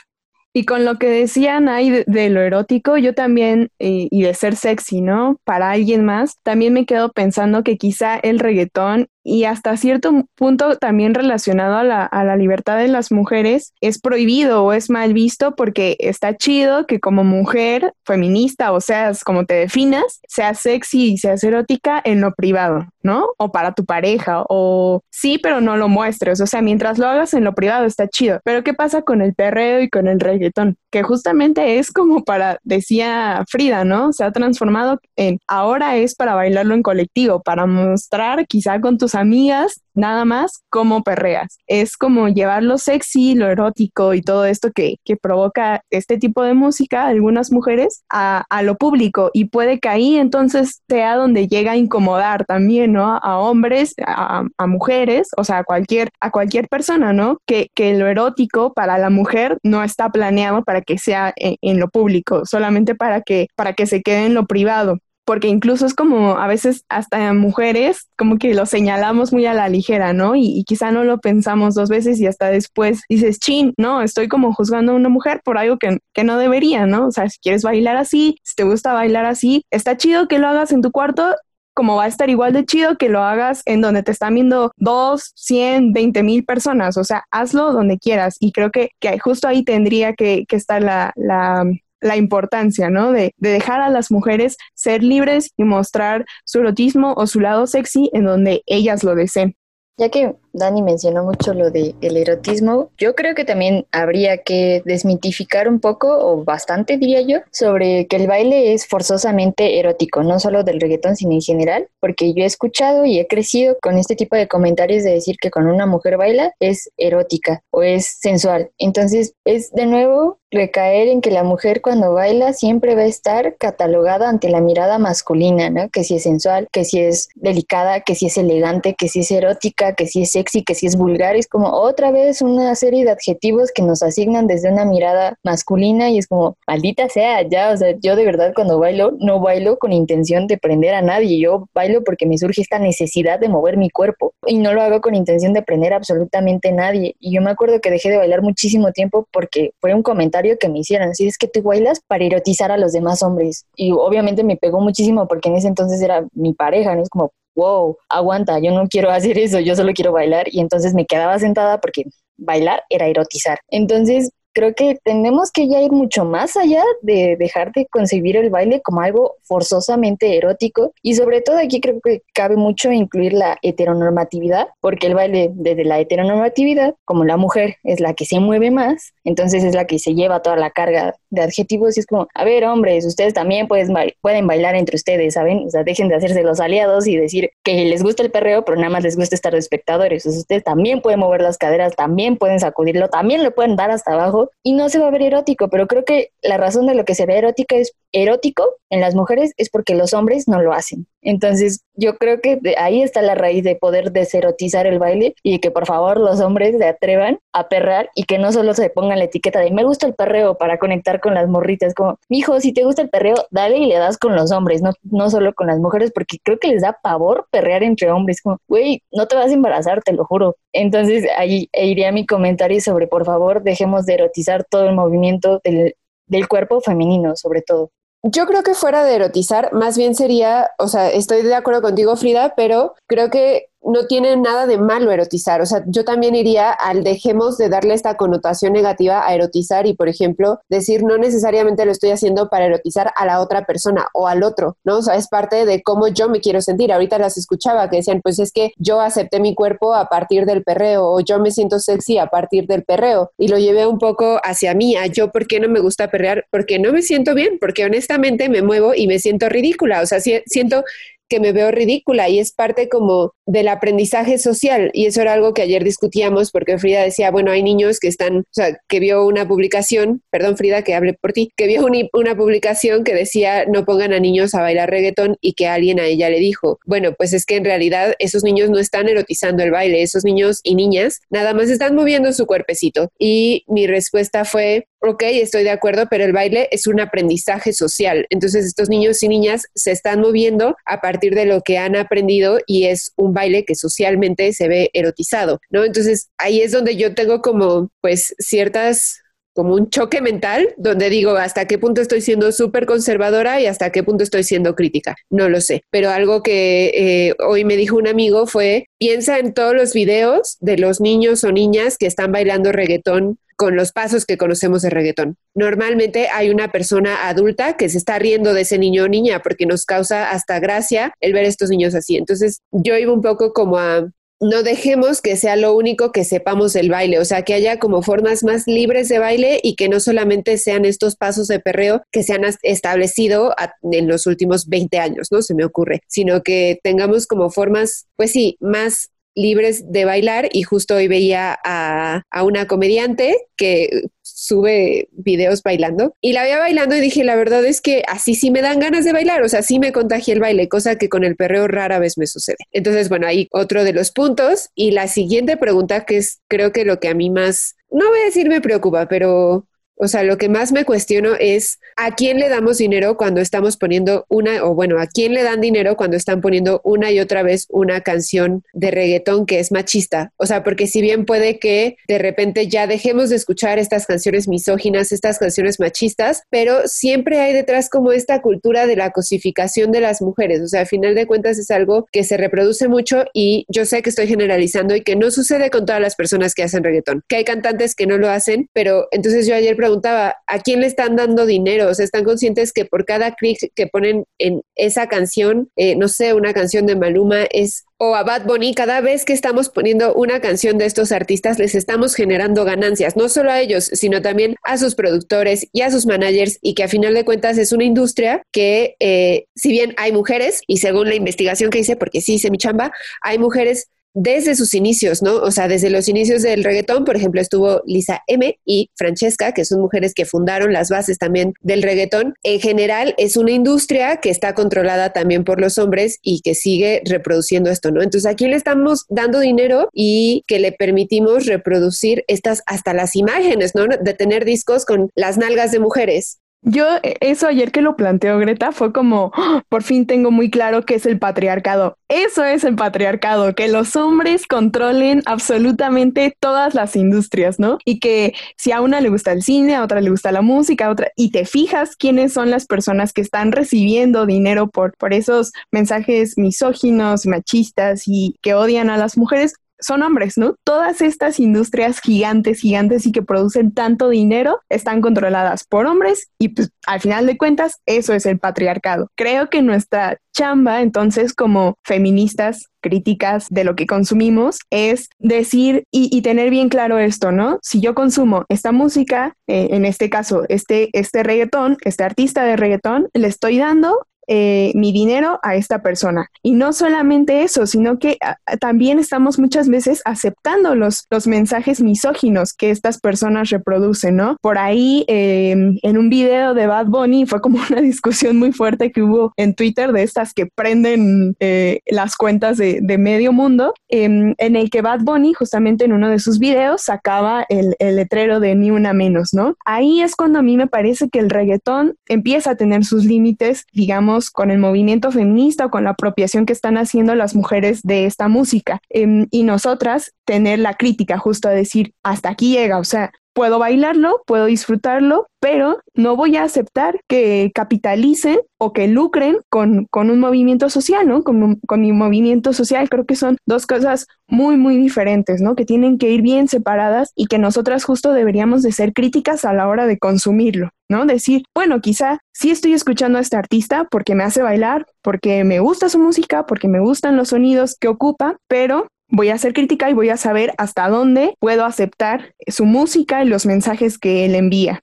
Y 0.57 0.65
con 0.67 0.85
lo 0.85 0.99
que 0.99 1.09
decían 1.09 1.69
ahí 1.69 2.05
de, 2.07 2.31
lo 2.31 2.41
erótico, 2.41 2.97
yo 2.97 3.13
también, 3.13 3.71
eh, 3.81 4.07
y 4.09 4.23
de 4.23 4.35
ser 4.35 4.55
sexy, 4.55 5.01
¿no? 5.01 5.37
Para 5.43 5.73
alguien 5.73 6.05
más, 6.05 6.39
también 6.45 6.73
me 6.73 6.87
quedo 6.87 7.11
pensando 7.11 7.65
que 7.65 7.77
quizá 7.77 8.17
el 8.17 8.39
reggaetón 8.39 9.09
y 9.25 9.45
hasta 9.45 9.77
cierto 9.79 10.27
punto 10.35 10.77
también 10.77 11.15
relacionado 11.15 11.77
a 11.77 11.83
la, 11.83 12.05
a 12.05 12.25
la, 12.25 12.37
libertad 12.37 12.77
de 12.77 12.89
las 12.89 13.11
mujeres, 13.11 13.73
es 13.81 13.99
prohibido 13.99 14.65
o 14.65 14.73
es 14.73 14.91
mal 14.91 15.15
visto 15.15 15.55
porque 15.57 15.97
está 15.99 16.37
chido 16.37 16.87
que 16.87 17.01
como 17.01 17.25
mujer 17.25 17.95
feminista, 18.05 18.73
o 18.73 18.81
seas 18.81 19.25
como 19.25 19.47
te 19.47 19.55
definas, 19.55 20.21
seas 20.29 20.61
sexy 20.61 21.13
y 21.13 21.17
seas 21.17 21.43
erótica 21.43 22.03
en 22.05 22.21
lo 22.21 22.35
privado, 22.35 22.87
¿no? 23.03 23.29
O 23.39 23.51
para 23.51 23.73
tu 23.73 23.87
pareja, 23.87 24.45
o 24.49 25.01
sí, 25.11 25.39
pero 25.43 25.63
no 25.63 25.79
lo 25.79 25.89
muestres, 25.89 26.41
o 26.43 26.47
sea, 26.47 26.61
mientras 26.61 26.99
lo 26.99 27.07
hagas 27.07 27.33
en 27.33 27.45
lo 27.45 27.55
privado 27.55 27.87
está 27.87 28.07
chido. 28.09 28.41
Pero 28.45 28.63
¿qué 28.63 28.75
pasa 28.75 29.03
con 29.03 29.23
el 29.23 29.35
perreo 29.35 29.81
y 29.81 29.89
con 29.89 30.07
el 30.07 30.21
reggaetón? 30.21 30.77
Que 30.91 31.03
justamente 31.03 31.79
es 31.79 31.91
como 31.91 32.25
para, 32.25 32.59
decía 32.63 33.43
Frida, 33.49 33.85
¿no? 33.85 34.13
Se 34.13 34.25
ha 34.25 34.33
transformado 34.33 35.01
en, 35.17 35.39
ahora 35.49 35.97
es 35.97 36.15
para 36.15 36.35
bailarlo 36.35 36.75
en 36.75 36.83
colectivo, 36.83 37.43
para 37.43 37.65
mostrar 37.65 38.47
quizá 38.47 38.81
con 38.81 38.99
tus 38.99 39.14
amigas, 39.15 39.81
nada 39.95 40.25
más 40.25 40.65
como 40.71 41.03
perreas. 41.03 41.59
Es 41.67 41.97
como 41.97 42.29
llevar 42.29 42.63
lo 42.63 42.79
sexy, 42.79 43.35
lo 43.35 43.49
erótico 43.49 44.15
y 44.15 44.23
todo 44.23 44.45
esto 44.45 44.71
que, 44.75 44.97
provoca 45.23 45.83
este 45.91 46.19
tipo 46.19 46.43
de 46.43 46.55
música, 46.55 47.07
algunas 47.07 47.53
mujeres, 47.53 48.03
a, 48.11 48.45
lo 48.63 48.77
público 48.77 49.31
y 49.33 49.47
puede 49.47 49.79
que 49.79 49.89
ahí 49.89 50.17
entonces 50.17 50.83
sea 50.89 51.17
donde 51.17 51.47
llega 51.47 51.73
a 51.73 51.77
incomodar 51.77 52.45
también, 52.47 52.93
¿no? 52.93 53.19
A 53.23 53.39
hombres, 53.39 53.95
a, 54.07 54.45
mujeres, 54.67 55.29
o 55.37 55.45
sea, 55.45 55.59
a 55.59 55.65
cualquier, 55.65 56.11
a 56.21 56.31
cualquier 56.31 56.69
persona, 56.69 57.13
¿no? 57.13 57.39
Que, 57.47 57.69
que, 57.75 57.95
lo 57.95 58.09
erótico 58.09 58.73
para 58.73 58.99
la 58.99 59.11
mujer 59.11 59.59
no 59.63 59.85
está 59.85 60.11
planeado 60.11 60.65
para 60.65 60.81
que 60.83 60.99
sea 60.99 61.33
en, 61.37 61.57
en 61.63 61.79
lo 61.79 61.89
público, 61.89 62.45
solamente 62.45 62.95
para 62.95 63.23
que, 63.23 63.49
para 63.55 63.75
que 63.75 63.87
se 63.87 64.03
quede 64.03 64.27
en 64.27 64.35
lo 64.35 64.47
privado 64.47 64.99
porque 65.25 65.49
incluso 65.49 65.87
es 65.87 65.95
como 65.95 66.39
a 66.39 66.47
veces 66.47 66.85
hasta 66.89 67.33
mujeres 67.33 68.09
como 68.17 68.39
que 68.39 68.55
lo 68.55 68.67
señalamos 68.67 69.33
muy 69.33 69.47
a 69.47 69.55
la 69.55 69.69
ligera, 69.69 70.13
¿no? 70.13 70.37
Y, 70.37 70.65
quizá 70.67 70.91
no 70.91 71.05
lo 71.05 71.19
pensamos 71.19 71.75
dos 71.75 71.89
veces 71.91 72.19
y 72.21 72.27
hasta 72.27 72.49
después 72.49 73.03
dices, 73.09 73.39
chin, 73.39 73.75
no, 73.77 74.03
estoy 74.03 74.29
como 74.29 74.53
juzgando 74.55 74.93
a 74.93 74.97
una 74.97 75.09
mujer 75.09 75.41
por 75.45 75.59
algo 75.59 75.79
que, 75.79 75.99
que 76.15 76.25
no 76.25 76.39
debería, 76.39 76.87
¿no? 76.87 77.09
O 77.09 77.11
sea, 77.11 77.29
si 77.29 77.39
quieres 77.39 77.63
bailar 77.63 77.97
así, 77.97 78.37
si 78.43 78.55
te 78.55 78.65
gusta 78.65 78.93
bailar 78.93 79.27
así, 79.27 79.65
está 79.71 79.97
chido 79.97 80.27
que 80.29 80.39
lo 80.39 80.49
hagas 80.49 80.73
en 80.73 80.83
tu 80.83 80.91
cuarto 80.91 81.35
como 81.75 81.97
va 81.97 82.05
a 82.05 82.09
estar 82.09 82.31
igual 82.31 82.53
de 82.53 82.65
chido 82.65 82.97
que 82.97 83.09
lo 83.09 83.23
hagas 83.23 83.63
en 83.67 83.81
donde 83.81 84.03
te 84.03 84.13
están 84.13 84.35
viendo 84.35 84.73
dos, 84.77 85.33
cien, 85.35 85.93
veinte 85.93 86.23
mil 86.23 86.45
personas. 86.45 86.97
O 86.97 87.05
sea, 87.05 87.25
hazlo 87.31 87.73
donde 87.73 87.99
quieras. 87.99 88.37
Y 88.41 88.53
creo 88.53 88.71
que, 88.71 88.91
que 89.01 89.19
justo 89.19 89.49
ahí 89.49 89.65
tendría 89.65 90.15
que, 90.15 90.47
que 90.49 90.57
estar 90.57 90.81
la, 90.81 91.13
la, 91.17 91.65
la 92.05 92.17
importancia, 92.17 92.91
¿no? 92.91 93.13
De, 93.13 93.33
de, 93.39 93.51
dejar 93.51 93.81
a 93.81 93.89
las 93.89 94.11
mujeres 94.11 94.57
ser 94.75 95.03
libres 95.03 95.51
y 95.57 95.65
mostrar 95.65 96.25
su 96.45 96.61
erotismo 96.61 97.15
o 97.17 97.27
su 97.27 97.41
lado 97.41 97.67
sexy 97.67 98.11
en 98.13 98.25
donde 98.25 98.63
ellas 98.67 99.03
lo 99.03 99.15
deseen. 99.15 99.57
Ya 99.97 100.11
que 100.11 100.35
Dani 100.55 100.83
mencionó 100.83 101.25
mucho 101.25 101.53
lo 101.53 101.71
de 101.71 101.95
el 102.01 102.17
erotismo. 102.17 102.91
Yo 102.97 103.15
creo 103.15 103.35
que 103.35 103.45
también 103.45 103.87
habría 103.93 104.39
que 104.39 104.83
desmitificar 104.85 105.69
un 105.69 105.81
poco, 105.81 106.09
o 106.09 106.45
bastante 106.45 106.97
diría 106.97 107.21
yo, 107.21 107.39
sobre 107.53 108.07
que 108.07 108.17
el 108.17 108.27
baile 108.27 108.73
es 108.73 108.87
forzosamente 108.87 109.79
erótico, 109.79 110.23
no 110.23 110.41
solo 110.41 110.65
del 110.65 110.81
reggaetón, 110.81 111.17
sino 111.17 111.33
en 111.33 111.43
general, 111.43 111.89
porque 112.01 112.33
yo 112.33 112.45
he 112.45 112.47
escuchado 112.47 113.05
y 113.05 113.19
he 113.19 113.27
crecido 113.27 113.77
con 113.83 113.99
este 113.99 114.17
tipo 114.17 114.37
de 114.37 114.49
comentarios 114.49 115.03
de 115.03 115.11
decir 115.11 115.37
que 115.41 115.51
cuando 115.51 115.75
una 115.75 115.87
mujer 115.87 116.17
baila 116.17 116.53
es 116.61 116.91
erótica 116.97 117.63
o 117.71 117.83
es 117.83 118.19
sensual. 118.21 118.71
Entonces 118.79 119.35
es 119.45 119.73
de 119.73 119.87
nuevo 119.87 120.39
recaer 120.55 121.09
en 121.09 121.21
que 121.21 121.31
la 121.31 121.43
mujer 121.43 121.83
cuando 121.83 122.15
baila 122.15 122.53
siempre 122.53 122.95
va 122.95 123.03
a 123.03 123.07
estar 123.07 123.57
catalogada 123.59 124.29
ante 124.29 124.49
la 124.49 124.61
mirada 124.61 124.99
masculina, 124.99 125.69
¿no? 125.69 125.91
Que 125.91 126.05
si 126.05 126.15
es 126.15 126.23
sensual, 126.23 126.69
que 126.73 126.85
si 126.85 127.01
es 127.01 127.29
delicada, 127.35 128.01
que 128.01 128.15
si 128.15 128.27
es 128.27 128.39
elegante, 128.39 128.95
que 128.97 129.09
si 129.09 129.21
es 129.21 129.31
erótica, 129.31 129.95
que 129.95 130.07
si 130.07 130.23
es 130.23 130.37
y 130.53 130.65
que 130.65 130.75
si 130.75 130.87
es 130.87 130.97
vulgar, 130.97 131.37
es 131.37 131.47
como 131.47 131.69
otra 131.71 132.11
vez 132.11 132.43
una 132.43 132.75
serie 132.75 133.05
de 133.05 133.11
adjetivos 133.11 133.71
que 133.73 133.83
nos 133.83 134.03
asignan 134.03 134.47
desde 134.47 134.73
una 134.73 134.85
mirada 134.85 135.39
masculina 135.43 136.11
y 136.11 136.19
es 136.19 136.27
como, 136.27 136.57
maldita 136.67 137.09
sea, 137.09 137.43
ya, 137.43 137.71
o 137.71 137.77
sea, 137.77 137.95
yo 138.01 138.17
de 138.17 138.25
verdad 138.25 138.53
cuando 138.55 138.79
bailo, 138.79 139.13
no 139.19 139.41
bailo 139.41 139.79
con 139.79 139.93
intención 139.93 140.47
de 140.47 140.59
prender 140.59 140.95
a 140.95 141.03
nadie, 141.03 141.39
yo 141.41 141.69
bailo 141.75 142.03
porque 142.03 142.27
me 142.27 142.39
surge 142.39 142.63
esta 142.63 142.79
necesidad 142.79 143.39
de 143.39 143.49
mover 143.49 143.77
mi 143.77 143.91
cuerpo 143.91 144.35
y 144.47 144.59
no 144.59 144.73
lo 144.73 144.83
hago 144.83 145.01
con 145.01 145.15
intención 145.15 145.53
de 145.53 145.63
prender 145.63 145.93
absolutamente 145.93 146.69
a 146.69 146.73
nadie. 146.73 147.15
Y 147.21 147.35
yo 147.35 147.43
me 147.43 147.51
acuerdo 147.51 147.81
que 147.81 147.91
dejé 147.91 148.11
de 148.11 148.19
bailar 148.19 148.43
muchísimo 148.43 148.93
tiempo 148.93 149.27
porque 149.33 149.73
fue 149.81 149.95
un 149.95 150.03
comentario 150.03 150.59
que 150.59 150.69
me 150.69 150.81
hicieron, 150.81 151.11
así 151.11 151.27
es 151.27 151.39
que 151.39 151.49
tú 151.49 151.63
bailas 151.63 152.01
para 152.07 152.25
erotizar 152.25 152.71
a 152.71 152.77
los 152.77 152.93
demás 152.93 153.23
hombres. 153.23 153.67
Y 153.77 153.93
obviamente 153.93 154.45
me 154.45 154.57
pegó 154.57 154.81
muchísimo 154.81 155.29
porque 155.29 155.49
en 155.49 155.57
ese 155.57 155.69
entonces 155.69 156.01
era 156.03 156.27
mi 156.33 156.55
pareja, 156.55 156.95
¿no? 156.95 157.03
Es 157.03 157.09
como, 157.09 157.33
wow, 157.55 157.97
aguanta, 158.09 158.59
yo 158.61 158.73
no 158.73 158.89
quiero 158.89 159.11
hacer 159.11 159.39
eso, 159.39 159.61
yo 159.61 159.77
solo 159.77 159.93
quiero 159.93 160.13
bailar 160.13 160.47
y 160.51 160.61
entonces 160.61 160.95
me 160.95 161.07
quedaba 161.07 161.39
sentada 161.39 161.81
porque 161.81 162.05
bailar 162.37 162.83
era 162.91 163.07
erotizar. 163.07 163.59
Entonces, 163.69 164.31
creo 164.55 164.75
que 164.75 164.99
tenemos 165.05 165.51
que 165.51 165.69
ya 165.69 165.83
ir 165.83 165.93
mucho 165.93 166.25
más 166.25 166.57
allá 166.57 166.83
de 167.03 167.37
dejar 167.39 167.73
de 167.73 167.87
concebir 167.87 168.37
el 168.37 168.51
baile 168.51 168.81
como 168.81 169.01
algo 169.01 169.37
forzosamente 169.43 170.37
erótico. 170.37 170.93
Y 171.03 171.15
sobre 171.15 171.41
todo 171.41 171.59
aquí 171.59 171.81
creo 171.81 172.01
que 172.03 172.23
cabe 172.33 172.57
mucho 172.57 172.91
incluir 172.93 173.33
la 173.33 173.59
heteronormatividad 173.63 174.69
porque 174.81 175.09
el 175.09 175.15
baile 175.15 175.51
desde 175.53 175.85
la 175.85 175.99
heteronormatividad 176.01 176.95
como 177.05 177.25
la 177.25 177.37
mujer 177.37 177.77
es 177.83 178.01
la 178.01 178.15
que 178.15 178.25
se 178.25 178.41
mueve 178.41 178.71
más 178.71 179.13
entonces 179.25 179.65
es 179.65 179.75
la 179.75 179.87
que 179.87 179.99
se 179.99 180.15
lleva 180.15 180.43
toda 180.43 180.57
la 180.57 180.71
carga 180.71 181.15
de 181.31 181.43
adjetivos 181.43 181.97
y 181.97 182.01
es 182.01 182.07
como 182.07 182.29
a 182.35 182.45
ver 182.45 182.65
hombres 182.65 183.05
ustedes 183.07 183.35
también 183.35 183.67
pueden, 183.67 183.95
pueden 184.21 184.47
bailar 184.47 184.77
entre 184.77 184.97
ustedes 184.97 185.35
saben 185.35 185.65
o 185.67 185.71
sea 185.71 185.83
dejen 185.83 186.09
de 186.09 186.17
hacerse 186.17 186.43
los 186.43 186.61
aliados 186.61 187.07
y 187.07 187.17
decir 187.17 187.51
que 187.63 187.85
les 187.85 188.03
gusta 188.03 188.23
el 188.23 188.31
perreo 188.31 188.65
pero 188.65 188.77
nada 188.77 188.91
más 188.91 189.03
les 189.03 189.17
gusta 189.17 189.35
estar 189.35 189.53
de 189.53 189.59
espectadores. 189.59 190.27
Ustedes 190.27 190.65
también 190.65 191.01
pueden 191.01 191.21
mover 191.21 191.41
las 191.41 191.59
caderas 191.59 191.97
también 191.97 192.37
pueden 192.37 192.61
sacudirlo 192.61 193.09
también 193.09 193.43
lo 193.43 193.55
pueden 193.55 193.77
dar 193.77 193.91
hasta 193.91 194.13
abajo 194.13 194.44
y 194.63 194.73
no 194.73 194.89
se 194.89 194.99
va 194.99 195.09
a 195.09 195.11
ver 195.11 195.23
erótico, 195.23 195.69
pero 195.69 195.87
creo 195.87 196.05
que 196.05 196.31
la 196.43 196.57
razón 196.57 196.87
de 196.87 196.95
lo 196.95 197.05
que 197.05 197.15
se 197.15 197.27
ve 197.27 197.39
erótica 197.39 197.77
es 197.77 197.93
erótico 198.13 198.65
en 198.91 199.01
las 199.01 199.15
mujeres 199.15 199.53
es 199.57 199.71
porque 199.71 199.95
los 199.95 200.15
hombres 200.15 200.49
no 200.49 200.63
lo 200.63 200.73
hacen. 200.73 201.07
Entonces, 201.23 201.83
yo 201.95 202.17
creo 202.17 202.41
que 202.41 202.61
ahí 202.79 203.03
está 203.03 203.23
la 203.23 203.35
raíz 203.35 203.65
de 203.65 203.77
poder 203.77 204.13
deserotizar 204.13 204.87
el 204.87 204.99
baile 204.99 205.35
y 205.43 205.59
que 205.59 205.71
por 205.71 205.87
favor 205.87 206.19
los 206.19 206.41
hombres 206.41 206.77
se 206.77 206.87
atrevan 206.87 207.39
a 207.53 207.69
perrar 207.69 208.11
y 208.15 208.25
que 208.25 208.39
no 208.39 208.53
solo 208.53 208.75
se 208.75 208.91
pongan 208.91 209.19
la 209.19 209.25
etiqueta 209.25 209.61
de 209.61 209.71
me 209.71 209.85
gusta 209.85 210.07
el 210.07 210.15
perreo 210.15 210.57
para 210.57 210.79
conectar 210.79 211.21
con 211.21 211.35
las 211.35 211.49
morritas, 211.49 211.95
como, 211.95 212.19
hijo, 212.29 212.61
si 212.61 212.73
te 212.73 212.85
gusta 212.85 213.03
el 213.03 213.11
perreo, 213.11 213.35
dale 213.51 213.79
y 213.79 213.87
le 213.87 213.97
das 213.97 214.19
con 214.19 214.35
los 214.37 214.53
hombres, 214.53 214.83
no, 214.83 214.93
no 215.03 215.31
solo 215.31 215.53
con 215.55 215.67
las 215.67 215.79
mujeres, 215.79 216.13
porque 216.15 216.39
creo 216.43 216.59
que 216.59 216.69
les 216.69 216.83
da 216.83 216.99
pavor 217.03 217.47
perrear 217.51 217.83
entre 217.83 218.11
hombres, 218.11 218.41
como, 218.41 218.59
güey, 218.69 219.03
no 219.13 219.27
te 219.27 219.37
vas 219.37 219.51
a 219.51 219.55
embarazar, 219.55 220.03
te 220.03 220.13
lo 220.13 220.25
juro. 220.25 220.57
Entonces, 220.75 221.25
ahí 221.39 221.71
iría 221.73 222.13
mi 222.13 222.27
comentario 222.27 222.81
sobre, 222.81 223.07
por 223.07 223.25
favor, 223.25 223.63
dejemos 223.63 224.05
de 224.05 224.15
erotizar 224.15 224.65
todo 224.65 224.89
el 224.89 224.95
movimiento 224.95 225.61
del, 225.65 225.95
del 226.27 226.49
cuerpo 226.49 226.81
femenino, 226.81 227.37
sobre 227.37 227.63
todo. 227.63 227.91
Yo 228.27 228.47
creo 228.47 228.63
que 228.63 228.75
fuera 228.75 229.05
de 229.05 229.15
erotizar, 229.15 229.73
más 229.73 229.99
bien 229.99 230.15
sería, 230.15 230.71
o 230.79 230.89
sea, 230.89 231.11
estoy 231.11 231.43
de 231.43 231.55
acuerdo 231.55 231.83
contigo, 231.83 232.17
Frida, 232.17 232.55
pero 232.57 232.95
creo 233.07 233.31
que 233.31 233.69
no 233.85 234.07
tiene 234.07 234.37
nada 234.37 234.67
de 234.67 234.79
malo 234.79 235.11
erotizar. 235.11 235.61
O 235.61 235.67
sea, 235.67 235.85
yo 235.87 236.05
también 236.05 236.35
iría 236.35 236.71
al 236.71 237.05
dejemos 237.05 237.59
de 237.59 237.69
darle 237.69 237.95
esta 237.95 238.17
connotación 238.17 238.73
negativa 238.73 239.27
a 239.27 239.35
erotizar 239.35 239.87
y, 239.87 239.95
por 239.95 240.09
ejemplo, 240.09 240.61
decir 240.69 241.03
no 241.03 241.19
necesariamente 241.19 241.85
lo 241.85 241.93
estoy 241.93 242.11
haciendo 242.11 242.49
para 242.49 242.67
erotizar 242.67 243.13
a 243.17 243.27
la 243.27 243.41
otra 243.41 243.65
persona 243.65 244.07
o 244.15 244.29
al 244.29 244.43
otro, 244.43 244.77
¿no? 244.85 244.99
O 244.99 245.03
sea, 245.03 245.17
es 245.17 245.29
parte 245.29 245.65
de 245.67 245.83
cómo 245.83 246.09
yo 246.09 246.29
me 246.29 246.41
quiero 246.41 246.61
sentir. 246.61 246.93
Ahorita 246.93 247.19
las 247.19 247.37
escuchaba 247.37 247.89
que 247.91 247.97
decían, 247.97 248.21
pues 248.23 248.39
es 248.39 248.53
que 248.53 248.73
yo 248.77 249.01
acepté 249.01 249.41
mi 249.41 249.55
cuerpo 249.55 249.95
a 249.95 250.07
partir 250.09 250.47
del 250.47 250.63
perreo 250.63 251.07
o 251.07 251.21
yo 251.21 251.39
me 251.39 251.51
siento 251.51 251.79
sexy 251.79 252.19
a 252.19 252.27
partir 252.27 252.67
del 252.67 252.85
perreo 252.85 253.31
y 253.39 253.49
lo 253.49 253.59
llevé 253.59 253.87
un 253.87 253.99
poco 253.99 254.41
hacia 254.43 254.75
mí, 254.75 254.97
a 254.97 255.07
yo, 255.07 255.31
¿por 255.31 255.47
qué 255.47 255.61
no 255.61 255.69
me 255.69 255.81
gusta 255.81 256.11
perrear? 256.11 256.47
Porque 256.51 256.79
no 256.79 256.93
me 256.93 257.03
siento 257.03 257.35
bien, 257.35 257.59
porque 257.61 257.85
honestamente 257.85 258.49
me 258.49 258.63
muevo 258.63 258.95
y 258.95 259.07
me 259.07 259.19
siento 259.19 259.49
ridícula. 259.49 260.01
O 260.01 260.07
sea, 260.07 260.21
siento 260.21 260.85
que 261.29 261.41
me 261.41 261.53
veo 261.53 261.71
ridícula 261.71 262.29
y 262.29 262.39
es 262.39 262.53
parte 262.53 262.89
como 262.89 263.33
del 263.47 263.69
aprendizaje 263.69 264.39
social. 264.39 264.91
Y 264.93 265.07
eso 265.07 265.21
era 265.21 265.33
algo 265.33 265.55
que 265.55 265.63
ayer 265.63 265.85
discutíamos 265.85 266.51
porque 266.51 266.79
Frida 266.79 267.03
decía, 267.03 267.31
bueno, 267.31 267.51
hay 267.51 267.63
niños 267.63 268.01
que 268.01 268.09
están, 268.09 268.39
o 268.39 268.53
sea, 268.53 268.79
que 268.89 269.01
vio 269.01 269.27
una 269.27 269.47
publicación, 269.47 270.23
perdón 270.31 270.57
Frida 270.57 270.83
que 270.83 270.95
hable 270.95 271.15
por 271.15 271.33
ti, 271.33 271.51
que 271.57 271.67
vio 271.67 271.85
una 272.13 272.37
publicación 272.37 273.05
que 273.05 273.15
decía 273.15 273.65
no 273.67 273.85
pongan 273.85 274.13
a 274.13 274.21
niños 274.21 274.55
a 274.55 274.63
bailar 274.63 274.91
reggaetón 274.91 275.37
y 275.41 275.55
que 275.55 275.67
alguien 275.67 276.01
a 276.01 276.07
ella 276.07 276.31
le 276.31 276.39
dijo, 276.39 276.79
bueno, 276.87 277.15
pues 277.17 277.33
es 277.33 277.45
que 277.45 277.57
en 277.57 277.65
realidad 277.65 278.15
esos 278.19 278.45
niños 278.45 278.71
no 278.71 278.79
están 278.79 279.09
erotizando 279.09 279.63
el 279.63 279.71
baile, 279.71 280.03
esos 280.03 280.25
niños 280.25 280.61
y 280.63 280.75
niñas 280.75 281.21
nada 281.31 281.55
más 281.55 281.71
están 281.71 281.95
moviendo 281.95 282.33
su 282.33 282.47
cuerpecito. 282.47 283.11
Y 283.19 283.65
mi 283.67 283.87
respuesta 283.87 284.45
fue, 284.45 284.87
ok, 285.05 285.23
estoy 285.25 285.65
de 285.65 285.71
acuerdo, 285.71 286.07
pero 286.11 286.25
el 286.25 286.33
baile 286.33 286.69
es 286.71 286.87
un 286.87 287.01
aprendizaje 287.01 287.73
social. 287.73 288.27
Entonces 288.31 288.65
estos 288.65 288.89
niños 288.89 289.23
y 289.23 289.29
niñas 289.29 289.67
se 289.75 289.93
están 289.93 290.21
moviendo 290.21 290.77
a 290.87 291.01
partir 291.01 291.35
de 291.35 291.47
lo 291.47 291.61
que 291.61 291.79
han 291.79 291.97
aprendido 291.97 292.59
y 292.67 292.85
es 292.85 293.13
un 293.17 293.33
baile 293.33 293.65
que 293.65 293.75
socialmente 293.75 294.53
se 294.53 294.69
ve 294.69 294.91
erotizado, 294.93 295.61
¿no? 295.71 295.85
Entonces 295.85 296.29
ahí 296.39 296.61
es 296.61 296.73
donde 296.73 296.97
yo 296.97 297.15
tengo 297.15 297.43
como 297.43 297.91
pues 298.01 298.35
ciertas 298.39 299.24
como 299.55 299.75
un 299.75 299.89
choque 299.89 300.21
mental 300.21 300.75
donde 300.77 301.09
digo 301.09 301.37
hasta 301.37 301.67
qué 301.67 301.79
punto 301.79 302.01
estoy 302.01 302.21
siendo 302.21 302.53
súper 302.53 302.87
conservadora 302.87 303.61
y 303.61 303.67
hasta 303.67 303.91
qué 303.91 304.03
punto 304.03 304.25
estoy 304.25 304.45
siendo 304.45 304.75
crítica. 304.75 305.17
No 305.31 305.49
lo 305.49 305.61
sé, 305.61 305.85
pero 305.91 306.11
algo 306.11 306.43
que 306.43 306.91
eh, 306.95 307.35
hoy 307.47 307.65
me 307.65 307.77
dijo 307.77 307.97
un 307.97 308.09
amigo 308.09 308.47
fue, 308.47 308.89
piensa 308.99 309.39
en 309.39 309.55
todos 309.55 309.75
los 309.75 309.95
videos 309.95 310.59
de 310.61 310.77
los 310.77 311.01
niños 311.01 311.45
o 311.45 311.53
niñas 311.53 311.97
que 311.97 312.07
están 312.07 312.33
bailando 312.33 312.73
reggaetón 312.73 313.39
con 313.57 313.77
los 313.77 313.93
pasos 313.93 314.27
que 314.27 314.37
conocemos 314.37 314.83
de 314.83 314.91
reggaetón. 314.91 315.37
Normalmente 315.55 316.29
hay 316.29 316.51
una 316.51 316.73
persona 316.73 317.29
adulta 317.29 317.77
que 317.77 317.89
se 317.89 317.99
está 317.99 318.19
riendo 318.19 318.53
de 318.53 318.63
ese 318.63 318.79
niño 318.79 319.05
o 319.05 319.09
niña 319.09 319.43
porque 319.43 319.67
nos 319.67 319.85
causa 319.85 320.31
hasta 320.31 320.59
gracia 320.59 321.15
el 321.21 321.33
ver 321.33 321.45
estos 321.45 321.71
niños 321.71 321.95
así. 321.95 322.17
Entonces 322.17 322.61
yo 322.73 322.97
iba 322.97 323.13
un 323.13 323.23
poco 323.23 323.53
como 323.53 323.79
a 323.79 324.09
no 324.41 324.63
dejemos 324.63 325.23
que 325.23 325.37
sea 325.37 325.57
lo 325.57 325.75
único 325.75 326.13
que 326.13 326.25
sepamos 326.25 326.73
del 326.73 326.91
baile, 326.91 327.19
o 327.19 327.25
sea, 327.25 327.43
que 327.43 327.55
haya 327.55 327.79
como 327.79 328.03
formas 328.03 328.45
más 328.45 328.67
libres 328.67 329.09
de 329.09 329.19
baile 329.19 329.61
y 329.63 329.77
que 329.77 329.89
no 329.89 330.01
solamente 330.01 330.59
sean 330.59 330.85
estos 330.85 331.17
pasos 331.17 331.49
de 331.49 331.61
perreo 331.61 332.03
que 332.11 332.23
se 332.23 332.35
han 332.35 332.45
establecido 332.63 333.55
en 333.83 334.09
los 334.09 334.27
últimos 334.27 334.69
20 334.69 334.99
años, 334.99 335.29
¿no? 335.31 335.43
Se 335.43 335.55
me 335.55 335.65
ocurre, 335.65 336.01
sino 336.09 336.43
que 336.43 336.79
tengamos 336.83 337.27
como 337.27 337.51
formas, 337.51 338.07
pues 338.17 338.33
sí, 338.33 338.57
más 338.61 339.11
libres 339.35 339.91
de 339.91 340.05
bailar 340.05 340.49
y 340.53 340.63
justo 340.63 340.95
hoy 340.95 341.09
veía 341.09 341.59
a, 341.65 342.23
una 342.45 342.67
comediante 342.67 343.37
que 343.57 343.89
sube 344.35 345.09
videos 345.13 345.63
bailando. 345.63 346.17
Y 346.21 346.33
la 346.33 346.43
veía 346.43 346.59
bailando 346.59 346.97
y 346.97 347.01
dije, 347.01 347.23
la 347.23 347.37
verdad 347.37 347.65
es 347.65 347.81
que 347.81 348.03
así 348.09 348.35
sí 348.35 348.51
me 348.51 348.63
dan 348.63 348.81
ganas 348.81 349.05
de 349.05 349.13
bailar, 349.13 349.43
o 349.43 349.49
sea, 349.49 349.63
sí 349.63 349.79
me 349.79 349.93
contagia 349.93 350.35
el 350.35 350.41
baile, 350.41 350.69
cosa 350.69 350.99
que 350.99 351.09
con 351.09 351.23
el 351.25 351.37
perreo 351.37 351.69
rara 351.69 352.01
vez 352.01 352.19
me 352.19 352.27
sucede. 352.27 352.57
Entonces, 352.73 353.09
bueno, 353.09 353.27
ahí 353.27 353.49
otro 353.53 353.85
de 353.85 353.93
los 353.93 354.11
puntos. 354.11 354.71
Y 354.75 354.91
la 354.91 355.07
siguiente 355.07 355.57
pregunta 355.57 356.05
que 356.05 356.17
es 356.17 356.41
creo 356.49 356.73
que 356.73 356.85
lo 356.85 356.99
que 356.99 357.09
a 357.09 357.15
mí 357.15 357.31
más, 357.31 357.77
no 357.91 358.09
voy 358.09 358.19
a 358.21 358.25
decir 358.25 358.49
me 358.49 358.61
preocupa, 358.61 359.07
pero 359.07 359.67
o 359.97 360.09
sea, 360.09 360.25
lo 360.25 360.39
que 360.39 360.49
más 360.49 360.73
me 360.73 360.85
cuestiono 360.85 361.35
es 361.39 361.79
a 361.97 362.15
quién 362.15 362.39
le 362.39 362.49
damos 362.49 362.79
dinero 362.79 363.17
cuando 363.17 363.41
estamos 363.41 363.77
poniendo 363.77 364.27
una, 364.29 364.65
o 364.65 364.75
bueno, 364.75 365.01
a 365.01 365.07
quién 365.07 365.35
le 365.35 365.43
dan 365.43 365.61
dinero 365.61 365.97
cuando 365.97 366.17
están 366.17 366.41
poniendo 366.41 366.81
una 366.85 367.11
y 367.13 367.21
otra 367.21 367.43
vez 367.43 367.67
una 367.71 368.01
canción 368.01 368.65
de 368.73 368.91
reggaetón 368.91 369.47
que 369.47 369.61
es 369.61 369.71
machista. 369.71 370.33
O 370.37 370.47
sea, 370.47 370.65
porque 370.65 370.87
si 370.87 371.01
bien 371.01 371.25
puede 371.25 371.59
que 371.59 371.97
de 372.09 372.19
repente 372.19 372.67
ya 372.69 372.87
dejemos 372.87 373.31
de 373.31 373.37
escuchar 373.37 373.79
estas 373.79 374.07
canciones 374.07 374.49
misóginas, 374.49 375.13
estas 375.13 375.39
canciones 375.39 375.79
machistas, 375.79 376.43
pero 376.51 376.87
siempre 376.87 377.41
hay 377.41 377.53
detrás 377.53 377.89
como 377.89 378.13
esta 378.13 378.43
cultura 378.43 378.87
de 378.87 378.97
la 378.97 379.11
cosificación 379.11 379.93
de 379.93 380.01
las 380.01 380.21
mujeres. 380.21 380.61
O 380.61 380.69
sea, 380.69 380.81
al 380.81 380.87
final 380.87 381.15
de 381.15 381.27
cuentas 381.27 381.59
es 381.59 381.71
algo 381.71 382.07
que 382.11 382.25
se 382.25 382.37
reproduce 382.37 382.89
mucho 382.89 383.25
y 383.33 383.65
yo 383.69 383.85
sé 383.85 384.03
que 384.03 384.11
estoy 384.11 384.27
generalizando 384.27 384.97
y 384.97 385.03
que 385.03 385.17
no 385.17 385.31
sucede 385.31 385.71
con 385.71 385.87
todas 385.87 386.01
las 386.01 386.17
personas 386.17 386.55
que 386.55 386.63
hacen 386.63 386.83
reggaetón, 386.83 387.23
que 387.29 387.37
hay 387.37 387.45
cantantes 387.45 387.95
que 387.95 388.07
no 388.07 388.19
lo 388.19 388.29
hacen, 388.29 388.69
pero 388.73 389.07
entonces 389.13 389.47
yo 389.47 389.55
ayer 389.55 389.77
preguntaba, 389.85 390.37
¿a 390.47 390.59
quién 390.61 390.81
le 390.81 390.87
están 390.87 391.15
dando 391.15 391.45
dinero? 391.45 391.91
O 391.91 391.95
sea, 391.95 392.05
¿están 392.05 392.25
conscientes 392.25 392.73
que 392.73 392.87
por 392.87 393.05
cada 393.05 393.35
clic 393.35 393.59
que 393.75 393.87
ponen 393.87 394.25
en 394.39 394.63
esa 394.77 395.09
canción, 395.09 395.69
eh, 395.77 395.95
no 395.95 396.09
sé, 396.09 396.33
una 396.33 396.55
canción 396.55 396.87
de 396.87 396.97
Maluma 396.97 397.43
es 397.51 397.85
o 397.99 398.15
a 398.15 398.23
Bad 398.23 398.47
Bunny, 398.47 398.75
cada 398.75 399.01
vez 399.01 399.25
que 399.25 399.33
estamos 399.33 399.69
poniendo 399.69 400.15
una 400.15 400.41
canción 400.41 400.79
de 400.79 400.87
estos 400.87 401.13
artistas, 401.13 401.59
les 401.59 401.75
estamos 401.75 402.15
generando 402.15 402.65
ganancias, 402.65 403.17
no 403.17 403.29
solo 403.29 403.51
a 403.51 403.61
ellos, 403.61 403.85
sino 403.93 404.21
también 404.21 404.57
a 404.63 404.79
sus 404.79 404.95
productores 404.95 405.69
y 405.73 405.83
a 405.83 405.91
sus 405.91 406.07
managers, 406.07 406.59
y 406.61 406.75
que 406.75 406.85
a 406.85 406.89
final 406.89 407.15
de 407.15 407.25
cuentas 407.25 407.57
es 407.57 407.73
una 407.73 407.85
industria 407.85 408.43
que, 408.53 408.97
eh, 409.01 409.47
si 409.55 409.71
bien 409.71 409.95
hay 409.97 410.13
mujeres, 410.13 410.63
y 410.67 410.79
según 410.79 411.09
la 411.09 411.15
investigación 411.15 411.71
que 411.71 411.79
hice, 411.79 411.97
porque 411.97 412.21
sí 412.21 412.35
hice 412.35 412.51
mi 412.51 412.59
chamba, 412.59 412.93
hay 413.21 413.39
mujeres 413.39 413.89
desde 414.15 414.55
sus 414.55 414.75
inicios, 414.75 415.23
¿no? 415.23 415.37
O 415.37 415.51
sea, 415.51 415.69
desde 415.69 415.91
los 415.91 416.09
inicios 416.09 416.43
del 416.43 416.65
reggaetón, 416.65 417.05
por 417.05 417.17
ejemplo, 417.17 417.41
estuvo 417.41 417.83
Lisa 417.85 418.23
M 418.29 418.59
y 418.65 418.91
Francesca, 418.95 419.53
que 419.53 419.65
son 419.65 419.81
mujeres 419.81 420.15
que 420.15 420.25
fundaron 420.25 420.73
las 420.73 420.89
bases 420.89 421.19
también 421.19 421.55
del 421.61 421.83
reggaetón. 421.83 422.35
En 422.45 422.61
general, 422.61 423.15
es 423.19 423.37
una 423.37 423.51
industria 423.51 424.19
que 424.19 424.31
está 424.31 424.55
controlada 424.55 425.13
también 425.13 425.45
por 425.45 425.61
los 425.61 425.79
hombres 425.79 426.19
y 426.23 426.41
que 426.41 426.55
sigue 426.55 427.03
reproduciendo 427.05 427.71
esto, 427.71 427.91
¿no? 427.91 428.03
Entonces, 428.03 428.31
aquí 428.31 428.47
le 428.47 428.57
estamos 428.57 429.05
dando 429.09 429.41
dinero 429.41 429.89
y 429.93 430.45
que 430.47 430.61
le 430.61 430.73
permitimos 430.73 431.47
reproducir 431.47 432.25
estas 432.29 432.63
hasta 432.67 432.95
las 432.95 433.17
imágenes, 433.17 433.75
¿no? 433.75 433.87
De 433.87 434.15
tener 434.15 434.45
discos 434.45 434.85
con 434.85 435.11
las 435.15 435.39
nalgas 435.39 435.73
de 435.73 435.81
mujeres 435.81 436.39
yo, 436.65 436.87
e, 437.03 437.17
eso 437.21 437.47
ayer 437.47 437.71
que 437.71 437.83
lo 437.83 437.97
planteó 437.97 438.39
Greta, 438.39 438.73
fue 438.73 438.93
como, 438.93 439.33
¡Ah! 439.35 439.63
por 439.69 439.83
fin 439.83 440.07
tengo 440.07 440.31
muy 440.31 440.51
claro 440.51 440.85
qué 440.85 440.97
es 440.97 441.07
el 441.07 441.19
patriarcado. 441.19 441.97
Eso 442.09 442.45
es 442.45 442.65
el 442.65 442.75
patriarcado, 442.75 443.55
que 443.55 443.69
los 443.69 443.97
hombres 443.97 444.47
controlen 444.47 445.23
absolutamente 445.27 446.37
todas 446.41 446.75
las 446.75 446.97
industrias, 446.97 447.59
¿no? 447.59 447.79
Y 447.85 448.01
que 448.01 448.35
si 448.57 448.73
a 448.73 448.81
una 448.81 449.01
le 449.01 449.09
gusta 449.09 449.33
el 449.33 449.43
cine, 449.43 449.75
a 449.75 449.85
otra 449.85 450.01
le 450.01 450.11
gusta 450.11 450.33
la 450.33 450.43
música, 450.43 450.87
a 450.87 450.91
otra, 450.91 451.09
y 451.17 451.31
te 451.31 451.45
fijas 451.45 451.97
quiénes 451.97 452.33
son 452.33 452.51
las 452.51 452.67
personas 452.67 453.13
que 453.13 453.21
están 453.21 453.53
recibiendo 453.53 454.27
dinero 454.27 454.69
por, 454.69 454.97
por 454.97 455.13
esos 455.13 455.53
mensajes 455.71 456.39
misóginos, 456.39 457.27
machistas 457.27 458.05
y 458.07 458.37
que 458.43 458.55
odian 458.55 458.91
a 458.91 458.97
las 458.97 459.17
mujeres, 459.17 459.55
son 459.85 460.03
hombres, 460.03 460.39
¿no? 460.39 460.57
Todas 460.65 461.01
estas 461.01 461.39
industrias 461.39 462.01
gigantes, 462.01 462.61
gigantes 462.61 463.07
y 463.07 463.13
que 463.13 463.23
producen 463.23 463.73
tanto 463.73 464.09
dinero 464.09 464.61
están 464.69 465.01
controladas 465.01 465.65
por 465.65 465.87
hombres 465.87 466.31
y 466.39 466.49
pues 466.49 466.71
al 466.87 467.01
final 467.01 467.27
de 467.27 467.37
cuentas 467.37 467.81
eso 467.87 468.15
es 468.15 468.27
el 468.27 468.39
patriarcado. 468.39 469.09
Creo 469.15 469.51
que 469.51 469.63
nuestra 469.63 470.19
chamba 470.33 470.83
entonces 470.83 471.33
como 471.33 471.79
feministas 471.85 472.69
críticas 472.81 473.47
de 473.51 473.65
lo 473.65 473.77
que 473.77 473.87
consumimos 473.87 474.59
es 474.71 475.09
decir 475.19 475.85
y, 475.91 476.21
tener 476.23 476.51
bien 476.51 476.69
claro 476.69 476.99
esto, 476.99 477.33
¿no? 477.33 477.59
Si 477.63 477.81
yo 477.81 477.95
consumo 477.95 478.45
esta 478.49 478.73
música, 478.73 479.35
eh, 479.47 479.69
en 479.71 479.85
este 479.85 480.11
caso 480.11 480.45
este, 480.49 480.89
este 480.93 481.23
reggaetón, 481.23 481.77
este 481.85 482.05
artista 482.05 482.45
de 482.45 482.57
reggaetón, 482.57 483.09
le 483.13 483.29
estoy 483.29 483.59
dando 483.59 484.07
eh, 484.27 484.73
mi 484.75 484.93
dinero 484.93 485.39
a 485.43 485.55
esta 485.57 485.83
persona. 485.83 486.31
Y 486.43 486.53
no 486.53 486.73
solamente 486.73 487.43
eso, 487.43 487.67
sino 487.67 487.99
que 487.99 488.17
ah, 488.23 488.37
también 488.59 488.99
estamos 488.99 489.39
muchas 489.39 489.69
veces 489.69 490.03
aceptando 490.05 490.75
los, 490.75 491.07
los 491.11 491.27
mensajes 491.27 491.81
misóginos 491.81 492.55
que 492.55 492.71
estas 492.71 492.99
personas 493.01 493.51
reproducen, 493.51 494.17
¿no? 494.17 494.37
Por 494.41 494.59
ahí, 494.59 495.05
em, 495.09 495.79
en 495.83 495.99
un 495.99 496.09
video 496.09 496.55
de 496.55 496.67
Bad 496.67 496.87
Bunny, 496.87 497.27
fue 497.27 497.41
como 497.41 497.59
una 497.71 497.81
discusión 497.81 498.39
muy 498.39 498.53
fuerte 498.53 498.93
que 498.93 499.03
hubo 499.03 499.33
en 499.37 499.55
Twitter 499.55 499.93
de 499.93 500.03
estas 500.03 500.33
que 500.33 500.47
prenden 500.47 501.37
eh, 501.41 501.81
las 501.87 502.17
cuentas 502.17 502.57
de, 502.57 502.81
medio 502.95 503.33
mundo, 503.33 503.75
em, 503.89 504.35
en 504.39 504.55
el 504.55 504.71
que 504.71 504.81
Bad 504.81 505.01
Bunny, 505.01 505.35
justamente 505.35 505.85
en 505.85 505.93
uno 505.93 506.09
de 506.09 506.21
sus 506.21 506.39
videos, 506.39 506.83
sacaba 506.83 507.45
el, 507.49 507.75
el 507.81 507.97
letrero 507.97 508.39
de 508.39 508.55
ni 508.55 508.71
una 508.71 508.93
menos, 508.93 509.35
¿no? 509.35 509.57
Ahí 509.65 510.01
es 510.01 510.15
cuando 510.15 510.39
a 510.39 510.43
mí 510.43 510.57
me 510.57 510.69
parece 510.69 511.09
que 511.09 511.19
el 511.19 511.29
reggaetón 511.29 511.97
empieza 512.09 512.53
a 512.53 512.57
tener 512.57 512.85
sus 512.85 513.05
límites, 513.05 513.65
digamos, 513.73 514.14
con 514.31 514.51
el 514.51 514.59
movimiento 514.59 515.11
feminista 515.11 515.67
o 515.67 515.71
con 515.71 515.85
la 515.85 515.91
apropiación 515.91 516.47
que 516.47 516.53
están 516.53 516.77
haciendo 516.77 517.15
las 517.15 517.35
mujeres 517.35 517.83
de 517.83 518.07
esta 518.07 518.29
música. 518.29 518.81
Em, 518.89 519.27
y 519.31 519.43
nosotras 519.43 520.13
tener 520.25 520.59
la 520.59 520.75
crítica 520.75 521.19
justo 521.19 521.49
a 521.49 521.53
decir, 521.53 521.93
hasta 522.03 522.31
aquí 522.31 522.53
llega, 522.53 522.79
o 522.79 522.85
sea, 522.85 523.11
puedo 523.35 523.59
bailarlo, 523.59 524.23
puedo 524.27 524.47
disfrutarlo, 524.47 525.27
pero 525.41 525.81
no 525.95 526.17
voy 526.17 526.37
a 526.37 526.45
aceptar 526.45 527.01
que 527.09 527.51
capitalicen 527.55 528.39
o 528.59 528.73
que 528.73 528.89
lucren 528.89 529.39
con, 529.51 529.89
un 529.93 530.21
movimiento 530.21 530.71
social, 530.71 531.07
¿no? 531.07 531.23
Con, 531.23 531.61
con, 531.67 531.83
mi 531.83 531.93
movimiento 531.93 532.53
social. 532.53 532.89
Creo 532.89 533.05
que 533.05 533.17
son 533.17 533.37
dos 533.45 533.67
cosas 533.67 534.07
muy, 534.27 534.57
muy 534.57 534.77
diferentes, 534.77 535.43
¿no? 535.43 535.55
Que 535.55 535.67
tienen 535.67 535.99
que 535.99 536.11
ir 536.11 536.23
bien 536.23 536.49
separadas 536.49 537.13
y 537.15 537.27
que 537.27 537.39
nosotras 537.39 537.85
justo 537.85 538.13
deberíamos 538.13 538.63
de 538.63 538.73
ser 538.73 538.95
críticas 538.95 539.45
a 539.45 539.53
la 539.53 539.69
hora 539.69 539.87
de 539.87 539.99
consumirlo, 539.99 540.71
¿no? 540.89 541.05
Decir, 541.05 541.43
bueno, 541.55 541.81
quizá 541.81 542.21
sí 542.33 542.51
estoy 542.51 542.73
escuchando 542.73 543.19
a 543.19 543.21
este 543.21 543.37
artista 543.37 543.87
porque 543.91 544.15
me 544.15 544.25
hace 544.25 544.43
bailar, 544.43 544.87
porque 545.03 545.45
me 545.45 545.61
gusta 545.61 545.89
su 545.89 545.99
música, 545.99 546.47
porque 546.47 546.69
me 546.69 546.81
gustan 546.81 547.17
los 547.17 547.29
sonidos 547.29 547.77
que 547.79 547.89
ocupa, 547.89 548.37
pero 548.49 548.87
voy 549.09 549.31
a 549.31 549.39
ser 549.39 549.53
crítica 549.53 549.91
y 549.91 549.95
voy 549.95 550.11
a 550.11 550.17
saber 550.17 550.53
hasta 550.59 550.89
dónde 550.89 551.35
puedo 551.39 551.65
aceptar 551.65 552.35
su 552.47 552.65
música 552.65 553.23
y 553.23 553.29
los 553.29 553.47
mensajes 553.47 553.99
que 553.99 554.25
él 554.25 554.35
envía. 554.35 554.81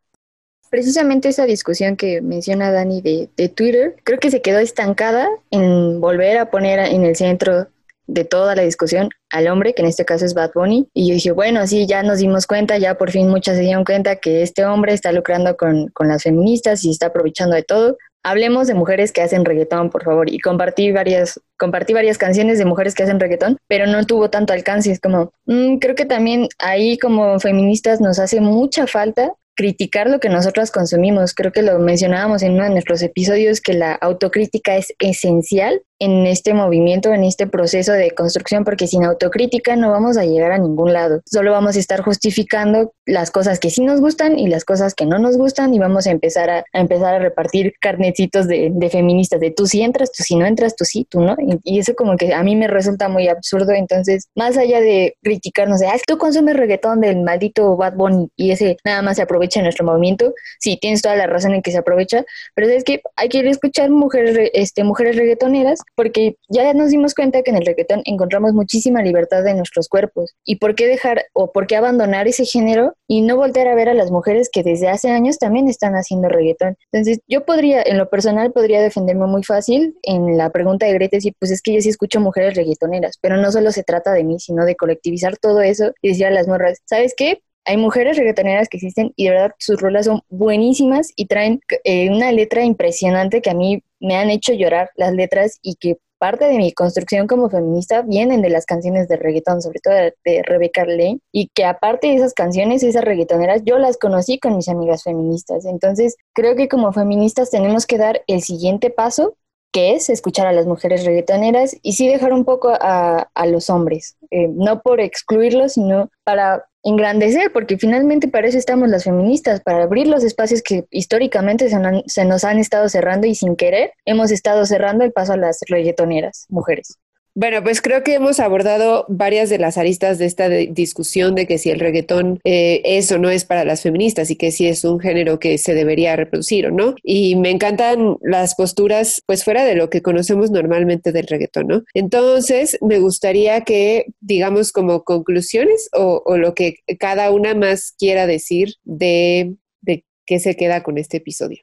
Precisamente 0.70 1.28
esa 1.28 1.46
discusión 1.46 1.98
que 1.98 2.22
menciona 2.22 2.72
Dani 2.72 3.02
de, 3.02 3.30
de 3.36 3.50
Twitter, 3.50 3.98
creo 4.04 4.20
que 4.20 4.32
se 4.32 4.42
quedó 4.42 4.60
estancada 4.60 5.28
en 5.50 6.00
volver 6.00 6.38
a 6.38 6.50
poner 6.50 6.80
en 6.80 7.04
el 7.04 7.18
centro 7.18 7.68
de 8.08 8.26
toda 8.26 8.56
la 8.56 8.64
discusión 8.64 9.10
al 9.30 9.48
hombre, 9.48 9.74
que 9.74 9.82
en 9.82 9.88
este 9.88 10.06
caso 10.06 10.26
es 10.26 10.34
Bad 10.34 10.52
Bunny. 10.54 10.88
Y 10.94 11.08
yo 11.08 11.14
dije, 11.14 11.32
bueno, 11.32 11.66
sí, 11.68 11.88
ya 11.88 12.04
nos 12.04 12.20
dimos 12.20 12.46
cuenta, 12.46 12.78
ya 12.78 12.96
por 12.96 13.12
fin 13.12 13.30
muchas 13.30 13.56
se 13.58 13.64
dieron 13.64 13.86
cuenta 13.86 14.18
que 14.18 14.42
este 14.44 14.66
hombre 14.66 14.94
está 14.94 15.12
lucrando 15.12 15.56
con, 15.56 15.88
con 15.90 16.08
las 16.08 16.24
feministas 16.24 16.84
y 16.84 16.92
está 16.92 17.08
aprovechando 17.08 17.56
de 17.56 17.64
todo 17.64 17.98
hablemos 18.24 18.68
de 18.68 18.74
mujeres 18.74 19.12
que 19.12 19.22
hacen 19.22 19.46
reggaetón, 19.46 19.90
por 19.90 20.04
favor. 20.04 20.30
Y 20.30 20.40
compartí 20.40 20.92
varias, 20.92 21.40
compartí 21.58 21.94
varias 21.94 22.18
canciones 22.18 22.58
de 22.58 22.66
mujeres 22.66 22.96
que 22.96 23.04
hacen 23.04 23.20
reggaetón, 23.20 23.58
pero 23.68 23.88
no 23.88 24.06
tuvo 24.06 24.30
tanto 24.30 24.54
alcance. 24.54 24.92
Es 24.92 25.00
como, 25.00 25.32
mm, 25.46 25.78
creo 25.78 25.96
que 25.96 26.06
también 26.06 26.48
ahí 26.60 26.98
como 26.98 27.40
feministas 27.40 28.02
nos 28.02 28.20
hace 28.20 28.42
mucha 28.42 28.88
falta 28.88 29.34
criticar 29.56 30.10
lo 30.10 30.20
que 30.20 30.30
nosotras 30.30 30.72
consumimos. 30.72 31.34
Creo 31.34 31.52
que 31.52 31.62
lo 31.62 31.78
mencionábamos 31.80 32.42
en 32.42 32.54
uno 32.54 32.64
de 32.64 32.72
nuestros 32.72 33.02
episodios, 33.02 33.62
que 33.62 33.74
la 33.74 33.94
autocrítica 33.94 34.76
es 34.76 34.94
esencial 35.00 35.82
en 36.02 36.26
este 36.26 36.56
movimiento, 36.56 37.14
en 37.14 37.24
este 37.24 37.46
proceso 37.46 37.94
de 37.94 38.10
construcción, 38.10 38.64
porque 38.66 38.88
sin 38.88 39.04
autocrítica 39.04 39.76
no 39.76 39.92
vamos 39.92 40.18
a 40.18 40.26
llegar 40.26 40.52
a 40.52 40.58
ningún 40.58 40.94
lado. 40.94 41.22
Solo 41.26 41.52
vamos 41.52 41.76
a 41.76 41.80
estar 41.80 42.02
justificando 42.02 42.92
las 43.06 43.30
cosas 43.30 43.60
que 43.60 43.70
sí 43.70 43.84
nos 43.84 44.02
gustan 44.02 44.40
y 44.40 44.48
las 44.48 44.66
cosas 44.66 44.96
que 44.96 45.06
no 45.06 45.20
nos 45.20 45.38
gustan 45.38 45.76
y 45.76 45.80
vamos 45.80 46.08
a 46.08 46.12
empezar 46.12 46.50
a, 46.50 46.66
empezar 46.74 47.14
a 47.14 47.20
repartir 47.20 47.74
carnecitos 47.80 48.48
de, 48.48 48.90
feministas, 48.92 49.40
de 49.40 49.52
tú 49.52 49.68
sí 49.68 49.84
entras, 49.84 50.12
tú 50.12 50.24
sí 50.24 50.36
no 50.36 50.48
entras, 50.48 50.76
tú 50.76 50.86
sí, 50.86 51.06
tú 51.08 51.22
no. 51.22 51.36
Y, 51.64 51.78
eso 51.78 51.94
como 51.94 52.18
que 52.18 52.34
a 52.34 52.42
mí 52.42 52.56
me 52.56 52.68
resulta 52.68 53.08
muy 53.08 53.28
absurdo. 53.28 53.74
Entonces, 53.74 54.28
más 54.36 54.58
allá 54.58 54.82
de 54.82 55.16
criticarnos 55.22 55.82
de, 55.82 55.88
ah, 55.88 55.98
tú 56.08 56.18
consumes 56.18 56.56
reggaetón 56.56 57.02
del 57.02 57.22
maldito 57.22 57.78
Bad 57.78 57.94
Bunny 57.94 58.28
y 58.36 58.50
ese 58.50 58.78
nada 58.84 59.04
más 59.04 59.18
se 59.18 59.22
aprovecha 59.22 59.60
en 59.60 59.66
nuestro 59.66 59.86
movimiento, 59.86 60.34
sí, 60.60 60.80
tienes 60.82 61.04
toda 61.04 61.16
la 61.16 61.28
razón 61.28 61.54
en 61.54 61.62
que 61.62 61.72
se 61.72 61.78
aprovecha, 61.78 62.26
pero 62.56 62.70
es 62.70 62.84
que 62.84 63.02
hay 63.16 63.30
que 63.30 63.48
escuchar 63.48 63.92
mujeres, 63.92 64.50
este, 64.54 64.84
mujeres 64.84 65.16
reggaetoneras 65.16 65.80
porque 65.96 66.36
ya 66.50 66.74
nos 66.74 66.90
dimos 66.90 67.14
cuenta 67.14 67.42
que 67.42 67.52
en 67.52 67.58
el 67.58 67.66
reggaetón 67.66 68.02
encontramos 68.06 68.54
muchísima 68.54 69.02
libertad 69.02 69.44
de 69.44 69.54
nuestros 69.54 69.88
cuerpos. 69.88 70.34
¿Y 70.46 70.58
por 70.58 70.76
qué 70.76 70.88
dejar 70.88 71.26
o 71.34 71.52
por 71.52 71.68
qué 71.68 71.76
abandonar 71.76 72.28
ese 72.28 72.46
género 72.46 72.94
y 73.08 73.22
no 73.22 73.36
volver 73.36 73.68
a 73.68 73.76
ver 73.76 73.90
a 73.90 73.94
las 73.94 74.12
mujeres 74.12 74.50
que 74.52 74.64
desde 74.64 74.88
hace 74.88 75.10
años 75.10 75.38
también 75.38 75.68
están 75.68 75.94
haciendo 75.94 76.30
reggaetón? 76.30 76.78
Entonces, 76.92 77.20
yo 77.28 77.46
podría, 77.46 77.82
en 77.84 77.98
lo 77.98 78.10
personal, 78.10 78.52
podría 78.52 78.82
defenderme 78.82 79.28
muy 79.28 79.44
fácil 79.44 79.96
en 80.04 80.38
la 80.38 80.50
pregunta 80.50 80.86
de 80.86 80.94
Greta 80.94 81.18
y 81.22 81.32
pues 81.34 81.52
es 81.52 81.62
que 81.62 81.74
yo 81.74 81.82
sí 81.82 81.90
escucho 81.90 82.20
mujeres 82.20 82.56
reggaetoneras, 82.56 83.18
pero 83.22 83.38
no 83.38 83.52
solo 83.52 83.72
se 83.72 83.84
trata 83.84 84.14
de 84.14 84.24
mí, 84.24 84.40
sino 84.40 84.66
de 84.66 84.76
colectivizar 84.76 85.38
todo 85.38 85.62
eso 85.62 85.92
y 86.02 86.10
decir 86.10 86.26
a 86.26 86.32
las 86.32 86.48
morras, 86.48 86.80
¿sabes 86.86 87.14
qué? 87.16 87.42
hay 87.66 87.78
mujeres 87.78 88.18
reggaetoneras 88.18 88.70
que 88.70 88.78
existen 88.78 89.14
y 89.16 89.26
de 89.26 89.32
verdad 89.32 89.52
sus 89.60 89.80
rolas 89.80 90.06
son 90.06 90.22
buenísimas 90.30 91.12
y 91.16 91.28
traen 91.28 91.62
eh, 91.84 92.10
una 92.10 92.32
letra 92.32 92.64
impresionante 92.64 93.42
que 93.42 93.52
a 93.52 93.54
mí 93.54 93.84
me 94.02 94.18
han 94.18 94.30
hecho 94.30 94.54
llorar 94.54 94.90
las 94.96 95.14
letras 95.14 95.60
y 95.62 95.76
que 95.76 95.98
parte 96.22 96.46
de 96.46 96.58
mi 96.58 96.72
construcción 96.72 97.26
como 97.26 97.50
feminista 97.50 98.04
vienen 98.04 98.44
de 98.44 98.52
las 98.52 98.68
canciones 98.68 99.08
de 99.08 99.16
reggaetón, 99.16 99.60
sobre 99.60 99.80
todo 99.80 99.96
de, 99.96 100.44
Rebecca 100.44 100.86
Lane, 100.86 101.20
y 101.32 101.50
que 101.56 101.66
aparte 101.66 102.10
de 102.10 102.16
esas 102.16 102.36
canciones, 102.36 102.84
esas 102.84 103.04
reggaetoneras, 103.04 103.64
yo 103.66 103.80
las 103.80 103.98
conocí 103.98 104.38
con 104.38 104.56
mis 104.56 104.70
amigas 104.70 105.02
feministas. 105.02 105.66
Entonces, 105.66 106.16
creo 106.34 106.56
que 106.56 106.68
como 106.68 106.94
feministas 106.94 107.50
tenemos 107.50 107.88
que 107.88 107.98
dar 107.98 108.22
el 108.28 108.44
siguiente 108.44 108.92
paso 108.92 109.36
que 109.72 109.94
es 109.94 110.10
escuchar 110.10 110.48
a 110.48 110.52
las 110.52 110.66
mujeres 110.66 111.06
reggaetoneras 111.06 111.78
y 111.82 111.94
sí 111.94 112.08
dejar 112.08 112.34
un 112.34 112.46
poco 112.46 112.74
a, 112.80 113.28
los 113.48 113.70
hombres, 113.70 114.18
eh, 114.30 114.48
no 114.50 114.82
por 114.82 115.00
excluirlos, 115.00 115.74
sino 115.74 116.10
para 116.24 116.66
engrandecer, 116.84 117.52
porque 117.52 117.78
finalmente 117.78 118.28
para 118.28 118.48
eso 118.48 118.58
estamos 118.58 118.90
las 118.90 119.04
feministas, 119.04 119.62
para 119.62 119.84
abrir 119.84 120.08
los 120.08 120.24
espacios 120.24 120.62
que 120.62 120.86
históricamente 120.90 121.70
se, 121.70 122.26
nos 122.26 122.44
han 122.44 122.60
estado 122.60 122.90
cerrando 122.90 123.28
y 123.28 123.36
sin 123.36 123.56
querer 123.56 123.94
hemos 124.06 124.32
estado 124.32 124.66
cerrando 124.66 125.04
el 125.04 125.12
paso 125.12 125.34
a 125.34 125.38
las 125.38 125.60
reggaetoneras, 125.68 126.46
mujeres. 126.50 126.98
Bueno, 127.34 127.64
pues 127.64 127.82
creo 127.82 128.04
que 128.04 128.16
hemos 128.16 128.42
abordado 128.42 129.06
varias 129.08 129.50
de 129.50 129.58
las 129.58 129.78
aristas 129.78 130.18
de 130.18 130.26
esta 130.26 130.50
discusión 130.50 131.34
de 131.34 131.48
que 131.48 131.58
si 131.58 131.70
el 131.70 131.80
reggaetón 131.80 132.42
eh, 132.44 132.82
es 132.84 133.10
o 133.14 133.20
no 133.20 133.30
es 133.30 133.46
para 133.46 133.64
las 133.64 133.82
feministas 133.82 134.30
y 134.30 134.36
que 134.36 134.52
si 134.52 134.68
es 134.68 134.84
un 134.84 135.00
género 135.00 135.40
que 135.40 135.58
se 135.58 135.74
debería 135.74 136.18
reproducir 136.18 136.68
o 136.68 136.72
no. 136.72 136.96
Y 137.04 137.38
me 137.38 137.50
encantan 137.50 138.18
las 138.22 138.56
posturas, 138.56 139.22
pues 139.26 139.46
fuera 139.46 139.64
de 139.64 139.76
lo 139.76 139.90
que 139.90 140.02
conocemos 140.02 140.52
normalmente 140.52 141.14
del 141.14 141.28
reggaetón, 141.28 141.68
¿no? 141.68 141.84
Entonces, 141.94 142.78
me 142.82 143.00
gustaría 143.00 143.62
que, 143.62 144.08
digamos, 144.20 144.74
como 144.74 145.04
conclusiones 145.04 145.90
o, 145.94 146.22
lo 146.36 146.54
que 146.54 146.78
cada 147.00 147.32
una 147.32 147.56
más 147.56 147.94
quiera 147.98 148.28
decir 148.28 148.76
de, 148.84 149.56
de 149.82 150.04
qué 150.26 150.40
se 150.40 150.56
queda 150.56 150.84
con 150.84 150.98
este 150.98 151.18
episodio. 151.18 151.62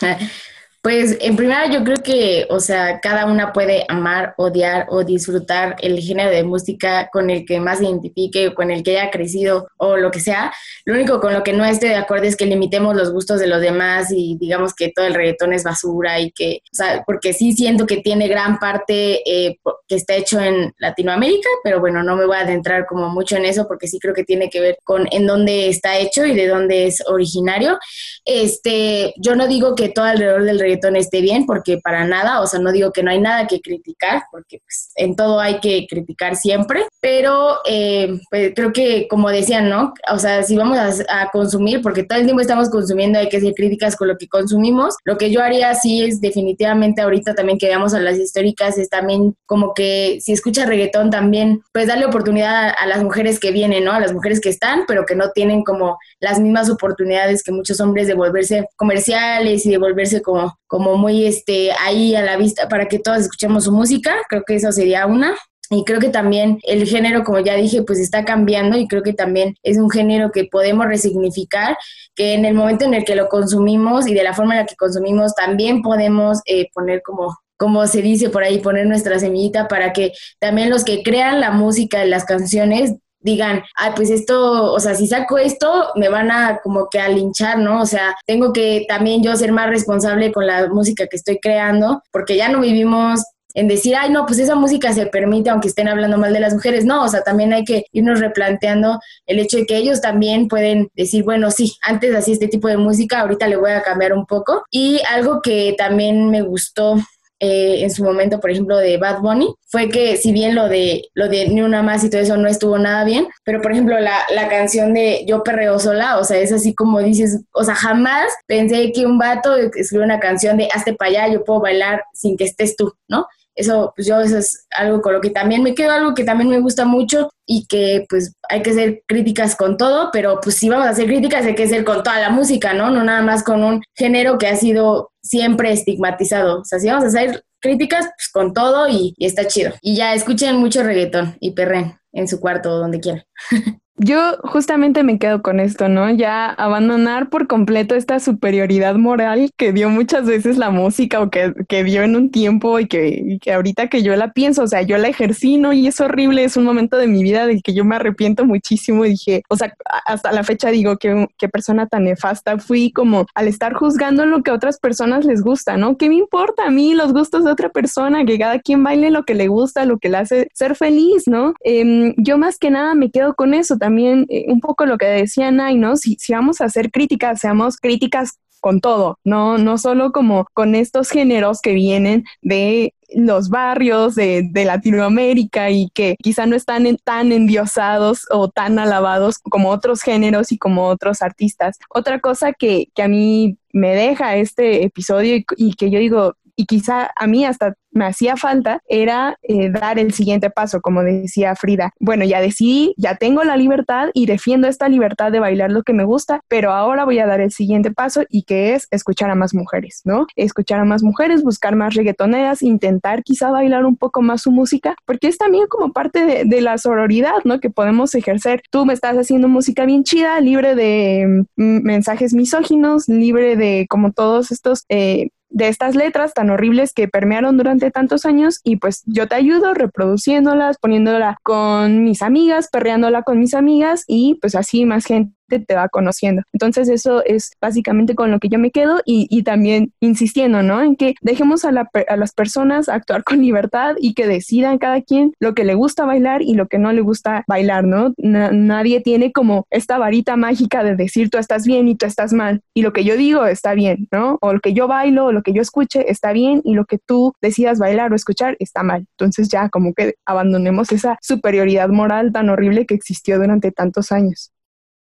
Pues 0.88 1.18
en 1.20 1.36
primera 1.36 1.70
yo 1.70 1.84
creo 1.84 1.98
que, 2.02 2.46
o 2.48 2.60
sea, 2.60 2.98
cada 3.00 3.26
una 3.26 3.52
puede 3.52 3.84
amar, 3.88 4.32
odiar 4.38 4.86
o 4.88 5.04
disfrutar 5.04 5.76
el 5.82 6.00
género 6.00 6.30
de 6.30 6.44
música 6.44 7.10
con 7.12 7.28
el 7.28 7.44
que 7.44 7.60
más 7.60 7.80
se 7.80 7.84
identifique 7.84 8.48
o 8.48 8.54
con 8.54 8.70
el 8.70 8.82
que 8.82 8.98
haya 8.98 9.10
crecido 9.10 9.68
o 9.76 9.98
lo 9.98 10.10
que 10.10 10.20
sea. 10.20 10.50
Lo 10.86 10.94
único 10.94 11.20
con 11.20 11.34
lo 11.34 11.42
que 11.42 11.52
no 11.52 11.66
esté 11.66 11.88
de 11.88 11.96
acuerdo 11.96 12.24
es 12.24 12.36
que 12.36 12.46
limitemos 12.46 12.96
los 12.96 13.12
gustos 13.12 13.38
de 13.38 13.48
los 13.48 13.60
demás 13.60 14.10
y 14.10 14.38
digamos 14.40 14.72
que 14.72 14.90
todo 14.90 15.04
el 15.04 15.12
reggaetón 15.12 15.52
es 15.52 15.62
basura 15.62 16.20
y 16.20 16.30
que, 16.30 16.62
o 16.72 16.74
sea, 16.74 17.02
porque 17.04 17.34
sí 17.34 17.52
siento 17.52 17.84
que 17.84 17.98
tiene 17.98 18.26
gran 18.26 18.58
parte 18.58 19.20
eh, 19.30 19.58
que 19.86 19.94
está 19.94 20.14
hecho 20.14 20.40
en 20.40 20.72
Latinoamérica, 20.78 21.50
pero 21.62 21.80
bueno, 21.80 22.02
no 22.02 22.16
me 22.16 22.24
voy 22.24 22.38
a 22.38 22.40
adentrar 22.40 22.86
como 22.86 23.10
mucho 23.10 23.36
en 23.36 23.44
eso 23.44 23.68
porque 23.68 23.88
sí 23.88 23.98
creo 23.98 24.14
que 24.14 24.24
tiene 24.24 24.48
que 24.48 24.62
ver 24.62 24.78
con 24.84 25.06
en 25.10 25.26
dónde 25.26 25.68
está 25.68 25.98
hecho 25.98 26.24
y 26.24 26.34
de 26.34 26.48
dónde 26.48 26.86
es 26.86 27.06
originario. 27.06 27.78
Este, 28.24 29.12
yo 29.18 29.36
no 29.36 29.48
digo 29.48 29.74
que 29.74 29.90
todo 29.90 30.06
alrededor 30.06 30.44
del 30.44 30.58
reggaetón 30.58 30.77
esté 30.96 31.20
bien, 31.20 31.46
porque 31.46 31.78
para 31.78 32.04
nada, 32.06 32.40
o 32.40 32.46
sea, 32.46 32.60
no 32.60 32.72
digo 32.72 32.92
que 32.92 33.02
no 33.02 33.10
hay 33.10 33.20
nada 33.20 33.46
que 33.46 33.60
criticar, 33.60 34.22
porque 34.30 34.58
pues, 34.58 34.90
en 34.96 35.16
todo 35.16 35.40
hay 35.40 35.60
que 35.60 35.86
criticar 35.88 36.36
siempre, 36.36 36.84
pero 37.00 37.58
eh, 37.66 38.20
pues, 38.30 38.52
creo 38.54 38.72
que, 38.72 39.06
como 39.08 39.30
decían, 39.30 39.68
¿no? 39.68 39.94
O 40.12 40.18
sea, 40.18 40.42
si 40.42 40.56
vamos 40.56 40.78
a, 40.78 41.28
consumir, 41.32 41.82
porque 41.82 42.04
todo 42.04 42.18
el 42.18 42.24
tiempo 42.24 42.40
estamos 42.40 42.70
consumiendo, 42.70 43.18
hay 43.18 43.28
que 43.28 43.36
hacer 43.36 43.52
críticas 43.54 43.96
con 43.96 44.08
lo 44.08 44.16
que 44.16 44.28
consumimos, 44.28 44.96
lo 45.04 45.18
que 45.18 45.30
yo 45.30 45.42
haría 45.42 45.74
sí 45.74 46.02
es 46.02 46.20
definitivamente 46.20 47.02
ahorita 47.02 47.34
también 47.34 47.58
que 47.58 47.66
veamos 47.66 47.92
a 47.92 48.00
las 48.00 48.18
históricas, 48.18 48.78
es 48.78 48.88
también 48.88 49.34
como 49.46 49.74
que 49.74 50.18
si 50.20 50.32
escucha 50.32 50.64
reggaetón 50.64 51.10
también, 51.10 51.62
pues 51.72 51.86
darle 51.86 52.06
oportunidad 52.06 52.68
a, 52.68 52.70
a 52.70 52.86
las 52.86 53.02
mujeres 53.02 53.38
que 53.38 53.50
vienen, 53.50 53.84
¿no? 53.84 53.92
A 53.92 54.00
las 54.00 54.12
mujeres 54.12 54.40
que 54.40 54.48
están, 54.48 54.84
pero 54.86 55.04
que 55.04 55.14
no 55.14 55.30
tienen 55.30 55.62
como 55.62 55.98
las 56.20 56.40
mismas 56.40 56.70
oportunidades 56.70 57.42
que 57.42 57.52
muchos 57.52 57.80
hombres 57.80 58.06
de 58.06 58.14
volverse 58.14 58.68
comerciales 58.76 59.66
y 59.66 59.70
de 59.70 59.78
volverse 59.78 60.22
como, 60.22 60.58
como 60.68 60.96
muy 60.96 61.26
este, 61.26 61.72
ahí 61.72 62.14
a 62.14 62.22
la 62.22 62.36
vista 62.36 62.68
para 62.68 62.86
que 62.86 63.00
todos 63.00 63.18
escuchemos 63.18 63.64
su 63.64 63.72
música. 63.72 64.14
Creo 64.28 64.44
que 64.46 64.54
eso 64.54 64.70
sería 64.70 65.06
una. 65.06 65.34
y 65.70 65.84
creo 65.84 66.00
que 66.00 66.08
también 66.08 66.58
el 66.62 66.86
género, 66.86 67.24
como 67.24 67.40
ya 67.40 67.54
dije, 67.56 67.82
pues 67.82 67.98
está 67.98 68.24
cambiando 68.24 68.78
y 68.78 68.86
creo 68.86 69.02
que 69.02 69.12
también 69.12 69.54
es 69.62 69.76
un 69.78 69.90
género 69.90 70.30
que 70.30 70.44
podemos 70.44 70.86
resignificar, 70.86 71.76
que 72.14 72.34
en 72.34 72.44
el 72.44 72.54
momento 72.54 72.84
en 72.84 72.94
el 72.94 73.04
que 73.04 73.16
lo 73.16 73.28
consumimos 73.28 74.06
y 74.06 74.14
de 74.14 74.22
la 74.22 74.34
forma 74.34 74.54
en 74.54 74.60
la 74.60 74.66
que 74.66 74.76
consumimos 74.76 75.34
también 75.34 75.82
podemos 75.82 76.40
eh, 76.46 76.68
poner 76.72 77.02
como 77.02 77.36
como 77.58 77.86
se 77.88 78.02
dice 78.02 78.30
por 78.30 78.44
ahí, 78.44 78.60
poner 78.60 78.86
nuestra 78.86 79.18
semillita 79.18 79.66
para 79.66 79.92
que 79.92 80.12
también 80.38 80.70
los 80.70 80.84
que 80.84 81.02
crean 81.02 81.40
la 81.40 81.50
música 81.50 81.98
de 81.98 82.06
las 82.06 82.24
canciones 82.24 82.94
digan, 83.20 83.62
ay, 83.76 83.92
pues 83.96 84.10
esto, 84.10 84.72
o 84.72 84.80
sea, 84.80 84.94
si 84.94 85.06
saco 85.06 85.38
esto, 85.38 85.90
me 85.96 86.08
van 86.08 86.30
a 86.30 86.60
como 86.62 86.88
que 86.88 87.00
a 87.00 87.08
linchar, 87.08 87.58
¿no? 87.58 87.82
O 87.82 87.86
sea, 87.86 88.16
tengo 88.26 88.52
que 88.52 88.84
también 88.88 89.22
yo 89.22 89.34
ser 89.36 89.52
más 89.52 89.68
responsable 89.68 90.32
con 90.32 90.46
la 90.46 90.68
música 90.68 91.06
que 91.06 91.16
estoy 91.16 91.38
creando, 91.38 92.02
porque 92.12 92.36
ya 92.36 92.48
no 92.48 92.60
vivimos 92.60 93.22
en 93.54 93.66
decir, 93.66 93.96
ay, 93.96 94.10
no, 94.10 94.26
pues 94.26 94.38
esa 94.38 94.54
música 94.54 94.92
se 94.92 95.06
permite 95.06 95.50
aunque 95.50 95.68
estén 95.68 95.88
hablando 95.88 96.18
mal 96.18 96.32
de 96.32 96.40
las 96.40 96.54
mujeres. 96.54 96.84
No, 96.84 97.02
o 97.02 97.08
sea, 97.08 97.22
también 97.22 97.52
hay 97.52 97.64
que 97.64 97.84
irnos 97.92 98.20
replanteando 98.20 99.00
el 99.26 99.40
hecho 99.40 99.56
de 99.56 99.66
que 99.66 99.76
ellos 99.76 100.00
también 100.00 100.48
pueden 100.48 100.88
decir, 100.94 101.24
bueno, 101.24 101.50
sí, 101.50 101.76
antes 101.82 102.14
hacía 102.14 102.34
este 102.34 102.48
tipo 102.48 102.68
de 102.68 102.76
música, 102.76 103.20
ahorita 103.20 103.48
le 103.48 103.56
voy 103.56 103.72
a 103.72 103.82
cambiar 103.82 104.12
un 104.12 104.26
poco. 104.26 104.62
Y 104.70 105.00
algo 105.10 105.40
que 105.42 105.74
también 105.76 106.30
me 106.30 106.42
gustó 106.42 106.96
eh, 107.40 107.82
en 107.82 107.90
su 107.90 108.02
momento, 108.04 108.40
por 108.40 108.50
ejemplo, 108.50 108.76
de 108.76 108.96
Bad 108.96 109.20
Bunny, 109.20 109.54
fue 109.66 109.88
que 109.88 110.16
si 110.16 110.32
bien 110.32 110.54
lo 110.54 110.68
de 110.68 111.08
lo 111.14 111.28
de 111.28 111.48
Ni 111.48 111.60
una 111.62 111.82
más 111.82 112.02
y 112.02 112.10
todo 112.10 112.20
eso 112.20 112.36
no 112.36 112.48
estuvo 112.48 112.78
nada 112.78 113.04
bien, 113.04 113.28
pero 113.44 113.60
por 113.62 113.72
ejemplo 113.72 113.98
la, 114.00 114.18
la 114.34 114.48
canción 114.48 114.94
de 114.94 115.24
Yo 115.26 115.42
perreo 115.42 115.78
sola, 115.78 116.18
o 116.18 116.24
sea, 116.24 116.38
es 116.38 116.52
así 116.52 116.74
como 116.74 117.00
dices, 117.00 117.42
o 117.52 117.64
sea, 117.64 117.74
jamás 117.74 118.26
pensé 118.46 118.92
que 118.92 119.06
un 119.06 119.18
vato 119.18 119.56
escribió 119.56 120.04
una 120.04 120.20
canción 120.20 120.56
de 120.56 120.68
hazte 120.74 120.94
para 120.94 121.10
allá, 121.10 121.32
yo 121.32 121.44
puedo 121.44 121.60
bailar 121.60 122.02
sin 122.12 122.36
que 122.36 122.44
estés 122.44 122.76
tú, 122.76 122.92
¿no? 123.08 123.26
Eso, 123.58 123.92
pues 123.96 124.06
yo, 124.06 124.20
eso 124.20 124.38
es 124.38 124.66
algo 124.70 125.02
con 125.02 125.12
lo 125.12 125.20
que 125.20 125.30
también 125.30 125.64
me 125.64 125.74
quedo, 125.74 125.90
algo 125.90 126.14
que 126.14 126.22
también 126.22 126.48
me 126.48 126.60
gusta 126.60 126.84
mucho 126.84 127.30
y 127.44 127.66
que 127.66 128.06
pues 128.08 128.34
hay 128.48 128.62
que 128.62 128.72
ser 128.72 129.02
críticas 129.06 129.56
con 129.56 129.76
todo, 129.76 130.10
pero 130.12 130.38
pues 130.40 130.56
si 130.56 130.68
vamos 130.68 130.86
a 130.86 130.90
hacer 130.90 131.06
críticas 131.06 131.44
hay 131.44 131.56
que 131.56 131.66
ser 131.66 131.84
con 131.84 132.04
toda 132.04 132.20
la 132.20 132.30
música, 132.30 132.72
¿no? 132.72 132.90
No 132.90 133.02
nada 133.02 133.20
más 133.22 133.42
con 133.42 133.64
un 133.64 133.82
género 133.96 134.38
que 134.38 134.46
ha 134.46 134.54
sido 134.54 135.10
siempre 135.22 135.72
estigmatizado. 135.72 136.60
O 136.60 136.64
sea, 136.64 136.78
si 136.78 136.86
vamos 136.86 137.04
a 137.04 137.08
hacer 137.08 137.42
críticas, 137.60 138.06
pues 138.06 138.28
con 138.32 138.52
todo 138.52 138.88
y, 138.88 139.14
y 139.16 139.26
está 139.26 139.46
chido. 139.48 139.72
Y 139.82 139.96
ya 139.96 140.14
escuchen 140.14 140.56
mucho 140.56 140.84
reggaetón 140.84 141.36
y 141.40 141.50
perren 141.50 141.98
en 142.12 142.28
su 142.28 142.38
cuarto 142.38 142.70
o 142.70 142.78
donde 142.78 143.00
quieran. 143.00 143.24
Yo 144.00 144.36
justamente 144.44 145.02
me 145.02 145.18
quedo 145.18 145.42
con 145.42 145.58
esto, 145.58 145.88
¿no? 145.88 146.08
Ya 146.10 146.50
abandonar 146.50 147.30
por 147.30 147.48
completo 147.48 147.96
esta 147.96 148.20
superioridad 148.20 148.94
moral 148.94 149.50
que 149.56 149.72
dio 149.72 149.90
muchas 149.90 150.24
veces 150.24 150.56
la 150.56 150.70
música 150.70 151.20
o 151.20 151.30
que, 151.30 151.52
que 151.68 151.82
dio 151.82 152.04
en 152.04 152.14
un 152.14 152.30
tiempo 152.30 152.78
y 152.78 152.86
que, 152.86 153.38
que, 153.40 153.52
ahorita 153.52 153.88
que 153.88 154.04
yo 154.04 154.14
la 154.14 154.32
pienso, 154.32 154.62
o 154.62 154.66
sea, 154.68 154.82
yo 154.82 154.98
la 154.98 155.08
ejercí, 155.08 155.56
¿no? 155.56 155.72
Y 155.72 155.88
es 155.88 156.00
horrible, 156.00 156.44
es 156.44 156.56
un 156.56 156.62
momento 156.62 156.96
de 156.96 157.08
mi 157.08 157.24
vida 157.24 157.44
del 157.46 157.60
que 157.60 157.74
yo 157.74 157.84
me 157.84 157.96
arrepiento 157.96 158.44
muchísimo 158.44 159.02
dije, 159.02 159.42
o 159.48 159.56
sea, 159.56 159.74
hasta 160.06 160.30
la 160.30 160.44
fecha 160.44 160.70
digo 160.70 160.96
que 160.96 161.26
qué 161.36 161.48
persona 161.48 161.88
tan 161.88 162.04
nefasta 162.04 162.58
fui 162.58 162.92
como 162.92 163.26
al 163.34 163.48
estar 163.48 163.74
juzgando 163.74 164.26
lo 164.26 164.44
que 164.44 164.52
a 164.52 164.54
otras 164.54 164.78
personas 164.78 165.24
les 165.24 165.42
gusta, 165.42 165.76
¿no? 165.76 165.96
¿Qué 165.96 166.08
me 166.08 166.14
importa 166.14 166.66
a 166.66 166.70
mí 166.70 166.94
los 166.94 167.12
gustos 167.12 167.42
de 167.42 167.50
otra 167.50 167.70
persona? 167.70 168.24
Que 168.24 168.38
cada 168.38 168.60
quien 168.60 168.84
baile 168.84 169.10
lo 169.10 169.24
que 169.24 169.34
le 169.34 169.48
gusta, 169.48 169.84
lo 169.84 169.98
que 169.98 170.08
le 170.08 170.18
hace 170.18 170.48
ser 170.54 170.76
feliz, 170.76 171.26
¿no? 171.26 171.54
Eh, 171.64 172.14
yo 172.16 172.38
más 172.38 172.58
que 172.58 172.70
nada 172.70 172.94
me 172.94 173.10
quedo 173.10 173.34
con 173.34 173.54
eso 173.54 173.76
también 173.76 173.87
eh, 174.28 174.46
un 174.48 174.60
poco 174.60 174.86
lo 174.86 174.98
que 174.98 175.06
decía 175.06 175.50
Nay, 175.50 175.76
¿no? 175.76 175.96
Si, 175.96 176.16
vamos 176.30 176.60
a 176.60 176.64
hacer 176.66 176.90
críticas, 176.90 177.40
seamos 177.40 177.76
críticas 177.76 178.38
con 178.60 178.80
todo, 178.80 179.18
no, 179.24 179.56
no 179.56 179.78
solo 179.78 180.10
como 180.10 180.46
con 180.52 180.74
estos 180.74 181.10
géneros 181.10 181.60
que 181.60 181.74
vienen 181.74 182.24
de 182.42 182.92
los 183.14 183.48
barrios 183.50 184.14
de, 184.16 184.42
de, 184.50 184.64
Latinoamérica 184.64 185.70
y 185.70 185.88
que 185.94 186.16
quizá 186.22 186.44
no 186.44 186.56
están 186.56 186.84
tan 187.04 187.32
endiosados 187.32 188.26
o 188.30 188.48
tan 188.48 188.78
alabados 188.78 189.38
como 189.38 189.70
otros 189.70 190.02
géneros 190.02 190.52
y 190.52 190.58
como 190.58 190.88
otros 190.88 191.22
artistas. 191.22 191.78
Otra 191.88 192.20
cosa 192.20 192.52
que, 192.52 192.88
que 192.94 193.02
a 193.02 193.08
mí 193.08 193.56
me 193.72 193.94
deja 193.94 194.36
este 194.36 194.84
episodio 194.84 195.36
y, 195.36 195.46
y, 195.56 195.74
que 195.74 195.90
yo 195.90 196.00
digo, 196.00 196.34
y 196.58 196.66
quizá 196.66 197.12
a 197.14 197.28
mí 197.28 197.44
hasta 197.44 197.74
me 197.92 198.04
hacía 198.04 198.36
falta 198.36 198.82
era 198.88 199.38
eh, 199.42 199.70
dar 199.70 199.98
el 199.98 200.12
siguiente 200.12 200.50
paso, 200.50 200.80
como 200.80 201.02
decía 201.02 201.54
Frida. 201.54 201.92
Bueno, 202.00 202.24
ya 202.24 202.40
decidí, 202.40 202.94
ya 202.96 203.14
tengo 203.14 203.44
la 203.44 203.56
libertad 203.56 204.08
y 204.12 204.26
defiendo 204.26 204.66
esta 204.66 204.88
libertad 204.88 205.30
de 205.30 205.38
bailar 205.38 205.70
lo 205.70 205.84
que 205.84 205.92
me 205.92 206.04
gusta, 206.04 206.40
pero 206.48 206.72
ahora 206.72 207.04
voy 207.04 207.20
a 207.20 207.26
dar 207.26 207.40
el 207.40 207.52
siguiente 207.52 207.92
paso 207.92 208.24
y 208.28 208.42
que 208.42 208.74
es 208.74 208.88
escuchar 208.90 209.30
a 209.30 209.36
más 209.36 209.54
mujeres, 209.54 210.02
¿no? 210.04 210.26
Escuchar 210.34 210.80
a 210.80 210.84
más 210.84 211.04
mujeres, 211.04 211.44
buscar 211.44 211.76
más 211.76 211.94
reggaetoneras, 211.94 212.62
intentar 212.62 213.22
quizá 213.22 213.52
bailar 213.52 213.86
un 213.86 213.96
poco 213.96 214.20
más 214.20 214.42
su 214.42 214.50
música, 214.50 214.96
porque 215.06 215.28
es 215.28 215.38
también 215.38 215.66
como 215.68 215.92
parte 215.92 216.44
de, 216.44 216.58
la 216.60 216.76
sororidad, 216.76 217.44
¿no? 217.44 217.60
Que 217.60 217.70
podemos 217.70 218.16
ejercer. 218.16 218.62
Tú 218.72 218.84
me 218.84 218.92
estás 218.92 219.16
haciendo 219.16 219.46
música 219.46 219.86
bien 219.86 220.02
chida, 220.02 220.40
libre 220.40 220.74
de 220.74 221.44
mm, 221.54 221.82
mensajes 221.84 222.34
misóginos, 222.34 223.08
libre 223.08 223.54
de 223.54 223.86
como 223.88 224.10
todos 224.10 224.50
estos 224.50 224.84
eh, 224.88 225.28
de 225.50 225.68
estas 225.68 225.94
letras 225.94 226.34
tan 226.34 226.50
horribles 226.50 226.92
que 226.92 227.08
permearon 227.08 227.56
durante 227.56 227.90
tantos 227.90 228.26
años 228.26 228.60
y 228.64 228.76
pues 228.76 229.02
yo 229.06 229.28
te 229.28 229.34
ayudo 229.34 229.74
reproduciéndolas, 229.74 230.78
poniéndola 230.78 231.38
con 231.42 232.04
mis 232.04 232.22
amigas, 232.22 232.68
perreándola 232.70 233.22
con 233.22 233.40
mis 233.40 233.54
amigas 233.54 234.04
y 234.06 234.36
pues 234.40 234.54
así 234.54 234.84
más 234.84 235.06
gente 235.06 235.37
te 235.48 235.74
va 235.74 235.88
conociendo. 235.88 236.42
Entonces 236.52 236.88
eso 236.88 237.24
es 237.24 237.52
básicamente 237.60 238.14
con 238.14 238.30
lo 238.30 238.38
que 238.38 238.48
yo 238.48 238.58
me 238.58 238.70
quedo 238.70 239.00
y, 239.04 239.42
también 239.42 239.92
insistiendo, 240.00 240.62
¿no? 240.62 240.82
En 240.82 240.96
que 240.96 241.14
dejemos 241.22 241.64
a, 241.64 241.72
la, 241.72 241.88
a, 242.08 242.16
las 242.16 242.32
personas 242.32 242.88
actuar 242.88 243.24
con 243.24 243.40
libertad 243.40 243.94
y 243.98 244.14
que 244.14 244.26
decidan 244.26 244.78
cada 244.78 245.00
quien 245.00 245.32
lo 245.40 245.54
que 245.54 245.64
le 245.64 245.74
gusta 245.74 246.04
bailar 246.04 246.42
y 246.42 246.54
lo 246.54 246.66
que 246.66 246.78
no 246.78 246.92
le 246.92 247.00
gusta 247.00 247.44
bailar, 247.46 247.84
¿no? 247.84 248.12
Na, 248.18 248.50
nadie 248.50 249.00
tiene 249.00 249.32
como 249.32 249.66
esta 249.70 249.96
varita 249.96 250.36
mágica 250.36 250.82
de 250.82 250.96
decir 250.96 251.30
tú 251.30 251.38
estás 251.38 251.66
bien 251.66 251.88
y 251.88 251.94
tú 251.94 252.04
estás 252.04 252.32
mal 252.32 252.60
y 252.74 252.82
lo 252.82 252.92
que 252.92 253.04
yo 253.04 253.16
digo 253.16 253.46
está 253.46 253.74
bien, 253.74 254.08
¿no? 254.12 254.38
O 254.40 254.52
lo 254.52 254.60
que 254.60 254.74
yo 254.74 254.88
bailo 254.88 255.26
o 255.26 255.32
lo 255.32 255.42
que 255.42 255.52
yo 255.52 255.62
escuche 255.62 256.10
está 256.10 256.32
bien 256.32 256.60
y 256.64 256.74
lo 256.74 256.84
que 256.84 256.98
tú 256.98 257.32
decidas 257.40 257.78
bailar 257.78 258.12
o 258.12 258.16
escuchar 258.16 258.56
está 258.58 258.82
mal. 258.82 259.06
Entonces 259.12 259.48
ya 259.48 259.68
como 259.68 259.94
que 259.94 260.14
abandonemos 260.26 260.92
esa 260.92 261.16
superioridad 261.22 261.88
moral 261.88 262.32
tan 262.32 262.48
horrible 262.50 262.86
que 262.86 262.94
existió 262.94 263.38
durante 263.38 263.72
tantos 263.72 264.12
años. 264.12 264.52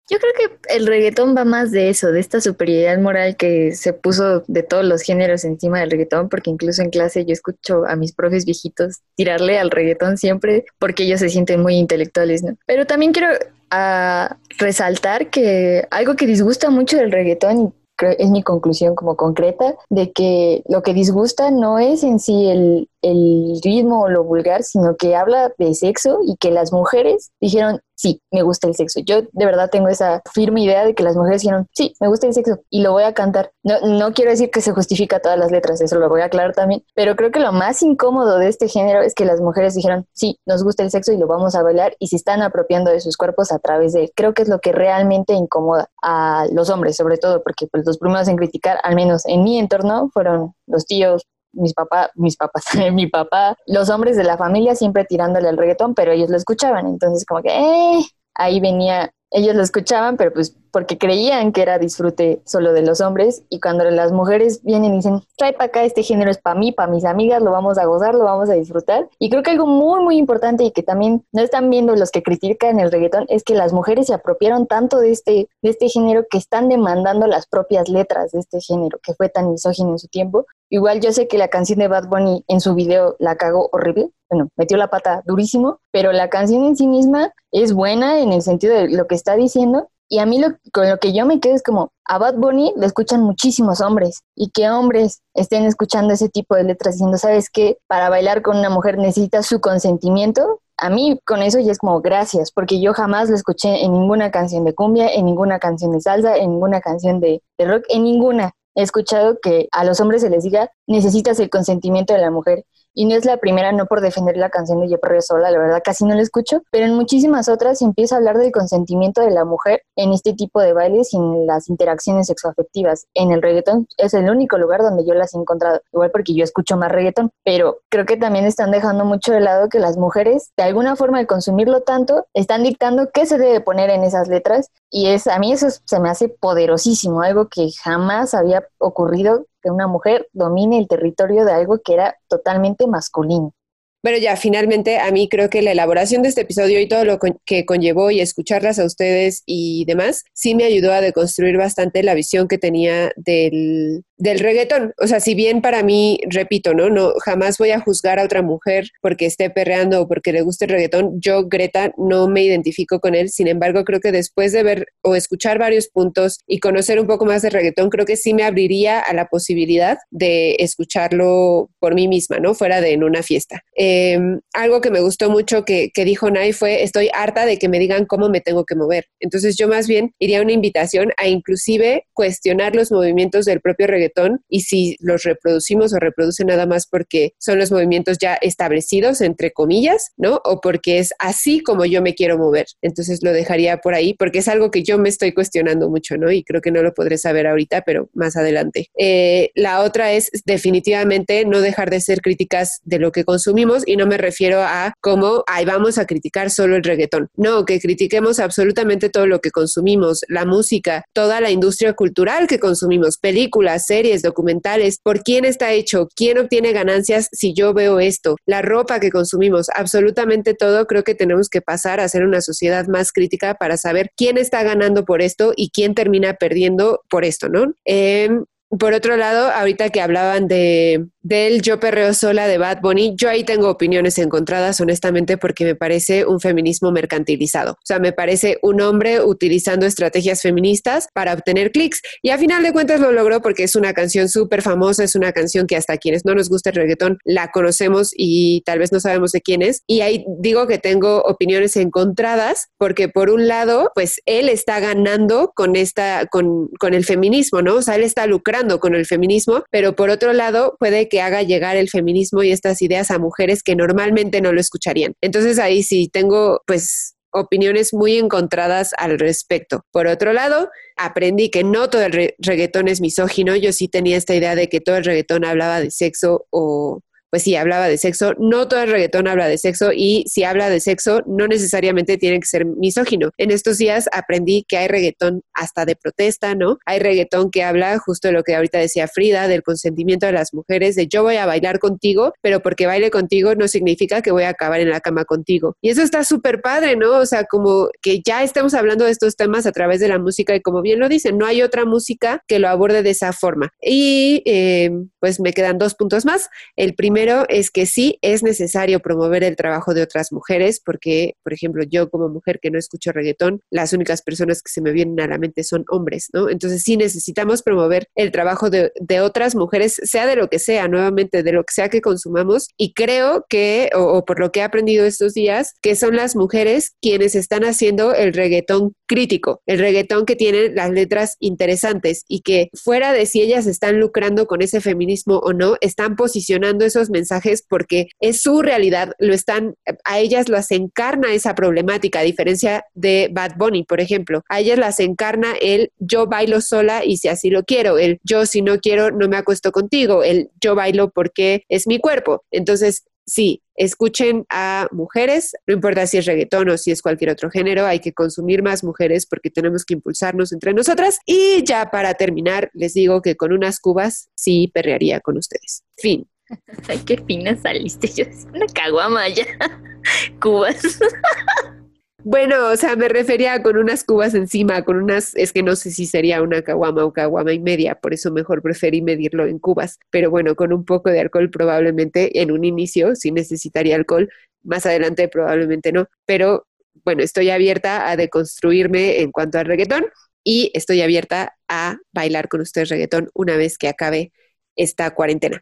Yo 0.09 0.17
creo 0.17 0.33
que 0.35 0.75
el 0.75 0.87
reggaetón 0.87 1.35
va 1.37 1.45
más 1.45 1.71
de 1.71 1.89
eso, 1.89 2.11
de 2.11 2.19
esta 2.19 2.41
superioridad 2.41 2.97
moral 2.99 3.35
que 3.37 3.73
se 3.73 3.93
puso 3.93 4.43
de 4.47 4.63
todos 4.63 4.83
los 4.83 5.03
géneros 5.03 5.43
encima 5.43 5.79
del 5.79 5.91
reggaetón, 5.91 6.29
porque 6.29 6.49
incluso 6.49 6.81
en 6.81 6.89
clase 6.89 7.25
yo 7.25 7.33
escucho 7.33 7.85
a 7.85 7.95
mis 7.95 8.13
profes 8.13 8.45
viejitos 8.45 9.01
tirarle 9.15 9.59
al 9.59 9.69
reggaetón 9.69 10.17
siempre 10.17 10.65
porque 10.79 11.03
ellos 11.03 11.19
se 11.19 11.29
sienten 11.29 11.61
muy 11.61 11.75
intelectuales, 11.75 12.43
¿no? 12.43 12.57
Pero 12.65 12.87
también 12.87 13.13
quiero 13.13 13.29
a 13.71 14.37
resaltar 14.57 15.29
que 15.29 15.87
algo 15.91 16.15
que 16.15 16.25
disgusta 16.25 16.71
mucho 16.71 16.97
del 16.97 17.11
reggaetón 17.11 17.67
y 17.67 17.79
es 18.17 18.29
mi 18.29 18.43
conclusión 18.43 18.95
como 18.95 19.15
concreta 19.15 19.75
de 19.89 20.11
que 20.11 20.63
lo 20.67 20.81
que 20.83 20.93
disgusta 20.93 21.51
no 21.51 21.79
es 21.79 22.03
en 22.03 22.19
sí 22.19 22.49
el, 22.49 22.89
el 23.01 23.59
ritmo 23.63 24.03
o 24.03 24.09
lo 24.09 24.23
vulgar, 24.23 24.63
sino 24.63 24.95
que 24.95 25.15
habla 25.15 25.51
de 25.57 25.73
sexo 25.73 26.19
y 26.25 26.37
que 26.37 26.51
las 26.51 26.71
mujeres 26.71 27.31
dijeron, 27.41 27.81
sí, 27.99 28.21
me 28.31 28.43
gusta 28.43 28.67
el 28.67 28.75
sexo. 28.75 29.01
Yo 29.01 29.23
de 29.23 29.45
verdad 29.45 29.69
tengo 29.69 29.89
esa 29.89 30.21
firme 30.33 30.63
idea 30.63 30.85
de 30.85 30.95
que 30.95 31.03
las 31.03 31.17
mujeres 31.17 31.41
dijeron, 31.41 31.67
sí, 31.73 31.93
me 31.99 32.07
gusta 32.07 32.27
el 32.27 32.33
sexo 32.33 32.59
y 32.69 32.81
lo 32.81 32.93
voy 32.93 33.03
a 33.03 33.13
cantar. 33.13 33.51
No, 33.61 33.81
no 33.81 34.13
quiero 34.13 34.31
decir 34.31 34.49
que 34.51 34.61
se 34.61 34.71
justifica 34.71 35.19
todas 35.19 35.37
las 35.37 35.51
letras, 35.51 35.81
eso 35.81 35.99
lo 35.99 36.07
voy 36.07 36.21
a 36.21 36.25
aclarar 36.25 36.53
también, 36.53 36.81
pero 36.95 37.17
creo 37.17 37.31
que 37.31 37.41
lo 37.41 37.51
más 37.51 37.83
incómodo 37.83 38.37
de 38.37 38.47
este 38.47 38.69
género 38.69 39.01
es 39.01 39.13
que 39.13 39.25
las 39.25 39.41
mujeres 39.41 39.75
dijeron, 39.75 40.05
sí, 40.13 40.39
nos 40.45 40.63
gusta 40.63 40.83
el 40.83 40.91
sexo 40.91 41.11
y 41.11 41.17
lo 41.17 41.27
vamos 41.27 41.55
a 41.55 41.61
bailar 41.61 41.97
y 41.99 42.07
se 42.07 42.15
están 42.15 42.41
apropiando 42.41 42.89
de 42.89 43.01
sus 43.01 43.17
cuerpos 43.17 43.51
a 43.51 43.59
través 43.59 43.91
de 43.91 44.03
él. 44.03 44.11
Creo 44.15 44.33
que 44.33 44.43
es 44.43 44.47
lo 44.47 44.59
que 44.59 44.71
realmente 44.71 45.33
incomoda 45.33 45.89
a 46.01 46.45
los 46.53 46.69
hombres, 46.69 46.95
sobre 46.95 47.17
todo 47.17 47.43
porque 47.43 47.67
pues, 47.67 47.85
los 47.85 47.97
primeros 47.97 48.29
en 48.29 48.37
criticar, 48.37 48.79
al 48.83 48.95
menos 48.95 49.25
en 49.25 49.43
mi 49.43 49.59
entorno, 49.59 50.09
fueron 50.13 50.53
los 50.67 50.85
tíos, 50.85 51.23
mis 51.51 51.73
papás, 51.73 52.09
mis 52.15 52.35
papás, 52.37 52.63
mi 52.91 53.07
papá, 53.07 53.55
los 53.65 53.89
hombres 53.89 54.17
de 54.17 54.23
la 54.23 54.37
familia 54.37 54.75
siempre 54.75 55.05
tirándole 55.05 55.49
al 55.49 55.57
reggaetón, 55.57 55.95
pero 55.95 56.11
ellos 56.11 56.29
lo 56.29 56.37
escuchaban, 56.37 56.87
entonces 56.87 57.25
como 57.25 57.41
que, 57.41 57.49
eh, 57.49 58.05
ahí 58.35 58.59
venía, 58.59 59.11
ellos 59.31 59.55
lo 59.55 59.63
escuchaban, 59.63 60.17
pero 60.17 60.33
pues 60.33 60.55
porque 60.71 60.97
creían 60.97 61.51
que 61.51 61.61
era 61.61 61.79
disfrute 61.79 62.41
solo 62.45 62.73
de 62.73 62.81
los 62.81 63.01
hombres 63.01 63.43
y 63.49 63.59
cuando 63.59 63.83
las 63.85 64.11
mujeres 64.11 64.61
vienen 64.63 64.93
y 64.93 64.97
dicen, 64.97 65.21
trae 65.37 65.53
para 65.53 65.65
acá, 65.65 65.83
este 65.83 66.03
género 66.03 66.31
es 66.31 66.37
para 66.37 66.59
mí, 66.59 66.71
para 66.71 66.91
mis 66.91 67.05
amigas, 67.05 67.41
lo 67.41 67.51
vamos 67.51 67.77
a 67.77 67.85
gozar, 67.85 68.15
lo 68.15 68.23
vamos 68.23 68.49
a 68.49 68.53
disfrutar. 68.53 69.09
Y 69.19 69.29
creo 69.29 69.43
que 69.43 69.51
algo 69.51 69.67
muy, 69.67 70.03
muy 70.03 70.17
importante 70.17 70.63
y 70.63 70.71
que 70.71 70.83
también 70.83 71.25
no 71.31 71.41
están 71.41 71.69
viendo 71.69 71.95
los 71.95 72.11
que 72.11 72.23
critican 72.23 72.79
el 72.79 72.91
reggaetón 72.91 73.25
es 73.29 73.43
que 73.43 73.55
las 73.55 73.73
mujeres 73.73 74.07
se 74.07 74.13
apropiaron 74.13 74.67
tanto 74.67 74.99
de 74.99 75.11
este, 75.11 75.49
de 75.61 75.69
este 75.69 75.89
género 75.89 76.25
que 76.29 76.37
están 76.37 76.69
demandando 76.69 77.27
las 77.27 77.47
propias 77.47 77.89
letras 77.89 78.31
de 78.31 78.39
este 78.39 78.61
género, 78.61 78.99
que 79.01 79.13
fue 79.13 79.29
tan 79.29 79.51
misógino 79.51 79.91
en 79.91 79.99
su 79.99 80.07
tiempo. 80.07 80.45
Igual 80.69 80.99
yo 81.01 81.11
sé 81.11 81.27
que 81.27 81.37
la 81.37 81.47
canción 81.47 81.79
de 81.79 81.87
Bad 81.87 82.07
Bunny 82.07 82.43
en 82.47 82.61
su 82.61 82.75
video 82.75 83.15
la 83.19 83.35
cagó 83.35 83.69
horrible, 83.71 84.11
bueno, 84.29 84.49
metió 84.55 84.77
la 84.77 84.89
pata 84.89 85.23
durísimo, 85.25 85.79
pero 85.91 86.11
la 86.11 86.29
canción 86.29 86.63
en 86.63 86.75
sí 86.75 86.85
misma 86.85 87.33
es 87.51 87.73
buena 87.73 88.19
en 88.19 88.31
el 88.31 88.43
sentido 88.43 88.75
de 88.75 88.89
lo 88.89 89.07
que 89.07 89.15
está 89.15 89.35
diciendo 89.35 89.89
Y 90.11 90.17
a 90.17 90.25
mí 90.25 90.39
lo, 90.39 90.57
con 90.73 90.89
lo 90.89 90.97
que 90.97 91.13
yo 91.13 91.25
me 91.27 91.39
quedo 91.39 91.53
es 91.53 91.61
como, 91.61 91.91
a 92.03 92.17
Bad 92.17 92.35
Bunny 92.35 92.73
lo 92.75 92.85
escuchan 92.87 93.21
muchísimos 93.21 93.79
hombres 93.79 94.23
y 94.35 94.49
que 94.49 94.67
hombres 94.69 95.21
estén 95.35 95.65
escuchando 95.65 96.13
ese 96.13 96.29
tipo 96.29 96.55
de 96.55 96.63
letras 96.63 96.95
diciendo, 96.95 97.19
¿sabes 97.19 97.51
qué? 97.51 97.77
Para 97.85 98.09
bailar 98.09 98.41
con 98.41 98.57
una 98.57 98.71
mujer 98.71 98.97
necesitas 98.97 99.45
su 99.45 99.61
consentimiento. 99.61 100.61
A 100.77 100.89
mí 100.89 101.19
con 101.25 101.43
eso 101.43 101.59
ya 101.59 101.71
es 101.71 101.77
como 101.77 102.01
gracias, 102.01 102.51
porque 102.51 102.81
yo 102.81 102.93
jamás 102.93 103.29
lo 103.29 103.35
escuché 103.35 103.83
en 103.83 103.93
ninguna 103.93 104.31
canción 104.31 104.65
de 104.65 104.73
cumbia, 104.73 105.13
en 105.13 105.25
ninguna 105.25 105.59
canción 105.59 105.91
de 105.91 106.01
salsa, 106.01 106.37
en 106.37 106.49
ninguna 106.51 106.81
canción 106.81 107.19
de, 107.19 107.43
de 107.59 107.65
rock, 107.65 107.83
en 107.89 108.03
ninguna. 108.03 108.53
He 108.73 108.81
escuchado 108.81 109.39
que 109.39 109.67
a 109.71 109.83
los 109.83 109.99
hombres 109.99 110.21
se 110.23 110.29
les 110.31 110.43
diga, 110.43 110.71
necesitas 110.87 111.39
el 111.39 111.51
consentimiento 111.51 112.13
de 112.13 112.19
la 112.19 112.31
mujer. 112.31 112.65
Y 112.93 113.05
no 113.05 113.15
es 113.15 113.25
la 113.25 113.37
primera, 113.37 113.71
no 113.71 113.85
por 113.85 114.01
defender 114.01 114.37
la 114.37 114.49
canción 114.49 114.81
de 114.81 114.89
Yo 114.89 114.99
Perreo 114.99 115.21
Sola, 115.21 115.51
la 115.51 115.59
verdad 115.59 115.81
casi 115.83 116.05
no 116.05 116.15
la 116.15 116.21
escucho, 116.21 116.63
pero 116.71 116.85
en 116.85 116.95
muchísimas 116.95 117.47
otras 117.47 117.81
empieza 117.81 118.15
a 118.15 118.17
hablar 118.17 118.37
del 118.37 118.51
consentimiento 118.51 119.21
de 119.21 119.31
la 119.31 119.45
mujer 119.45 119.83
en 119.95 120.11
este 120.11 120.33
tipo 120.33 120.59
de 120.59 120.73
bailes 120.73 121.13
y 121.13 121.17
en 121.17 121.45
las 121.45 121.69
interacciones 121.69 122.27
sexoafectivas. 122.27 123.05
En 123.13 123.31
el 123.31 123.41
reggaetón 123.41 123.87
es 123.97 124.13
el 124.13 124.29
único 124.29 124.57
lugar 124.57 124.81
donde 124.81 125.05
yo 125.05 125.13
las 125.13 125.33
he 125.33 125.37
encontrado, 125.37 125.81
igual 125.93 126.11
porque 126.11 126.33
yo 126.33 126.43
escucho 126.43 126.77
más 126.77 126.91
reggaetón, 126.91 127.31
pero 127.43 127.79
creo 127.89 128.05
que 128.05 128.17
también 128.17 128.45
están 128.45 128.71
dejando 128.71 129.05
mucho 129.05 129.31
de 129.31 129.41
lado 129.41 129.69
que 129.69 129.79
las 129.79 129.97
mujeres, 129.97 130.51
de 130.57 130.63
alguna 130.63 130.95
forma 130.95 131.19
de 131.19 131.27
consumirlo 131.27 131.81
tanto, 131.81 132.25
están 132.33 132.63
dictando 132.63 133.09
qué 133.13 133.25
se 133.25 133.37
debe 133.37 133.61
poner 133.61 133.89
en 133.89 134.03
esas 134.03 134.27
letras 134.27 134.69
y 134.89 135.07
es 135.07 135.27
a 135.27 135.39
mí 135.39 135.51
eso 135.51 135.67
se 135.69 135.99
me 135.99 136.09
hace 136.09 136.29
poderosísimo, 136.29 137.21
algo 137.21 137.47
que 137.47 137.69
jamás 137.83 138.33
había 138.33 138.67
ocurrido 138.77 139.45
que 139.61 139.69
una 139.69 139.87
mujer 139.87 140.27
domine 140.33 140.77
el 140.77 140.87
territorio 140.87 141.45
de 141.45 141.51
algo 141.51 141.79
que 141.83 141.93
era 141.93 142.17
totalmente 142.27 142.87
masculino. 142.87 143.53
Bueno, 144.01 144.17
ya 144.17 144.37
finalmente 144.37 144.97
a 144.97 145.11
mí 145.11 145.27
creo 145.27 145.49
que 145.49 145.61
la 145.61 145.73
elaboración 145.73 146.21
de 146.21 146.29
este 146.29 146.41
episodio 146.41 146.79
y 146.79 146.87
todo 146.87 147.03
lo 147.03 147.19
que 147.45 147.65
conllevó 147.65 148.11
y 148.11 148.21
escucharlas 148.21 148.79
a 148.79 148.85
ustedes 148.85 149.43
y 149.45 149.83
demás, 149.85 150.23
sí 150.33 150.55
me 150.55 150.63
ayudó 150.63 150.93
a 150.93 151.01
deconstruir 151.01 151.57
bastante 151.57 152.01
la 152.01 152.13
visión 152.13 152.47
que 152.47 152.57
tenía 152.57 153.11
del, 153.17 154.05
del 154.19 154.39
reggaetón. 154.39 154.93
O 154.99 155.07
sea, 155.07 155.19
si 155.19 155.33
bien 155.33 155.61
para 155.61 155.81
mí, 155.81 156.19
repito, 156.29 156.73
¿no? 156.73 156.89
No, 156.89 157.13
jamás 157.23 157.57
voy 157.57 157.71
a 157.71 157.79
juzgar 157.79 158.19
a 158.19 158.25
otra 158.25 158.41
mujer 158.41 158.89
porque 159.01 159.25
esté 159.25 159.49
perreando 159.49 160.01
o 160.01 160.07
porque 160.07 160.33
le 160.33 160.41
guste 160.41 160.65
el 160.65 160.71
reggaetón. 160.71 161.19
Yo, 161.19 161.47
Greta, 161.47 161.93
no 161.97 162.27
me 162.27 162.43
identifico 162.43 162.99
con 162.99 163.15
él. 163.15 163.29
Sin 163.29 163.47
embargo, 163.47 163.85
creo 163.85 164.01
que 164.01 164.11
después 164.11 164.51
de 164.51 164.61
ver 164.63 164.87
o 165.01 165.15
escuchar 165.15 165.57
varios 165.57 165.87
puntos 165.87 166.41
y 166.45 166.59
conocer 166.59 166.99
un 166.99 167.07
poco 167.07 167.25
más 167.25 167.41
de 167.41 167.49
reggaetón, 167.49 167.89
creo 167.89 168.05
que 168.05 168.17
sí 168.17 168.33
me 168.33 168.43
abriría 168.43 168.99
a 168.99 169.13
la 169.13 169.27
posibilidad 169.27 169.97
de 170.11 170.57
escucharlo 170.59 171.69
por 171.79 171.95
mí 171.95 172.09
misma, 172.09 172.39
¿no? 172.39 172.53
Fuera 172.53 172.81
de 172.81 172.91
en 172.91 173.03
una 173.05 173.23
fiesta. 173.23 173.63
Em, 173.73 174.41
algo 174.53 174.81
que 174.81 174.91
me 174.91 174.99
gustó 174.99 175.29
mucho 175.29 175.63
que, 175.63 175.91
que 175.93 176.03
dijo 176.03 176.29
Nay 176.29 176.51
fue, 176.51 176.83
estoy 176.83 177.09
harta 177.13 177.45
de 177.45 177.57
que 177.57 177.69
me 177.69 177.79
digan 177.79 178.05
cómo 178.05 178.27
me 178.27 178.41
tengo 178.41 178.65
que 178.65 178.75
mover. 178.75 179.05
Entonces 179.21 179.55
yo 179.55 179.69
más 179.69 179.87
bien 179.87 180.13
iría 180.19 180.39
a 180.39 180.41
una 180.41 180.51
invitación 180.51 181.13
a 181.15 181.27
inclusive 181.27 182.05
cuestionar 182.13 182.75
los 182.75 182.91
movimientos 182.91 183.45
del 183.45 183.61
propio 183.61 183.87
reggaetón 183.87 184.08
y 184.47 184.61
si 184.61 184.95
los 184.99 185.23
reproducimos 185.23 185.93
o 185.93 185.99
reproducen 185.99 186.47
nada 186.47 186.65
más 186.65 186.87
porque 186.87 187.33
son 187.37 187.59
los 187.59 187.71
movimientos 187.71 188.17
ya 188.19 188.35
establecidos, 188.35 189.21
entre 189.21 189.51
comillas, 189.51 190.11
¿no? 190.17 190.41
O 190.45 190.61
porque 190.61 190.99
es 190.99 191.11
así 191.19 191.61
como 191.61 191.85
yo 191.85 192.01
me 192.01 192.15
quiero 192.15 192.37
mover. 192.37 192.67
Entonces 192.81 193.19
lo 193.23 193.31
dejaría 193.31 193.77
por 193.77 193.93
ahí 193.93 194.13
porque 194.13 194.39
es 194.39 194.47
algo 194.47 194.71
que 194.71 194.83
yo 194.83 194.97
me 194.97 195.09
estoy 195.09 195.33
cuestionando 195.33 195.89
mucho, 195.89 196.17
¿no? 196.17 196.31
Y 196.31 196.43
creo 196.43 196.61
que 196.61 196.71
no 196.71 196.81
lo 196.81 196.93
podré 196.93 197.17
saber 197.17 197.47
ahorita, 197.47 197.81
pero 197.81 198.09
más 198.13 198.35
adelante. 198.35 198.87
Eh, 198.97 199.51
la 199.55 199.81
otra 199.81 200.11
es 200.13 200.29
definitivamente 200.45 201.45
no 201.45 201.61
dejar 201.61 201.89
de 201.89 202.01
ser 202.01 202.21
críticas 202.21 202.79
de 202.83 202.99
lo 202.99 203.11
que 203.11 203.23
consumimos 203.23 203.83
y 203.85 203.97
no 203.97 204.07
me 204.07 204.17
refiero 204.17 204.61
a 204.61 204.93
cómo, 205.01 205.43
ahí 205.47 205.65
vamos 205.65 205.97
a 205.97 206.05
criticar 206.05 206.49
solo 206.49 206.75
el 206.75 206.83
reggaetón. 206.83 207.29
No, 207.35 207.65
que 207.65 207.79
critiquemos 207.79 208.39
absolutamente 208.39 209.09
todo 209.09 209.27
lo 209.27 209.39
que 209.39 209.51
consumimos, 209.51 210.21
la 210.27 210.45
música, 210.45 211.05
toda 211.13 211.41
la 211.41 211.51
industria 211.51 211.93
cultural 211.93 212.47
que 212.47 212.59
consumimos, 212.59 213.17
películas, 213.17 213.85
series, 213.85 213.98
series, 213.99 214.21
documentales, 214.21 214.99
por 215.03 215.23
quién 215.23 215.43
está 215.43 215.73
hecho, 215.73 216.07
quién 216.15 216.37
obtiene 216.37 216.71
ganancias 216.71 217.27
si 217.33 217.53
yo 217.53 217.73
veo 217.73 217.99
esto, 217.99 218.37
la 218.45 218.61
ropa 218.61 219.01
que 219.01 219.11
consumimos, 219.11 219.67
absolutamente 219.75 220.53
todo, 220.53 220.87
creo 220.87 221.03
que 221.03 221.15
tenemos 221.15 221.49
que 221.49 221.61
pasar 221.61 221.99
a 221.99 222.07
ser 222.07 222.23
una 222.23 222.39
sociedad 222.39 222.87
más 222.87 223.11
crítica 223.11 223.55
para 223.55 223.75
saber 223.75 224.11
quién 224.15 224.37
está 224.37 224.63
ganando 224.63 225.03
por 225.03 225.21
esto 225.21 225.51
y 225.53 225.71
quién 225.71 225.95
termina 225.95 226.35
perdiendo 226.35 227.01
por 227.09 227.25
esto, 227.25 227.49
¿no? 227.49 227.73
Em, 227.83 228.45
por 228.69 228.93
otro 228.93 229.17
lado, 229.17 229.49
ahorita 229.51 229.89
que 229.89 229.99
hablaban 229.99 230.47
de, 230.47 231.07
del 231.21 231.61
Yo 231.61 231.79
Perreo 231.79 232.13
Sola 232.13 232.47
de 232.47 232.57
Bad 232.57 232.81
Bunny, 232.81 233.13
yo 233.15 233.29
ahí 233.29 233.43
tengo 233.43 233.69
opiniones 233.69 234.17
encontradas, 234.17 234.79
honestamente, 234.79 235.37
porque 235.37 235.65
me 235.65 235.75
parece 235.75 236.25
un 236.25 236.39
feminismo 236.39 236.91
mercantilizado. 236.91 237.73
O 237.73 237.85
sea, 237.85 237.99
me 237.99 238.13
parece 238.13 238.57
un 238.61 238.81
hombre 238.81 239.21
utilizando 239.21 239.85
estrategias 239.85 240.41
feministas 240.41 241.07
para 241.13 241.33
obtener 241.33 241.71
clics. 241.71 242.01
Y 242.21 242.29
a 242.29 242.37
final 242.37 242.63
de 242.63 242.71
cuentas 242.71 242.99
lo 242.99 243.11
logró 243.11 243.41
porque 243.41 243.63
es 243.63 243.75
una 243.75 243.93
canción 243.93 244.29
súper 244.29 244.61
famosa, 244.61 245.03
es 245.03 245.15
una 245.15 245.31
canción 245.33 245.67
que 245.67 245.75
hasta 245.75 245.97
quienes 245.97 246.23
no 246.25 246.35
nos 246.35 246.49
gusta 246.49 246.69
el 246.69 246.77
reggaetón 246.77 247.17
la 247.25 247.51
conocemos 247.51 248.11
y 248.15 248.61
tal 248.65 248.79
vez 248.79 248.91
no 248.91 248.99
sabemos 248.99 249.31
de 249.31 249.41
quién 249.41 249.61
es. 249.61 249.83
Y 249.87 250.01
ahí 250.01 250.25
digo 250.39 250.67
que 250.67 250.77
tengo 250.77 251.21
opiniones 251.23 251.75
encontradas 251.75 252.67
porque 252.77 253.09
por 253.09 253.29
un 253.29 253.47
lado, 253.47 253.91
pues 253.93 254.21
él 254.25 254.47
está 254.47 254.79
ganando 254.79 255.51
con 255.53 255.75
esta, 255.75 256.25
con, 256.27 256.69
con 256.79 256.93
el 256.93 257.03
feminismo, 257.03 257.61
¿no? 257.61 257.75
O 257.75 257.81
sea, 257.81 257.95
él 257.95 258.03
está 258.03 258.25
lucrando 258.25 258.79
con 258.79 258.95
el 258.95 259.05
feminismo, 259.05 259.63
pero 259.69 259.95
por 259.95 260.09
otro 260.09 260.31
lado 260.31 260.75
puede 260.79 261.08
que 261.09 261.21
haga 261.21 261.43
llegar 261.43 261.75
el 261.75 261.89
feminismo 261.89 262.43
y 262.43 262.51
estas 262.51 262.81
ideas 262.81 263.11
a 263.11 263.19
mujeres 263.19 263.63
que 263.63 263.75
normalmente 263.75 264.41
no 264.41 264.53
lo 264.53 264.61
escucharían. 264.61 265.13
Entonces 265.21 265.59
ahí 265.59 265.83
sí 265.83 266.09
tengo 266.11 266.61
pues 266.65 267.15
opiniones 267.31 267.93
muy 267.93 268.17
encontradas 268.17 268.91
al 268.97 269.19
respecto. 269.19 269.85
Por 269.91 270.07
otro 270.07 270.33
lado, 270.33 270.69
aprendí 270.97 271.49
que 271.49 271.63
no 271.63 271.89
todo 271.89 272.03
el 272.03 272.33
reggaetón 272.39 272.87
es 272.87 273.01
misógino. 273.01 273.55
Yo 273.55 273.71
sí 273.73 273.87
tenía 273.87 274.17
esta 274.17 274.35
idea 274.35 274.55
de 274.55 274.67
que 274.67 274.81
todo 274.81 274.97
el 274.97 275.03
reggaetón 275.03 275.45
hablaba 275.45 275.79
de 275.79 275.91
sexo 275.91 276.47
o 276.49 277.01
pues 277.29 277.43
sí, 277.43 277.55
hablaba 277.55 277.87
de 277.87 277.97
sexo. 277.97 278.33
No 278.39 278.67
todo 278.67 278.83
el 278.83 278.91
reggaetón 278.91 279.27
habla 279.27 279.47
de 279.47 279.57
sexo 279.57 279.91
y 279.93 280.25
si 280.27 280.43
habla 280.43 280.69
de 280.69 280.79
sexo, 280.79 281.21
no 281.27 281.47
necesariamente 281.47 282.17
tiene 282.17 282.39
que 282.39 282.47
ser 282.47 282.65
misógino. 282.65 283.31
En 283.37 283.51
estos 283.51 283.77
días 283.77 284.09
aprendí 284.11 284.65
que 284.67 284.77
hay 284.77 284.87
reggaetón 284.87 285.41
hasta 285.53 285.85
de 285.85 285.95
protesta, 285.95 286.55
¿no? 286.55 286.79
Hay 286.85 286.99
reggaetón 286.99 287.51
que 287.51 287.63
habla 287.63 287.97
justo 287.99 288.29
de 288.29 288.33
lo 288.33 288.43
que 288.43 288.55
ahorita 288.55 288.79
decía 288.79 289.07
Frida, 289.07 289.47
del 289.47 289.63
consentimiento 289.63 290.25
de 290.25 290.31
las 290.31 290.53
mujeres, 290.53 290.95
de 290.95 291.07
yo 291.07 291.23
voy 291.23 291.35
a 291.35 291.45
bailar 291.45 291.79
contigo, 291.79 292.33
pero 292.41 292.61
porque 292.61 292.87
baile 292.87 293.11
contigo 293.11 293.55
no 293.55 293.67
significa 293.67 294.21
que 294.21 294.31
voy 294.31 294.43
a 294.43 294.49
acabar 294.49 294.79
en 294.79 294.89
la 294.89 295.01
cama 295.01 295.25
contigo. 295.25 295.75
Y 295.81 295.89
eso 295.89 296.01
está 296.01 296.23
súper 296.23 296.61
padre, 296.61 296.95
¿no? 296.95 297.17
O 297.17 297.25
sea, 297.25 297.43
como 297.45 297.89
que 298.01 298.21
ya 298.25 298.43
estamos 298.43 298.73
hablando 298.73 299.05
de 299.05 299.11
estos 299.11 299.35
temas 299.35 299.65
a 299.65 299.71
través 299.71 299.99
de 299.99 300.07
la 300.07 300.19
música 300.19 300.55
y 300.55 300.61
como 300.61 300.81
bien 300.81 300.99
lo 300.99 301.09
dicen, 301.09 301.37
no 301.37 301.45
hay 301.45 301.61
otra 301.61 301.85
música 301.85 302.43
que 302.47 302.59
lo 302.59 302.69
aborde 302.69 303.03
de 303.03 303.11
esa 303.11 303.33
forma. 303.33 303.71
Y 303.81 304.41
eh, 304.45 304.91
pues 305.19 305.39
me 305.39 305.53
quedan 305.53 305.77
dos 305.77 305.95
puntos 305.95 306.25
más. 306.25 306.49
El 306.75 306.95
primero 306.95 307.18
primero 307.19 307.45
es 307.49 307.69
que 307.69 307.85
sí 307.85 308.17
es 308.21 308.43
necesario 308.43 309.01
promover 309.01 309.43
el 309.43 309.57
trabajo 309.57 309.93
de 309.93 310.01
otras 310.01 310.31
mujeres, 310.31 310.79
porque, 310.79 311.35
por 311.43 311.51
ejemplo, 311.51 311.83
yo 311.83 312.09
como 312.09 312.29
mujer 312.29 312.61
que 312.61 312.71
no 312.71 312.79
escucho 312.79 313.11
reggaetón, 313.11 313.61
las 313.69 313.91
únicas 313.91 314.21
personas 314.21 314.63
que 314.63 314.71
se 314.71 314.79
me 314.79 314.93
vienen 314.93 315.19
a 315.19 315.27
la 315.27 315.37
mente 315.37 315.65
son 315.65 315.83
hombres, 315.89 316.29
¿no? 316.31 316.49
Entonces 316.49 316.81
sí 316.81 316.95
necesitamos 316.95 317.61
promover 317.61 318.07
el 318.15 318.31
trabajo 318.31 318.69
de, 318.69 318.91
otras 319.19 319.53
mujeres, 319.53 319.99
sea 320.01 320.25
de 320.27 320.37
lo 320.37 320.47
que 320.47 320.59
sea, 320.59 320.87
nuevamente, 320.87 321.43
de 321.43 321.51
lo 321.51 321.65
que 321.65 321.73
sea 321.73 321.89
que 321.89 321.99
consumamos. 321.99 322.69
Y 322.77 322.93
creo 322.93 323.45
que, 323.49 323.89
o, 323.93 324.03
o 324.03 324.23
por 324.23 324.39
lo 324.39 324.53
que 324.53 324.61
he 324.61 324.63
aprendido 324.63 325.05
estos 325.05 325.33
días, 325.33 325.73
que 325.81 325.97
son 325.97 326.15
las 326.15 326.37
mujeres 326.37 326.95
quienes 327.01 327.35
están 327.35 327.65
haciendo 327.65 328.13
el 328.13 328.31
reggaetón 328.31 328.93
crítico, 329.09 329.61
el 329.65 329.79
reggaetón 329.79 330.25
que 330.27 330.35
tiene 330.35 330.69
las 330.69 330.91
letras 330.91 331.35
interesantes 331.39 332.23
y 332.27 332.41
que 332.41 332.69
fuera 332.75 333.11
de 333.11 333.25
si 333.25 333.41
ellas 333.41 333.65
están 333.65 333.99
lucrando 333.99 334.45
con 334.45 334.61
ese 334.61 334.81
feminismo 334.81 335.39
o 335.39 335.51
no, 335.51 335.77
están 335.81 336.15
posicionando 336.15 336.85
esos 336.85 337.09
mensajes 337.09 337.65
porque 337.67 338.09
es 338.19 338.41
su 338.43 338.61
realidad, 338.61 339.13
lo 339.17 339.33
están, 339.33 339.73
a 340.05 340.19
ellas 340.19 340.47
las 340.47 340.69
encarna 340.69 341.33
esa 341.33 341.55
problemática, 341.55 342.19
a 342.19 342.23
diferencia 342.23 342.85
de 342.93 343.29
Bad 343.33 343.53
Bunny, 343.57 343.83
por 343.83 343.99
ejemplo. 343.99 344.43
A 344.47 344.59
ellas 344.59 344.77
las 344.77 344.99
encarna 344.99 345.55
el 345.59 345.91
yo 345.97 346.27
bailo 346.27 346.61
sola 346.61 347.03
y 347.03 347.17
si 347.17 347.29
así 347.29 347.49
lo 347.49 347.63
quiero, 347.63 347.97
el 347.97 348.19
yo 348.23 348.45
si 348.45 348.61
no 348.61 348.77
quiero 348.77 349.09
no 349.09 349.27
me 349.27 349.37
acuesto 349.37 349.71
contigo, 349.71 350.23
el 350.23 350.51
yo 350.61 350.75
bailo 350.75 351.09
porque 351.09 351.63
es 351.67 351.87
mi 351.87 351.97
cuerpo. 351.97 352.43
Entonces, 352.51 353.05
sí, 353.25 353.63
escuchen 353.79 354.45
a 354.49 354.87
mujeres, 354.91 355.53
no 355.65 355.73
importa 355.73 356.05
si 356.05 356.17
es 356.17 356.25
reggaetón 356.25 356.69
o 356.69 356.77
si 356.77 356.91
es 356.91 357.01
cualquier 357.01 357.31
otro 357.31 357.49
género, 357.49 357.85
hay 357.85 357.99
que 357.99 358.13
consumir 358.13 358.61
más 358.61 358.83
mujeres 358.83 359.25
porque 359.25 359.49
tenemos 359.49 359.85
que 359.85 359.93
impulsarnos 359.93 360.51
entre 360.51 360.73
nosotras. 360.73 361.19
Y 361.25 361.63
ya 361.63 361.89
para 361.89 362.13
terminar, 362.13 362.69
les 362.73 362.93
digo 362.93 363.21
que 363.21 363.35
con 363.35 363.53
unas 363.53 363.79
cubas 363.79 364.29
sí 364.35 364.69
perrearía 364.73 365.21
con 365.21 365.37
ustedes. 365.37 365.83
Fin. 365.97 366.29
Ay, 366.87 366.99
qué 367.05 367.17
fina 367.25 367.55
saliste. 367.55 368.07
Yo 368.09 368.25
una 368.53 368.65
caguama 368.67 369.29
ya. 369.29 369.45
Cubas. 370.41 370.99
Bueno, 372.23 372.67
o 372.67 372.75
sea, 372.75 372.97
me 372.97 373.07
refería 373.07 373.63
con 373.63 373.77
unas 373.77 374.03
cubas 374.03 374.33
encima, 374.33 374.83
con 374.83 374.97
unas, 374.97 375.33
es 375.35 375.53
que 375.53 375.63
no 375.63 375.77
sé 375.77 375.91
si 375.91 376.05
sería 376.05 376.41
una 376.41 376.61
caguama 376.61 377.05
o 377.05 377.13
caguama 377.13 377.53
y 377.53 377.59
media, 377.59 377.95
por 377.95 378.13
eso 378.13 378.29
mejor 378.29 378.61
preferí 378.61 379.01
medirlo 379.01 379.45
en 379.45 379.57
cubas. 379.57 379.99
Pero 380.09 380.29
bueno, 380.29 380.55
con 380.55 380.73
un 380.73 380.83
poco 380.83 381.09
de 381.09 381.21
alcohol 381.21 381.49
probablemente 381.49 382.41
en 382.41 382.51
un 382.51 382.65
inicio 382.65 383.15
sí 383.15 383.31
necesitaría 383.31 383.95
alcohol, 383.95 384.29
más 384.63 384.85
adelante 384.85 385.29
probablemente 385.29 385.93
no, 385.93 386.07
pero 386.25 386.67
bueno, 387.05 387.23
estoy 387.23 387.49
abierta 387.51 388.09
a 388.09 388.17
deconstruirme 388.17 389.21
en 389.21 389.31
cuanto 389.31 389.57
al 389.57 389.65
reggaetón 389.65 390.05
y 390.43 390.71
estoy 390.73 391.01
abierta 391.01 391.55
a 391.69 391.97
bailar 392.11 392.49
con 392.49 392.59
ustedes 392.61 392.89
reggaetón 392.89 393.29
una 393.33 393.55
vez 393.55 393.77
que 393.77 393.87
acabe 393.87 394.33
esta 394.75 395.09
cuarentena. 395.11 395.61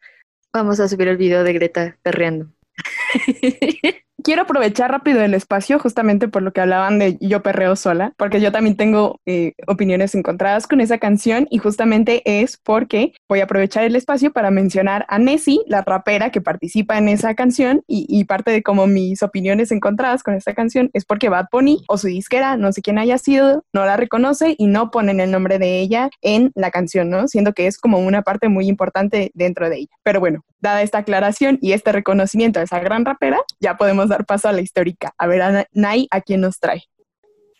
Vamos 0.51 0.79
a 0.79 0.87
subir 0.87 1.07
el 1.07 1.17
video 1.17 1.43
de 1.43 1.53
Greta 1.53 1.99
perreando. 2.01 2.51
quiero 4.23 4.43
aprovechar 4.43 4.91
rápido 4.91 5.21
el 5.21 5.33
espacio 5.33 5.79
justamente 5.79 6.27
por 6.27 6.41
lo 6.41 6.51
que 6.51 6.61
hablaban 6.61 6.99
de 6.99 7.17
Yo 7.21 7.41
Perreo 7.41 7.75
Sola, 7.75 8.13
porque 8.17 8.41
yo 8.41 8.51
también 8.51 8.75
tengo 8.75 9.19
eh, 9.25 9.53
opiniones 9.67 10.15
encontradas 10.15 10.67
con 10.67 10.81
esa 10.81 10.97
canción 10.97 11.47
y 11.49 11.59
justamente 11.59 12.21
es 12.25 12.57
porque 12.57 13.13
voy 13.29 13.39
a 13.39 13.45
aprovechar 13.45 13.83
el 13.83 13.95
espacio 13.95 14.31
para 14.31 14.51
mencionar 14.51 15.05
a 15.09 15.19
Nessie, 15.19 15.61
la 15.67 15.81
rapera 15.81 16.31
que 16.31 16.41
participa 16.41 16.97
en 16.97 17.09
esa 17.09 17.35
canción 17.35 17.83
y, 17.87 18.25
parte 18.27 18.51
de 18.51 18.61
como 18.61 18.87
mis 18.87 19.23
opiniones 19.23 19.71
encontradas 19.71 20.21
con 20.21 20.33
esta 20.33 20.53
canción 20.53 20.89
es 20.93 21.05
porque 21.05 21.29
Bad 21.29 21.45
Bunny 21.51 21.83
o 21.87 21.97
su 21.97 22.07
disquera, 22.07 22.57
no 22.57 22.73
sé 22.73 22.81
quién 22.81 22.97
haya 22.97 23.17
sido, 23.17 23.63
no 23.71 23.85
la 23.85 23.95
reconoce 23.95 24.55
y 24.57 24.67
no 24.67 24.91
ponen 24.91 25.21
el 25.21 25.31
nombre 25.31 25.59
de 25.59 25.79
ella 25.79 26.09
en 26.21 26.51
la 26.55 26.71
canción, 26.71 27.09
¿no? 27.09 27.27
Siendo 27.29 27.53
que 27.53 27.67
es 27.67 27.77
como 27.77 27.99
una 27.99 28.23
parte 28.23 28.49
muy 28.49 28.67
importante 28.67 29.31
dentro 29.33 29.69
de 29.69 29.77
ella. 29.77 29.91
Pero 30.03 30.19
bueno, 30.19 30.43
dada 30.59 30.81
esta 30.81 30.99
aclaración 30.99 31.57
y 31.61 31.71
este 31.71 31.91
reconocimiento 31.91 32.59
a 32.59 32.63
esa 32.63 32.79
gran 32.79 33.05
rapera, 33.05 33.39
ya 33.59 33.77
podemos 33.77 34.06
dar 34.09 34.25
paso 34.25 34.47
a 34.47 34.51
la 34.51 34.61
histórica. 34.61 35.13
A 35.17 35.27
ver, 35.27 35.67
Nay, 35.71 36.07
¿a 36.11 36.21
quién 36.21 36.41
nos 36.41 36.59
trae? 36.59 36.83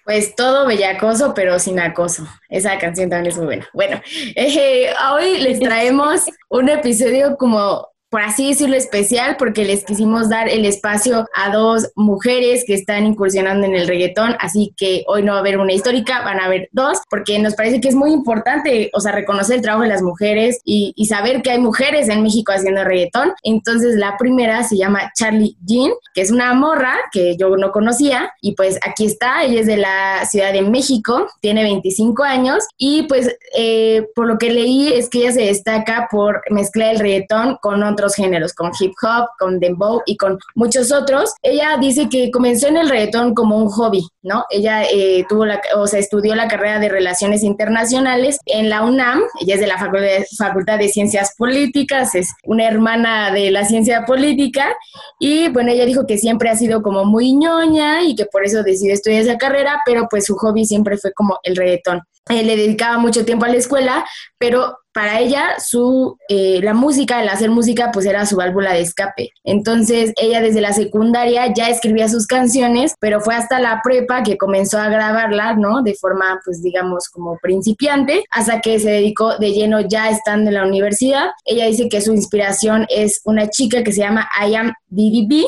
Pues 0.07 0.35
todo 0.35 0.65
bellacoso, 0.65 1.33
pero 1.33 1.59
sin 1.59 1.79
acoso. 1.79 2.25
Esa 2.47 2.77
canción 2.77 3.09
también 3.09 3.31
es 3.31 3.37
muy 3.37 3.45
buena. 3.45 3.67
Bueno, 3.73 4.01
eh, 4.35 4.93
hoy 5.11 5.39
les 5.39 5.59
traemos 5.59 6.21
un 6.49 6.69
episodio 6.69 7.35
como 7.35 7.89
por 8.09 8.21
así 8.21 8.47
decirlo, 8.47 8.75
especial 8.75 9.35
porque 9.37 9.65
les 9.65 9.83
quisimos 9.83 10.29
dar 10.29 10.47
el 10.47 10.65
espacio 10.65 11.25
a 11.35 11.51
dos 11.51 11.91
mujeres 11.95 12.63
que 12.65 12.73
están 12.73 13.05
incursionando 13.05 13.65
en 13.67 13.75
el 13.75 13.87
reggaetón, 13.87 14.35
así 14.39 14.73
que 14.77 15.03
hoy 15.07 15.23
no 15.23 15.33
va 15.33 15.39
a 15.39 15.41
haber 15.41 15.57
una 15.57 15.73
histórica, 15.73 16.21
van 16.23 16.39
a 16.39 16.45
haber 16.45 16.69
dos, 16.71 16.99
porque 17.09 17.37
nos 17.39 17.55
parece 17.55 17.81
que 17.81 17.89
es 17.89 17.95
muy 17.95 18.11
importante, 18.11 18.89
o 18.93 19.01
sea, 19.01 19.11
reconocer 19.11 19.57
el 19.57 19.61
trabajo 19.61 19.83
de 19.83 19.89
las 19.89 20.01
mujeres 20.01 20.59
y, 20.63 20.93
saber 21.07 21.41
que 21.41 21.51
hay 21.51 21.59
mujeres 21.59 22.09
en 22.09 22.21
México 22.21 22.51
haciendo 22.51 22.83
reggaetón. 22.83 23.31
Entonces, 23.41 23.95
la 23.95 24.17
primera 24.17 24.63
se 24.63 24.75
llama 24.75 25.09
Charlie 25.17 25.55
Jean, 25.65 25.91
que 26.13 26.19
es 26.19 26.31
una 26.31 26.53
morra 26.53 26.97
que 27.13 27.37
yo 27.37 27.55
no 27.55 27.71
conocía, 27.71 28.33
y 28.41 28.55
pues 28.55 28.77
aquí 28.85 29.05
está, 29.05 29.43
ella 29.43 29.61
es 29.61 29.67
de 29.67 29.77
la 29.77 30.25
Ciudad 30.25 30.51
de 30.51 30.63
México, 30.63 31.27
tiene 31.39 31.63
25 31.63 32.23
años, 32.25 32.65
y 32.77 33.03
pues 33.03 33.37
eh, 33.55 34.05
por 34.15 34.27
lo 34.27 34.37
que 34.37 34.51
leí 34.51 34.91
es 34.91 35.09
que 35.09 35.19
ella 35.19 35.31
se 35.31 35.43
destaca 35.43 36.09
por 36.11 36.41
mezclar 36.49 36.95
el 36.95 36.99
reggaetón 36.99 37.57
con 37.61 37.83
otros 37.97 38.15
géneros, 38.15 38.53
con 38.53 38.71
hip 38.79 38.93
hop, 39.01 39.29
con 39.39 39.59
dembow 39.59 40.01
y 40.05 40.15
con 40.17 40.37
muchos 40.55 40.91
otros. 40.91 41.33
Ella 41.41 41.77
dice 41.79 42.07
que 42.09 42.29
comenzó 42.31 42.67
en 42.67 42.77
el 42.77 42.89
reggaetón 42.89 43.33
como 43.33 43.57
un 43.57 43.69
hobby, 43.69 44.07
¿no? 44.21 44.45
Ella 44.49 44.83
eh, 44.83 45.25
tuvo 45.27 45.45
la, 45.45 45.59
o 45.75 45.87
sea, 45.87 45.99
estudió 45.99 46.35
la 46.35 46.47
carrera 46.47 46.79
de 46.79 46.89
Relaciones 46.89 47.43
Internacionales 47.43 48.39
en 48.45 48.69
la 48.69 48.83
UNAM, 48.83 49.21
ella 49.41 49.55
es 49.55 49.61
de 49.61 49.67
la 49.67 49.77
Facultad 49.77 50.77
de 50.77 50.89
Ciencias 50.89 51.33
Políticas, 51.37 52.13
es 52.15 52.33
una 52.43 52.67
hermana 52.67 53.31
de 53.31 53.51
la 53.51 53.65
ciencia 53.65 54.05
política 54.05 54.75
y 55.19 55.49
bueno, 55.49 55.71
ella 55.71 55.85
dijo 55.85 56.05
que 56.05 56.17
siempre 56.17 56.49
ha 56.49 56.55
sido 56.55 56.81
como 56.81 57.05
muy 57.05 57.33
ñoña 57.33 58.03
y 58.03 58.15
que 58.15 58.25
por 58.25 58.45
eso 58.45 58.63
decidió 58.63 58.93
estudiar 58.93 59.23
esa 59.23 59.37
carrera, 59.37 59.81
pero 59.85 60.07
pues 60.09 60.25
su 60.25 60.35
hobby 60.35 60.65
siempre 60.65 60.97
fue 60.97 61.11
como 61.13 61.39
el 61.43 61.55
reggaetón. 61.55 62.01
Eh, 62.29 62.43
le 62.43 62.55
dedicaba 62.55 62.97
mucho 62.97 63.25
tiempo 63.25 63.45
a 63.45 63.49
la 63.49 63.55
escuela, 63.55 64.05
pero 64.37 64.77
para 64.93 65.19
ella 65.19 65.59
su 65.59 66.17
eh, 66.27 66.59
la 66.63 66.73
música, 66.73 67.21
el 67.21 67.29
hacer 67.29 67.51
música, 67.51 67.91
pues 67.93 68.05
era 68.05 68.25
su 68.25 68.35
válvula 68.35 68.73
de 68.73 68.81
escape. 68.81 69.29
Entonces 69.43 70.11
ella 70.19 70.41
desde 70.41 70.59
la 70.59 70.73
secundaria 70.73 71.53
ya 71.53 71.69
escribía 71.69 72.09
sus 72.09 72.25
canciones, 72.25 72.95
pero 72.99 73.21
fue 73.21 73.35
hasta 73.35 73.59
la 73.59 73.81
prepa 73.83 74.23
que 74.23 74.37
comenzó 74.37 74.79
a 74.79 74.89
grabarla, 74.89 75.53
¿no? 75.53 75.83
De 75.83 75.93
forma, 75.93 76.39
pues 76.43 76.63
digamos, 76.63 77.09
como 77.09 77.37
principiante, 77.37 78.23
hasta 78.31 78.59
que 78.59 78.79
se 78.79 78.89
dedicó 78.89 79.37
de 79.37 79.51
lleno 79.51 79.81
ya 79.81 80.09
estando 80.09 80.49
en 80.49 80.55
la 80.55 80.65
universidad. 80.65 81.27
Ella 81.45 81.67
dice 81.67 81.89
que 81.89 82.01
su 82.01 82.13
inspiración 82.13 82.87
es 82.89 83.21
una 83.23 83.49
chica 83.49 83.83
que 83.83 83.93
se 83.93 84.01
llama 84.01 84.27
I 84.41 84.55
Am 84.55 84.73
DDB 84.89 85.45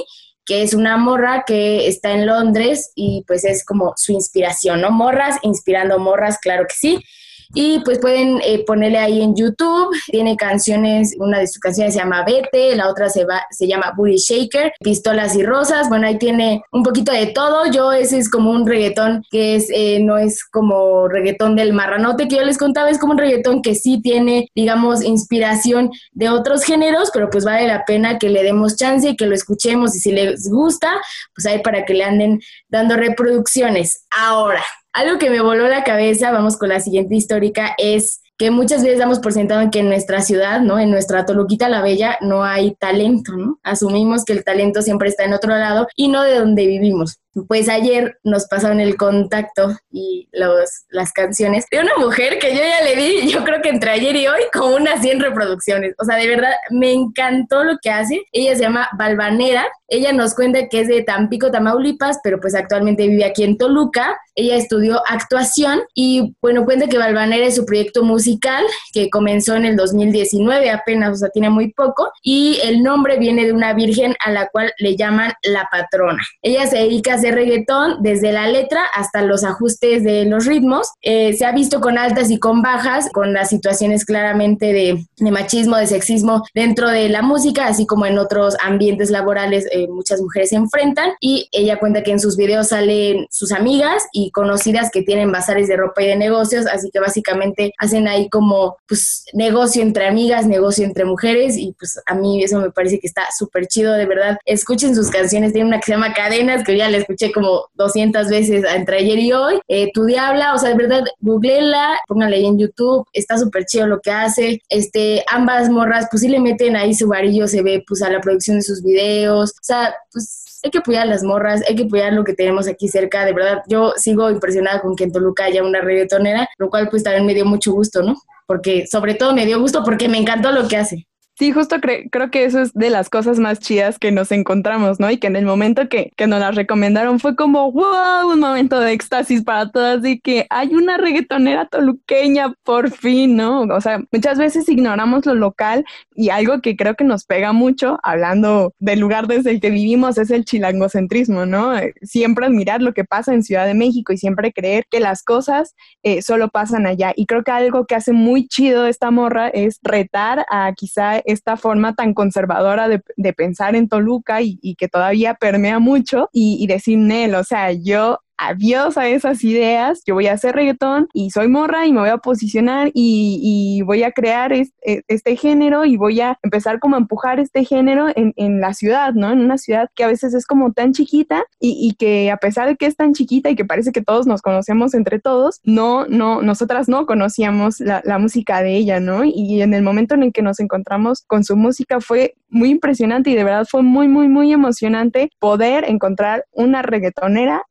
que 0.50 0.64
es 0.64 0.74
una 0.74 0.98
morra 0.98 1.44
que 1.46 1.88
está 1.88 2.12
en 2.12 2.26
Londres 2.26 2.92
y 2.96 3.24
pues 3.28 3.46
es 3.46 3.64
como 3.64 3.94
su 3.96 4.14
inspiración, 4.14 4.82
¿no? 4.82 4.90
Morras 4.90 5.38
inspirando 5.44 6.00
morras, 6.00 6.40
claro 6.40 6.66
que 6.68 6.74
sí. 6.74 7.06
Y 7.54 7.80
pues 7.80 8.00
pueden 8.00 8.40
eh, 8.44 8.64
ponerle 8.66 9.00
ahí 9.00 9.22
en 9.22 9.36
YouTube. 9.36 9.90
Tiene 10.08 10.36
canciones, 10.36 11.16
una 11.18 11.40
de 11.40 11.48
sus 11.48 11.60
canciones 11.60 11.94
se 11.94 12.00
llama 12.00 12.24
Vete, 12.24 12.76
la 12.76 12.90
otra 12.90 13.10
se, 13.10 13.26
va, 13.26 13.42
se 13.50 13.68
llama 13.68 13.94
Booty 13.98 14.18
Shaker, 14.18 14.74
Pistolas 14.80 15.36
y 15.36 15.44
Rosas. 15.44 15.90
Bueno, 15.90 16.08
ahí 16.08 16.18
tiene 16.18 16.62
un 16.72 16.84
poquito 16.84 17.12
de 17.12 17.28
todo. 17.28 17.66
Yo 17.72 17.92
ese 17.92 18.20
es 18.20 18.30
como 18.30 18.52
un 18.52 18.68
reggaetón 18.68 19.24
que 19.32 19.56
es, 19.56 19.70
eh, 19.74 20.00
no 20.00 20.18
es 20.18 20.44
como 20.44 21.08
reggaetón 21.08 21.56
del 21.56 21.74
marranote 21.74 22.28
que 22.28 22.36
yo 22.36 22.44
les 22.44 22.58
contaba, 22.58 22.90
es 22.90 23.00
como 23.00 23.14
un 23.14 23.20
reggaetón 23.20 23.62
que 23.62 23.76
sí 23.76 24.02
tiene, 24.02 24.50
digamos, 24.56 25.04
inspiración 25.04 25.92
de 26.12 26.30
otros 26.30 26.64
géneros, 26.64 27.10
pero 27.14 27.30
pues 27.30 27.46
vale 27.46 27.68
la 27.68 27.86
pena 27.86 28.20
que 28.20 28.30
le 28.30 28.44
demos 28.44 28.76
chance 28.76 29.10
y 29.10 29.16
que 29.16 29.26
lo 29.26 29.34
escuchemos 29.34 29.96
y 29.96 30.00
si 30.00 30.12
les 30.12 30.50
gusta, 30.50 30.92
pues 31.34 31.46
ahí 31.46 31.60
para 31.62 31.86
que 31.86 31.94
le 31.94 32.04
anden 32.04 32.40
dando 32.68 32.96
reproducciones. 32.96 34.06
Ahora, 34.12 34.64
algo 34.94 35.18
que 35.18 35.30
me 35.30 35.42
voló 35.42 35.68
la 35.68 35.84
cabeza, 35.84 36.32
vamos 36.32 36.58
con 36.58 36.70
la 36.70 36.80
siguiente 36.80 37.16
histórica, 37.16 37.76
es 37.78 38.22
que 38.38 38.52
muchas 38.52 38.84
veces 38.84 39.00
damos 39.00 39.20
por 39.20 39.34
sentado 39.34 39.60
en 39.62 39.70
que 39.70 39.80
en 39.80 39.90
nuestra 39.90 40.22
ciudad, 40.22 40.62
¿no? 40.62 40.80
En 40.80 40.92
nuestra 40.92 41.26
Toluquita 41.26 41.68
la 41.68 41.82
Bella 41.82 42.18
no 42.22 42.46
hay 42.46 42.74
talento, 42.76 43.34
¿no? 43.34 43.60
Asumimos 43.64 44.24
que 44.24 44.32
el 44.32 44.46
talento 44.46 44.82
siempre 44.82 45.10
está 45.10 45.26
en 45.26 45.34
otro 45.34 45.50
lado 45.50 45.88
y 45.96 46.08
no 46.08 46.24
de 46.24 46.40
donde 46.40 46.66
vivimos. 46.66 47.18
Pues 47.48 47.70
ayer 47.70 48.20
nos 48.24 48.46
pasaron 48.48 48.80
el 48.80 48.98
contacto 48.98 49.76
y 49.92 50.28
los, 50.32 50.86
las 50.90 51.12
canciones 51.12 51.66
de 51.72 51.80
una 51.80 51.96
mujer 51.98 52.40
que 52.40 52.54
yo 52.54 52.62
ya 52.62 52.84
le 52.84 52.96
di, 52.96 53.28
yo 53.32 53.44
creo 53.44 53.62
que 53.62 53.70
entre 53.70 53.92
ayer 53.92 54.16
y 54.16 54.28
hoy, 54.28 54.42
como 54.54 54.76
unas 54.76 55.02
100 55.02 55.20
reproducciones. 55.20 55.94
O 56.00 56.06
sea, 56.06 56.16
de 56.16 56.28
verdad, 56.28 56.52
me 56.70 56.94
encantó 56.94 57.64
lo 57.64 57.78
que 57.82 57.90
hace. 57.90 58.22
Ella 58.32 58.56
se 58.56 58.64
llama 58.64 58.90
Balvanera. 58.98 59.68
Ella 59.88 60.14
nos 60.14 60.36
cuenta 60.36 60.68
que 60.68 60.82
es 60.82 60.88
de 60.88 61.02
Tampico, 61.02 61.52
Tamaulipas, 61.52 62.20
pero 62.24 62.40
pues 62.40 62.54
actualmente 62.54 63.08
vive 63.08 63.26
aquí 63.26 63.44
en 63.44 63.58
Toluca. 63.58 64.20
Ella 64.36 64.56
estudió 64.56 65.02
actuación 65.08 65.82
y 65.94 66.36
bueno, 66.42 66.64
cuenta 66.66 66.88
que 66.88 66.98
Balvanera 66.98 67.46
es 67.46 67.56
su 67.56 67.66
proyecto 67.66 68.04
musical 68.04 68.64
que 68.94 69.10
comenzó 69.10 69.56
en 69.56 69.66
el 69.66 69.76
2019 69.76 70.70
apenas, 70.70 71.12
o 71.12 71.16
sea, 71.16 71.30
tiene 71.30 71.50
muy 71.50 71.74
poco. 71.74 72.12
Y 72.24 72.60
el 72.64 72.84
nombre 72.84 73.18
viene 73.18 73.46
de 73.46 73.54
una 73.54 73.74
virgen 73.74 74.16
a 74.24 74.32
la 74.32 74.48
cual 74.48 74.72
le 74.78 74.96
llaman 74.96 75.34
la 75.44 75.68
patrona. 75.72 76.22
Ella 76.42 76.68
se 76.68 76.78
dedica 76.78 77.14
a 77.14 77.16
hacer 77.16 77.29
reggaetón 77.32 78.02
desde 78.02 78.32
la 78.32 78.48
letra 78.48 78.82
hasta 78.94 79.22
los 79.22 79.44
ajustes 79.44 80.04
de 80.04 80.26
los 80.26 80.46
ritmos. 80.46 80.90
Eh, 81.02 81.34
se 81.34 81.46
ha 81.46 81.52
visto 81.52 81.82
con 81.82 81.98
altas 81.98 82.30
y 82.32 82.40
con 82.40 82.62
bajas, 82.62 83.10
con 83.12 83.34
las 83.34 83.50
situaciones 83.50 84.06
claramente 84.06 84.74
de, 84.74 85.32
machismo, 85.32 85.78
de 85.78 85.88
sexismo 85.88 86.44
dentro 86.54 86.90
de 86.90 87.10
la 87.10 87.22
música, 87.22 87.68
así 87.68 87.86
como 87.86 88.06
en 88.06 88.18
otros 88.18 88.56
ambientes 88.62 89.10
laborales 89.10 89.68
eh, 89.72 89.88
muchas 89.88 90.22
mujeres 90.22 90.50
se 90.50 90.56
enfrentan. 90.56 91.12
Y 91.20 91.50
ella 91.52 91.80
cuenta 91.80 92.04
que 92.04 92.12
en 92.12 92.20
sus 92.20 92.38
videos 92.38 92.70
salen 92.70 93.28
sus 93.30 93.52
amigas 93.52 94.08
y 94.12 94.32
conocidas 94.32 94.90
que 94.92 95.04
tienen 95.04 95.32
bazares 95.32 95.68
de 95.68 95.78
ropa 95.78 96.02
y 96.04 96.08
de 96.08 96.16
negocios, 96.16 96.66
así 96.68 96.90
que 96.92 97.00
básicamente 97.00 97.74
hacen 97.78 98.08
ahí 98.08 98.30
como 98.30 98.78
pues 98.88 99.26
negocio 99.34 99.82
entre 99.82 100.08
amigas, 100.08 100.48
negocio 100.48 100.86
entre 100.86 101.06
mujeres 101.06 101.58
y 101.58 101.74
pues 101.78 102.00
a 102.06 102.16
mí 102.16 102.44
eso 102.44 102.60
me 102.60 102.72
parece 102.72 103.00
que 103.00 103.08
está 103.08 103.24
súper 103.38 103.68
chido, 103.68 103.94
de 103.94 104.06
verdad. 104.06 104.38
Escuchen 104.46 104.96
sus 104.96 105.10
canciones, 105.10 105.54
tiene 105.54 105.68
una 105.68 105.80
que 105.80 105.86
se 105.86 105.92
llama 105.94 106.14
Cadenas, 106.14 106.64
que 106.64 106.78
ya 106.78 106.90
la 106.90 106.98
escuché 107.10 107.32
como 107.32 107.68
200 107.74 108.30
veces 108.30 108.64
entre 108.76 108.98
ayer 108.98 109.20
y 109.20 109.34
hoy. 109.34 109.60
Eh, 109.68 109.92
tu 109.94 110.06
Diabla, 110.06 110.54
o 110.54 110.58
sea, 110.58 110.70
de 110.70 110.76
verdad, 110.76 111.04
googleenla, 111.20 112.00
pónganle 112.08 112.38
ahí 112.38 112.46
en 112.46 112.60
YouTube, 112.60 113.06
está 113.14 113.38
súper 113.38 113.66
chido 113.66 113.88
lo 113.88 114.00
que 114.00 114.12
hace. 114.12 114.62
Este, 114.70 115.24
ambas 115.32 115.70
morras, 115.70 116.08
pues 116.12 116.22
sí 116.22 116.30
le 116.30 116.40
meten 116.40 116.76
ahí 116.76 116.94
su 116.94 117.08
varillo, 117.08 117.48
se 117.48 117.62
ve 117.62 117.84
pues 117.88 118.02
a 118.02 118.10
la 118.10 118.22
producción 118.22 118.58
de 118.58 118.64
sus 118.64 118.84
videos, 118.84 119.52
o 119.52 119.64
sea, 119.64 119.96
pues 120.12 120.60
hay 120.64 120.72
que 120.72 120.80
apoyar 120.80 121.08
las 121.08 121.24
morras, 121.24 121.62
hay 121.68 121.76
que 121.76 121.84
apoyar 121.84 122.14
lo 122.14 122.24
que 122.24 122.34
tenemos 122.34 122.68
aquí 122.68 122.88
cerca, 122.88 123.26
de 123.26 123.34
verdad, 123.34 123.64
yo 123.68 123.94
sigo 123.96 124.30
impresionada 124.30 124.82
con 124.82 124.96
que 124.96 125.06
en 125.06 125.12
Toluca 125.12 125.46
haya 125.46 125.64
una 125.64 125.82
reggaetonera, 125.82 126.48
lo 126.58 126.70
cual 126.70 126.90
pues 126.90 127.04
también 127.04 127.26
me 127.26 127.34
dio 127.34 127.46
mucho 127.46 127.72
gusto, 127.72 128.04
¿no? 128.04 128.16
Porque 128.46 128.86
sobre 128.88 129.14
todo 129.14 129.34
me 129.34 129.46
dio 129.46 129.60
gusto 129.60 129.84
porque 129.84 130.10
me 130.10 130.18
encantó 130.18 130.52
lo 130.52 130.68
que 130.68 130.78
hace. 130.78 131.08
Sí, 131.40 131.54
justo 131.54 131.78
creo 131.80 132.32
que 132.32 132.44
eso 132.44 132.60
es 132.60 132.74
de 132.74 132.90
las 132.90 133.10
cosas 133.10 133.40
más 133.40 133.60
chidas 133.60 133.98
que 133.98 134.12
nos 134.12 134.34
encontramos, 134.34 135.00
¿no? 135.00 135.10
Y 135.10 135.20
que 135.20 135.28
en 135.28 135.38
el 135.38 135.46
momento 135.46 135.88
que, 135.88 136.12
que 136.18 136.28
nos 136.28 136.42
las 136.42 136.54
recomendaron 136.54 137.22
fue 137.22 137.38
como, 137.38 137.72
wow, 137.72 138.30
un 138.30 138.42
momento 138.42 138.78
de 138.82 138.92
éxtasis 138.92 139.44
para 139.44 139.72
todas 139.72 140.06
y 140.06 140.20
que 140.20 140.48
hay 140.50 140.76
una 140.76 140.98
reggaetonera 140.98 141.66
toluqueña, 141.68 142.54
por 142.66 142.92
fin, 142.92 143.38
¿no? 143.38 143.62
O 143.62 143.80
sea, 143.80 144.02
muchas 144.12 144.38
veces 144.38 144.68
ignoramos 144.68 145.26
lo 145.26 145.34
local 145.34 145.86
y 146.14 146.28
algo 146.28 146.60
que 146.60 146.76
creo 146.76 146.96
que 146.96 147.06
nos 147.06 147.24
pega 147.24 147.54
mucho, 147.54 148.00
hablando 148.04 148.74
del 148.80 149.00
lugar 149.00 149.28
desde 149.28 149.52
el 149.52 149.62
que 149.62 149.70
vivimos, 149.70 150.18
es 150.18 150.32
el 150.32 150.44
chilangocentrismo, 150.44 151.46
¿no? 151.46 151.72
Siempre 152.02 152.48
admirar 152.48 152.82
lo 152.82 152.94
que 152.94 153.06
pasa 153.06 153.34
en 153.34 153.44
Ciudad 153.44 153.66
de 153.66 153.76
México 153.76 154.12
y 154.12 154.18
siempre 154.18 154.52
creer 154.52 154.88
que 154.92 155.00
las 155.00 155.24
cosas 155.24 155.74
eh, 156.04 156.22
solo 156.22 156.50
pasan 156.50 156.86
allá. 156.86 157.14
Y 157.16 157.28
creo 157.28 157.46
que 157.46 157.52
algo 157.52 157.86
que 157.86 157.96
hace 157.96 158.12
muy 158.12 158.46
chido 158.46 158.88
esta 158.88 159.10
morra 159.10 159.48
es 159.48 159.80
retar 159.84 160.46
a 160.52 160.74
quizá 160.76 161.22
esta 161.32 161.58
forma 161.58 161.96
tan 161.96 162.14
conservadora 162.14 162.88
de, 162.88 163.34
pensar 163.34 163.76
en 163.76 163.88
Toluca 163.88 164.42
y, 164.42 164.76
que 164.76 164.88
todavía 164.88 165.36
permea 165.36 165.80
mucho 165.80 166.30
y, 166.34 166.58
y 166.60 166.68
decir, 166.68 166.98
Nel, 166.98 167.36
o 167.36 167.44
sea, 167.44 167.72
yo 167.72 168.20
adiós 168.40 168.98
a 168.98 169.08
esas 169.10 169.44
ideas, 169.44 170.02
yo 170.06 170.16
voy 170.16 170.28
a 170.28 170.34
hacer 170.34 170.56
reggaetón 170.56 171.10
y 171.14 171.30
soy 171.30 171.50
morra 171.50 171.86
y 171.86 171.92
me 171.92 172.00
voy 172.00 172.10
a 172.10 172.18
posicionar 172.18 172.90
y, 172.94 173.82
voy 173.86 174.04
a 174.04 174.12
crear 174.12 174.54
e, 174.54 174.72
este, 174.82 175.36
género 175.36 175.84
y 175.84 175.98
voy 175.98 176.22
a 176.22 176.38
empezar 176.42 176.80
como 176.80 176.96
a 176.96 177.00
empujar 177.00 177.40
este 177.40 177.66
género 177.66 178.08
en, 178.16 178.62
la 178.62 178.74
ciudad, 178.74 179.14
¿no? 179.14 179.32
En 179.32 179.40
una 179.40 179.58
ciudad 179.58 179.90
que 179.94 180.04
a 180.04 180.08
veces 180.08 180.34
es 180.34 180.46
como 180.46 180.72
tan 180.72 180.94
chiquita 180.94 181.44
y, 181.60 181.96
que 182.00 182.32
a 182.32 182.38
pesar 182.38 182.68
de 182.68 182.78
que 182.78 182.86
es 182.86 182.96
tan 182.96 183.14
chiquita 183.14 183.50
y 183.50 183.56
que 183.56 183.66
parece 183.66 183.92
que 183.92 184.02
todos 184.02 184.26
nos 184.26 184.42
conocemos 184.42 184.94
entre 184.94 185.20
todos, 185.20 185.60
no, 185.64 186.06
no, 186.06 186.42
nosotras 186.42 186.88
no 186.88 187.06
conocíamos 187.06 187.80
la, 187.82 188.02
la 188.06 188.20
música 188.20 188.62
de 188.62 188.76
ella, 188.76 189.00
¿no? 189.00 189.24
Y 189.26 189.62
en 189.62 189.74
el 189.74 189.84
momento 189.84 190.16
en 190.16 190.24
el 190.24 190.32
que 190.32 190.42
nos 190.42 190.60
encontramos 190.60 191.24
con 191.28 191.44
su 191.44 191.58
música 191.58 192.00
fue 192.00 192.36
muy 192.48 192.70
impresionante 192.70 193.30
y 193.32 193.36
de 193.36 193.44
verdad 193.44 193.68
fue 193.70 193.84
muy, 193.84 194.08
muy, 194.08 194.30
muy 194.30 194.54
emocionante 194.54 195.30
poder 195.40 195.86
encontrar 195.90 196.46
una 196.52 196.82
reggaetonera 196.82 197.64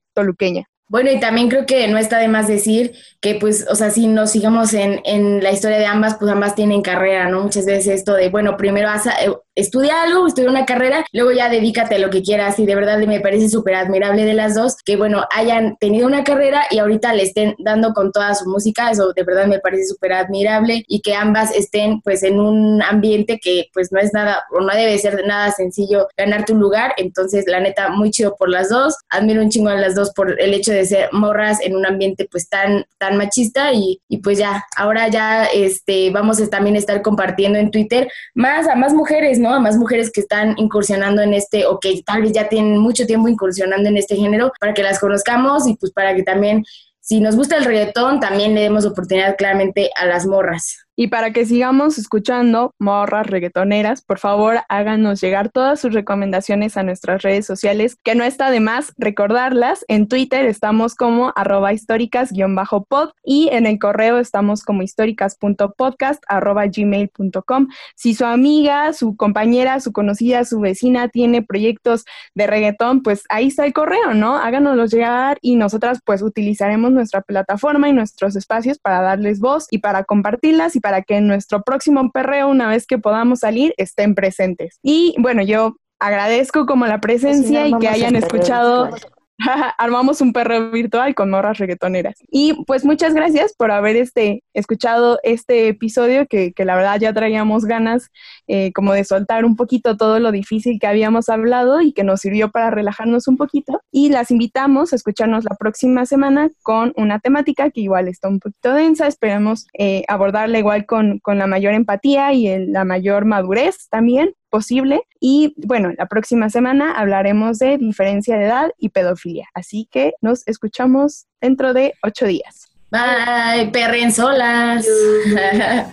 Bueno, 0.91 1.11
y 1.13 1.21
también 1.21 1.51
creo 1.51 1.67
que 1.67 1.87
no 1.89 1.99
está 1.99 2.19
de 2.19 2.29
más 2.29 2.49
decir 2.49 2.95
que, 3.21 3.35
pues, 3.35 3.67
o 3.71 3.75
sea, 3.75 3.91
si 3.91 4.07
nos 4.07 4.31
sigamos 4.31 4.73
en, 4.73 5.03
en 5.05 5.43
la 5.43 5.53
historia 5.53 5.79
de 5.79 5.85
ambas, 5.85 6.17
pues 6.19 6.31
ambas 6.33 6.55
tienen 6.55 6.81
carrera, 6.81 7.29
¿no? 7.29 7.43
Muchas 7.43 7.67
veces 7.67 7.89
esto 7.89 8.15
de, 8.15 8.31
bueno, 8.31 8.57
primero 8.57 8.89
eh, 8.89 9.31
estudia 9.59 10.03
algo, 10.03 10.27
estudia 10.27 10.51
una 10.51 10.67
carrera, 10.67 11.05
luego 11.13 11.33
ya 11.33 11.49
dedícate 11.49 11.97
a 11.97 11.99
lo 11.99 12.11
que 12.11 12.23
quieras. 12.23 12.59
Y 12.59 12.67
de 12.67 12.75
verdad 12.75 12.99
me 12.99 13.21
parece 13.21 13.49
súper 13.49 13.75
admirable 13.75 14.25
de 14.25 14.35
las 14.35 14.55
dos 14.55 14.77
que, 14.85 14.97
bueno, 14.97 15.25
hayan 15.35 15.77
tenido 15.79 16.07
una 16.07 16.25
carrera 16.25 16.63
y 16.71 16.79
ahorita 16.79 17.13
le 17.15 17.25
estén 17.25 17.55
dando 17.59 17.93
con 17.93 18.13
toda 18.13 18.35
su 18.35 18.49
música, 18.49 18.91
eso 18.91 19.13
de 19.13 19.23
verdad 19.23 19.47
me 19.47 19.59
parece 19.59 19.87
súper 19.87 20.13
admirable 20.13 20.85
y 20.87 21.01
que 21.01 21.15
ambas 21.15 21.55
estén 21.55 22.01
pues 22.03 22.23
en 22.23 22.41
un 22.41 22.83
ambiente 22.83 23.39
que 23.43 23.67
pues 23.73 23.93
no 23.93 24.01
es 24.01 24.13
nada 24.13 24.45
o 24.53 24.61
no 24.61 24.75
debe 24.75 24.99
ser 24.99 25.25
nada 25.27 25.51
sencillo 25.53 26.09
ganar 26.17 26.45
tu 26.45 26.55
lugar, 26.55 26.95
entonces 26.97 27.45
la 27.47 27.61
neta 27.61 27.89
muy 27.89 28.11
chido 28.11 28.37
por 28.37 28.49
las 28.49 28.69
dos, 28.69 28.95
admiro 29.09 29.43
un 29.43 29.51
chingo 29.51 29.69
a 29.71 29.75
las 29.75 29.95
dos 29.95 30.13
por 30.13 30.41
el 30.41 30.55
hecho 30.55 30.73
de 30.73 30.85
ser 30.85 31.09
morras 31.13 31.61
en 31.61 31.77
un 31.77 31.87
ambiente 31.87 32.29
pues 32.31 32.49
tan, 32.49 32.85
tan 32.99 33.17
machista. 33.17 33.73
Y, 33.73 34.01
y 34.09 34.19
pues 34.19 34.39
ya, 34.39 34.65
ahora 34.77 35.09
ya 35.09 35.45
este, 35.47 36.11
vamos 36.11 36.41
a 36.41 36.49
también 36.49 36.77
estar 36.77 37.03
compartiendo 37.03 37.59
en 37.59 37.71
Twitter 37.71 38.09
más 38.35 38.67
a 38.69 38.75
más 38.75 38.95
mujeres, 38.95 39.39
¿no? 39.39 39.48
A 39.53 39.61
más 39.61 39.77
mujeres 39.77 40.11
que 40.11 40.21
están 40.21 40.55
incursionando 40.59 41.23
en 41.23 41.35
este 41.35 41.67
o 41.67 41.79
que 41.79 42.03
tal 42.05 42.23
vez 42.23 42.33
ya 42.33 42.49
tienen 42.49 42.79
mucho 42.79 43.07
tiempo 43.07 43.29
incursionando 43.29 43.89
en 43.89 43.97
este 43.97 44.17
género 44.17 44.53
para 44.61 44.75
que 44.75 44.83
las 44.83 44.99
conozcamos 44.99 45.67
y 45.67 45.77
pues 45.77 45.93
para 45.93 46.15
que 46.15 46.23
también, 46.23 46.65
si 47.01 47.21
nos 47.21 47.37
gusta 47.37 47.57
el 47.57 47.65
reggaetón, 47.65 48.21
también 48.21 48.55
le 48.55 48.63
demos 48.63 48.85
oportunidad 48.85 49.37
claramente 49.37 49.91
a 49.97 50.07
las 50.07 50.27
morras. 50.27 50.88
Y 51.01 51.07
para 51.07 51.33
que 51.33 51.47
sigamos 51.47 51.97
escuchando 51.97 52.75
morras 52.81 53.29
reggaetoneras, 53.29 54.03
por 54.03 54.19
favor 54.19 54.57
háganos 54.69 55.21
llegar 55.21 55.49
todas 55.49 55.79
sus 55.79 55.95
recomendaciones 55.95 56.77
a 56.77 56.83
nuestras 56.83 57.23
redes 57.23 57.47
sociales, 57.47 57.97
que 58.03 58.17
no 58.17 58.25
está 58.25 58.51
de 58.51 58.59
más 58.59 58.93
recordarlas. 58.99 59.85
En 59.87 60.09
Twitter 60.09 60.45
estamos 60.47 60.97
como 60.97 61.33
arroba 61.37 61.73
históricas-pod 61.73 63.11
y 63.23 63.49
en 63.53 63.67
el 63.67 63.79
correo 63.79 64.19
estamos 64.19 64.65
como 64.65 64.83
históricas.podcast 64.83 66.21
arroba 66.27 66.67
gmail.com. 66.67 67.69
Si 67.95 68.15
su 68.15 68.25
amiga, 68.25 68.93
su 68.93 69.17
compañera, 69.17 69.79
su 69.79 69.93
conocida, 69.93 70.45
su 70.45 70.59
vecina 70.59 71.07
tiene 71.11 71.43
proyectos 71.43 72.07
de 72.35 72.49
reggaetón, 72.49 73.05
pues 73.05 73.23
ahí 73.29 73.47
está 73.47 73.65
el 73.65 73.73
correo, 73.73 74.15
¿no? 74.15 74.37
Háganoslos 74.37 74.91
llegar 74.91 75.39
y 75.43 75.55
nosotras 75.55 76.01
pues 76.05 76.23
utilizaremos 76.23 76.91
nuestra 76.91 77.21
plataforma 77.21 77.89
y 77.89 77.93
nuestros 77.93 78.35
espacios 78.35 78.81
para 78.81 79.01
darles 79.01 79.39
voz 79.39 79.69
y 79.71 79.79
para 79.79 80.03
compartirlas 80.03 80.75
y 80.75 80.81
para 80.81 80.88
que 81.03 81.17
en 81.17 81.27
nuestro 81.27 81.63
próximo 81.63 82.11
perreo, 82.13 82.49
una 82.49 82.69
vez 82.69 82.87
que 82.87 82.99
podamos 82.99 83.41
salir, 83.41 83.75
estén 83.77 84.15
presentes. 84.15 84.79
Y 84.83 85.15
bueno, 85.19 85.43
yo 85.43 85.77
agradezco 86.01 86.67
como 86.67 86.87
la 86.87 87.01
presencia 87.01 87.67
y 87.67 87.77
que 87.79 87.89
hayan 87.89 88.17
escuchado 88.17 88.91
armamos 89.79 90.21
un 90.21 90.33
perro 90.33 90.71
virtual 90.71 91.15
con 91.15 91.31
morras 91.31 91.59
reggaetoneras. 91.59 92.17
Y 92.31 92.65
pues 92.67 92.85
muchas 92.85 93.15
gracias 93.15 93.55
por 93.57 93.71
haber 93.71 93.97
este, 93.97 94.43
escuchado 94.53 95.19
este 95.23 95.69
episodio 95.69 96.27
que, 96.27 96.53
que 96.53 96.65
la 96.65 96.77
verdad 96.77 96.99
ya 97.01 97.13
traíamos 97.13 97.65
ganas 97.65 98.11
eh, 98.49 98.73
como 98.73 98.93
de 98.93 99.05
soltar 99.05 99.45
un 99.45 99.57
poquito 99.57 99.97
todo 99.97 100.19
lo 100.19 100.33
difícil 100.33 100.79
que 100.81 100.87
habíamos 100.87 101.29
hablado 101.29 101.81
y 101.81 101.93
que 101.93 102.05
nos 102.05 102.21
sirvió 102.21 102.51
para 102.51 102.71
relajarnos 102.71 103.29
un 103.29 103.37
poquito. 103.37 103.81
Y 103.93 104.09
las 104.11 104.31
invitamos 104.31 104.93
a 104.93 104.97
escucharnos 104.97 105.45
la 105.45 105.57
próxima 105.57 106.05
semana 106.07 106.51
con 106.63 106.93
una 106.97 107.21
temática 107.21 107.71
que 107.71 107.83
igual 107.83 108.09
está 108.09 108.29
un 108.29 108.41
poquito 108.41 108.75
densa. 108.75 109.07
Esperemos 109.07 109.67
eh, 109.79 110.05
abordarla 110.09 110.59
igual 110.59 110.87
con, 110.87 111.21
con, 111.21 111.39
la 111.39 111.47
mayor 111.47 111.75
empatía 111.75 112.33
y 112.33 112.49
en 112.49 112.73
la 112.73 112.85
mayor 112.85 113.25
madurez 113.25 113.89
también 113.91 114.35
posible. 114.51 115.03
Y 115.21 115.55
bueno, 115.57 115.93
la 115.97 116.07
próxima 116.07 116.51
semana 116.51 116.93
hablaremos 116.93 117.59
de 117.59 117.79
diferencia 117.79 118.37
de 118.37 118.47
edad 118.47 118.71
y 118.79 118.91
pedofilia. 118.91 119.47
Así 119.55 119.89
que 119.91 120.15
nos 120.21 120.47
escuchamos 120.47 121.27
dentro 121.41 121.75
de 121.75 121.95
ocho 122.03 122.27
días. 122.27 122.69
Bye, 122.91 123.71
perren 123.71 124.13
solas. 124.13 124.87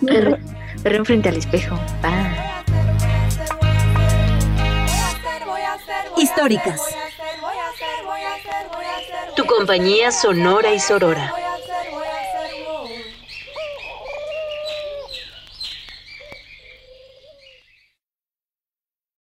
perren 0.82 1.04
frente 1.04 1.28
al 1.28 1.36
espejo. 1.36 1.78
Bye. 2.02 2.46
Históricas. 6.16 6.80
Tu 9.36 9.44
compañía 9.44 10.10
sonora 10.10 10.72
y 10.72 10.80
sorora. 10.80 11.34